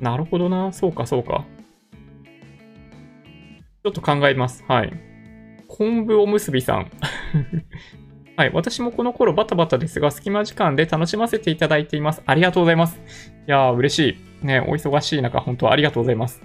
[0.00, 0.72] なるほどな。
[0.72, 1.44] そうか、そうか。
[3.82, 4.64] ちょっと考えます。
[4.66, 4.92] はい。
[5.68, 6.90] 昆布おむすびさん。
[8.36, 8.50] はい。
[8.54, 12.22] 私もこの頃バタバタですが、隙間時間で楽しませていただいています。
[12.24, 12.98] ありがとうございます。
[13.46, 14.46] いやー、嬉しい。
[14.46, 16.42] ね、お忙しい中、本当ありがとうございます。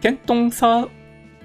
[0.00, 0.88] ケントンサー、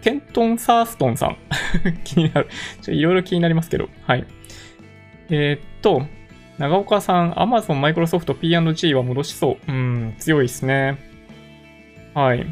[0.01, 1.37] ケントンサーストンさん。
[2.03, 2.47] 気になる。
[2.81, 3.89] ちょ、いろいろ気になりますけど。
[4.05, 4.25] はい。
[5.29, 6.05] えー、っと、
[6.57, 9.71] 長岡さん、Amazon、Microsoft、P&G は戻しそう。
[9.71, 10.97] うん、強いですね。
[12.13, 12.45] はい。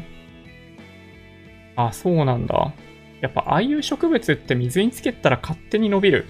[1.76, 2.72] あ、そうなんだ。
[3.20, 6.26] やっぱああいう植物って水につけたら勝手に伸びる。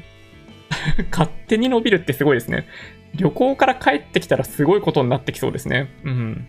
[1.10, 2.66] 勝手に伸びるってすごいですね。
[3.14, 5.88] 旅行から帰ってきたらすごいことになってきそうですね。
[6.05, 6.47] うん。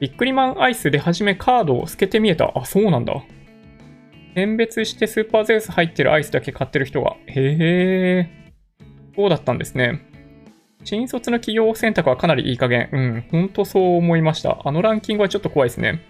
[0.00, 2.52] ビックリマンアイスで初めカードを透けて見えた。
[2.54, 3.14] あ、そうなんだ。
[4.34, 7.16] 選別してスーパーゼウス入ってるアイスだけ買ってる人が。
[7.26, 8.52] へえ。
[9.14, 10.02] そうだったんですね。
[10.84, 12.90] 新卒の企業選択はかなりいい加減。
[12.92, 14.60] うん、ほんとそう思いました。
[14.64, 16.02] あのランキングはちょっと怖いですね。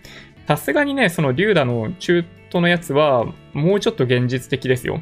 [0.48, 5.00] さすがにね、そのリューダの中途のやつは、もうちょっと現実的ですよ。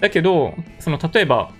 [0.00, 1.52] だけど、その例えば、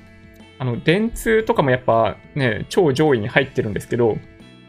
[0.58, 4.16] あの、電通とかもやっぱね、超上位に入ってるんですけど、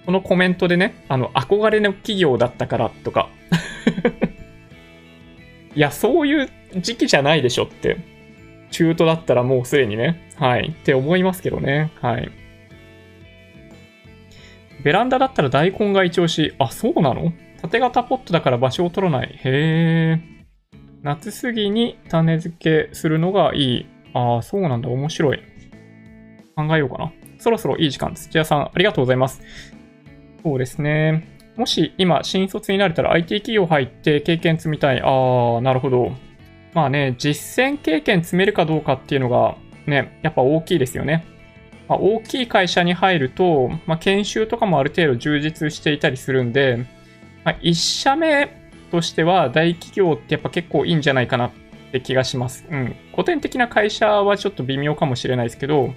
[0.07, 3.27] このコメントでね、あの、憧れの企業だったからとか。
[5.75, 7.97] いや、そういう時期じゃないでしょって。
[8.71, 11.91] 中途だったらもうすでにね、はい、って思いますけどね。
[12.01, 12.31] はい。
[14.81, 16.53] ベランダだったら大根が一押し。
[16.57, 17.34] あ、そうなの？
[17.61, 19.27] 縦型ポットだから場所を取らない。
[19.27, 20.21] へえ。
[21.03, 23.85] 夏過ぎに種付けするのがいい。
[24.13, 24.88] ああ、そうなんだ。
[24.88, 25.41] 面白い。
[26.55, 27.11] 考えようかな。
[27.39, 28.15] そろそろいい時間。
[28.15, 29.76] 土屋さん、ありがとうございます。
[30.48, 31.28] そうですね。
[31.57, 35.02] もし今、新卒になれたら IT 企業入って経験積みたい。
[35.02, 36.14] ああ、なるほど。
[36.74, 39.57] まあね、実践経験積めるかどうかっていうのが
[39.88, 41.26] ね、やっぱ大きいですよね。
[41.90, 46.86] まあ、大きい会社に入ると、まあ、研修とかもある程度充実していたりするんで、
[47.44, 48.49] まあ、1社目
[48.90, 51.52] としては大企業ってやっぱ結構いいんじゃないかなっ
[51.91, 52.65] て気がします。
[52.69, 52.95] うん。
[53.11, 55.94] 古典的な会社はちょっと微妙かもしれないですけど、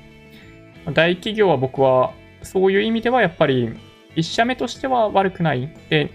[0.92, 3.78] 大企業は僕はそういう意味ではやっぱり
[4.16, 5.74] 1社目としては悪くない。
[5.88, 6.10] で、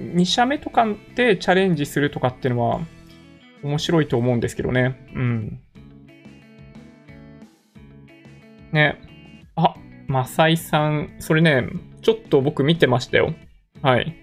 [0.00, 2.80] 2社目とかでチャレンジするとかっていうのは
[3.62, 5.08] 面白いと思うんですけどね。
[5.14, 5.60] うん。
[8.72, 9.00] ね。
[9.56, 9.74] あ、
[10.06, 11.68] マサイさん、それね、
[12.02, 13.34] ちょっと僕見てましたよ。
[13.82, 14.16] はい。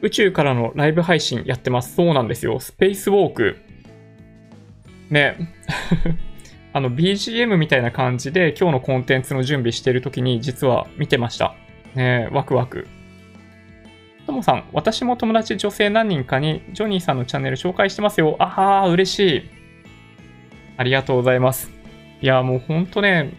[0.00, 1.94] 宇宙からのライブ配信やってます。
[1.94, 2.60] そうなんですよ。
[2.60, 3.56] スペースウォーク。
[5.10, 5.36] ね。
[6.72, 11.54] あの、BGM みたいな感じで今日のコンテンツの準備してるときに実は見てました。
[11.94, 12.86] ねワクワク。
[14.26, 18.36] ともさん、私も友達女性何人かにジョニーさんのチャンネル紹介してますよ。
[18.38, 19.42] ああ、嬉しい。
[20.76, 21.70] ありがとうございます。
[22.20, 23.32] いや、もうほんとね、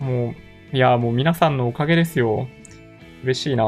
[0.00, 0.34] も
[0.72, 2.46] う、いや、もう皆さんのおかげですよ。
[3.22, 3.64] 嬉しいな。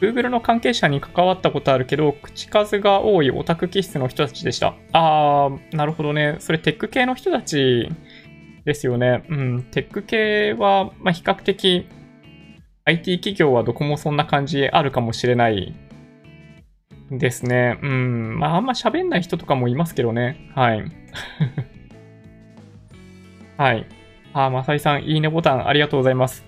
[0.00, 4.74] Google の関係者に関わったことあるけど、口数が多いオタク気質の人たちでした。
[4.92, 6.36] あー、なるほどね。
[6.40, 7.88] それテック系の人たち
[8.64, 9.24] ですよね。
[9.28, 9.62] うん。
[9.70, 11.86] テック系は、まあ、比較的
[12.84, 15.74] IT 企業はどこもそんな感じあるかもしれない
[17.10, 17.78] ですね。
[17.82, 18.38] うん。
[18.38, 20.50] まあ、あんま喋んない人とかもいますけどね。
[20.54, 20.84] はい。
[23.56, 23.86] はい。
[24.32, 26.44] あ、まさいさん、いいねボタンありがとうございます。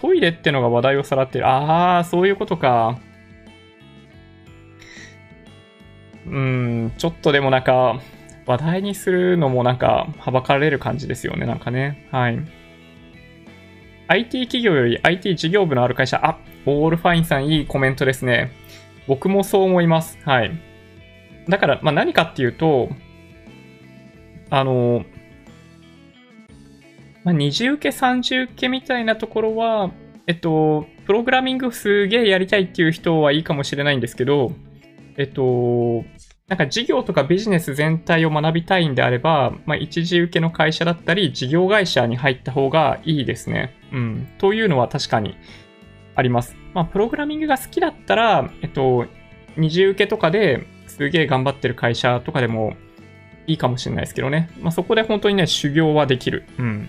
[0.00, 1.46] トイレってのが話題をさらってる。
[1.46, 2.98] ああ、そういうことか。
[6.26, 8.00] うん、ちょっとでもなんか、
[8.48, 12.08] 話題にするのもなんか、はばかれる感じですよね、なんかね。
[12.10, 12.38] はい。
[14.08, 18.50] IT 企業より IT 事業部のある会社、あ、オールファインさんいいコメントですね。
[19.06, 20.18] 僕もそう思います。
[20.24, 20.52] はい。
[21.46, 22.88] だから、まあ、何かっていうと、
[24.48, 25.04] あの、
[27.22, 29.90] まあ、二次受け、三次受けみたいなところは、
[30.26, 34.52] えっと、プログラミングすげえやりたいっていう人はいいかもしれないんですけど、
[35.18, 36.04] えっと、
[36.48, 43.74] なんか事業とかビジネス全体を学びたいんであれば、まあ、一時受けの会社だったり、事業会社に入った方がいいですね。
[43.92, 44.28] うん。
[44.38, 45.36] というのは確かに
[46.14, 46.56] あります。
[46.72, 49.04] まあ、プログラミングが好きだったら、えっと、
[49.58, 52.76] 二次受けとかですげえ頑張ってる会社とかでも
[53.46, 54.48] いいかもしれないですけどね。
[54.62, 56.44] まあ、そこで本当にね、修行はできる。
[56.58, 56.88] うん。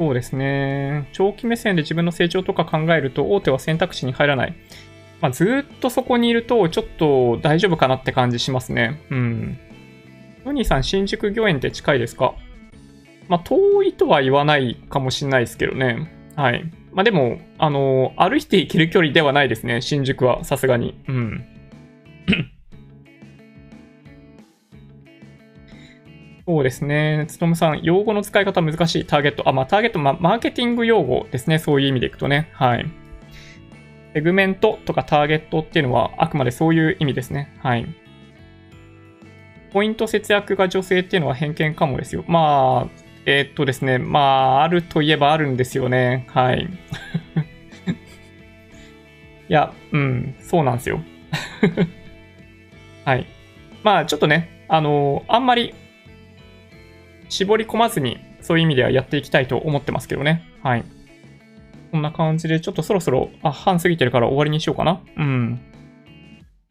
[0.00, 1.10] そうですね。
[1.12, 4.54] 長期目線で自分の成長とか考えると、大手は選択肢に入らない。
[5.20, 8.98] まあ、ずっとそこにいると、ちょっと大丈夫かなって感じしますね。
[9.10, 9.58] うん。
[10.46, 12.32] ヨニーさん、新宿御苑って近いですか？
[13.28, 16.10] まあ、遠いとは言わないかもしれないですけどね。
[16.34, 16.64] はい。
[16.94, 19.82] まあ、でも、あのー、歩いて行ける距離ではないですね。
[19.82, 20.98] 新宿は、さすがに。
[21.08, 21.44] うん。
[26.50, 27.26] そうですね。
[27.28, 29.04] つとむさん、用語の使い方難しい。
[29.04, 29.48] ターゲット。
[29.48, 31.60] あ、まあ、ターゲット、ま、マーケティング用語ですね。
[31.60, 32.48] そういう意味でいくとね。
[32.54, 32.90] はい。
[34.14, 37.56] セグメントとかターゲットっていうのは、あくまでそういう意味ですね。
[37.62, 37.86] はい。
[39.72, 42.24] ポイント節約が女性っていうのは偏見かもですよ。
[42.26, 42.90] まあ、
[43.26, 43.98] えー、っとですね。
[43.98, 46.26] まあ、あるといえばあるんですよね。
[46.30, 46.66] はい。
[49.48, 51.00] いや、うん、そうなんですよ。
[53.06, 53.26] はい。
[53.84, 55.74] まあ、ちょっとね、あのあんまり
[57.30, 60.42] 絞り込まずに、そういう意味ではやっていきたいと思ってますけどね。
[60.62, 60.84] はい。
[61.92, 65.00] こんな感じで、ちょっとそろそろ、あ、半過ぎてるから終わりにしようかな。
[65.16, 65.60] うん。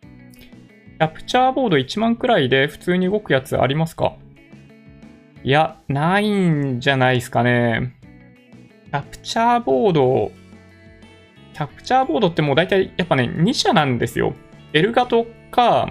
[0.01, 4.13] キャプチャーボード1万くらいで普通に動くやつありますか？
[5.43, 7.95] いや、ないんじゃないですかね。
[8.91, 10.31] キャプチャーボード、
[11.53, 14.33] キャプチャーボードってもう大体やっぱね、2社なんですよ。
[14.73, 15.87] エルガトか、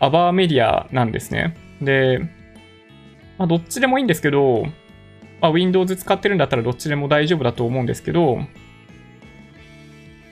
[0.00, 1.56] アバーメディアなんですね。
[1.80, 2.20] で、
[3.42, 4.66] まあ、どっちでもいいんですけど、
[5.40, 8.46] まあ、Windows 使ってるんだったらどっちでも大丈夫だと思うんですけど、ま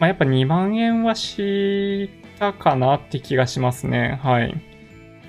[0.03, 2.09] あ、やっぱ2万円はし
[2.39, 4.21] たかなって気がしますね。
[4.23, 4.55] はい。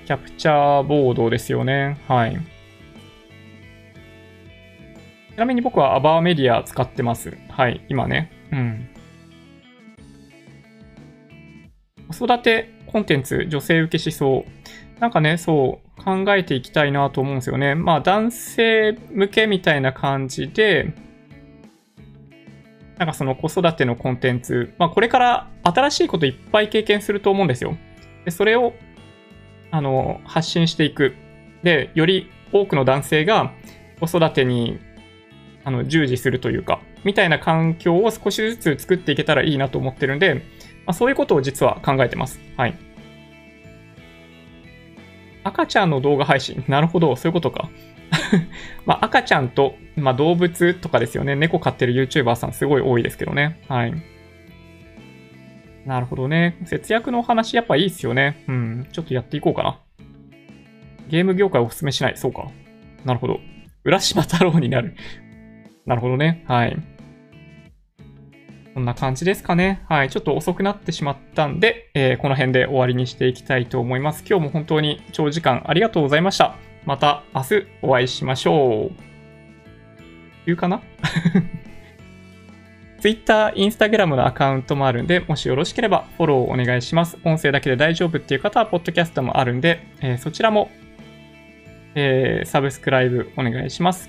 [0.06, 1.98] キャプチャーボードですよね。
[2.06, 2.38] はい。
[5.34, 7.36] ちなみに僕はアバーメディア使ってます。
[7.48, 8.30] はい、今ね。
[8.52, 8.88] うん。
[12.16, 15.00] 子育てコンテンツ、女性受けしそう。
[15.00, 17.74] なんかね、そう、考えていきたいなと思うんですよね。
[17.74, 20.94] まあ、男性向けみたいな感じで、
[22.98, 27.76] なんかその子育てのコンテンツ、まあ、これから新しいこといっぱい経験すると思うんですよ。
[28.24, 28.74] で、それを、
[29.70, 31.14] あの、発信していく。
[31.62, 33.52] で、より多くの男性が
[34.00, 34.78] 子育てに、
[35.64, 40.40] あの、従事するというか、みたいな環境を少しずつ作っていけたらいいなと思ってるんで、ま
[40.86, 42.40] あ、そういうことを実は考えてます。
[42.56, 42.91] はい。
[45.44, 46.64] 赤ちゃんの動画配信。
[46.68, 47.68] なるほど、そういうことか。
[48.86, 51.34] まあ、赤ちゃんと、まあ、動物とかですよね。
[51.34, 53.60] 猫飼ってる YouTuber さんすごい多いですけどね。
[53.68, 53.94] はい。
[55.86, 56.58] なるほどね。
[56.64, 58.44] 節約のお話やっぱいいっすよね。
[58.48, 58.86] うん。
[58.92, 59.78] ちょっとやっていこうかな。
[61.08, 62.16] ゲーム業界おすすめしない。
[62.16, 62.48] そうか。
[63.04, 63.40] なるほど。
[63.84, 64.94] 浦島太郎になる。
[65.86, 66.44] なるほどね。
[66.46, 66.76] はい。
[68.74, 69.82] こんな感じですかね。
[69.88, 70.10] はい。
[70.10, 74.24] ちょっと遅くなってしまったんで、えー、この辺で終わりにしていきたいと思います。
[74.26, 76.56] 今日も本当に長時間ありがとうございました。
[76.86, 78.92] また明日お会いしましょう。
[80.46, 80.80] 言うかな？
[83.00, 87.18] Twitter、Instagram のアカウントもあるんで、もしよろしければフォローお願いします。
[87.24, 90.70] 音声だけで大丈夫っていう方は、ポッドキャストもあるんで、えー、そちらも、
[91.94, 94.08] えー、サブスクライブお願いします。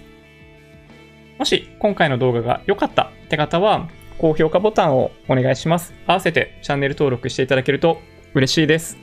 [1.40, 3.90] もし今回の動画が良かったって方は、
[4.24, 5.94] 高評価ボタンをお願いします。
[6.08, 8.00] 合わせてチャンネル登録していただけると
[8.34, 8.98] 嬉しいです。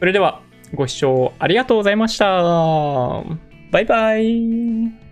[0.00, 0.42] それでは
[0.74, 2.26] ご視聴ありがとうございました。
[3.70, 5.09] バイバイ。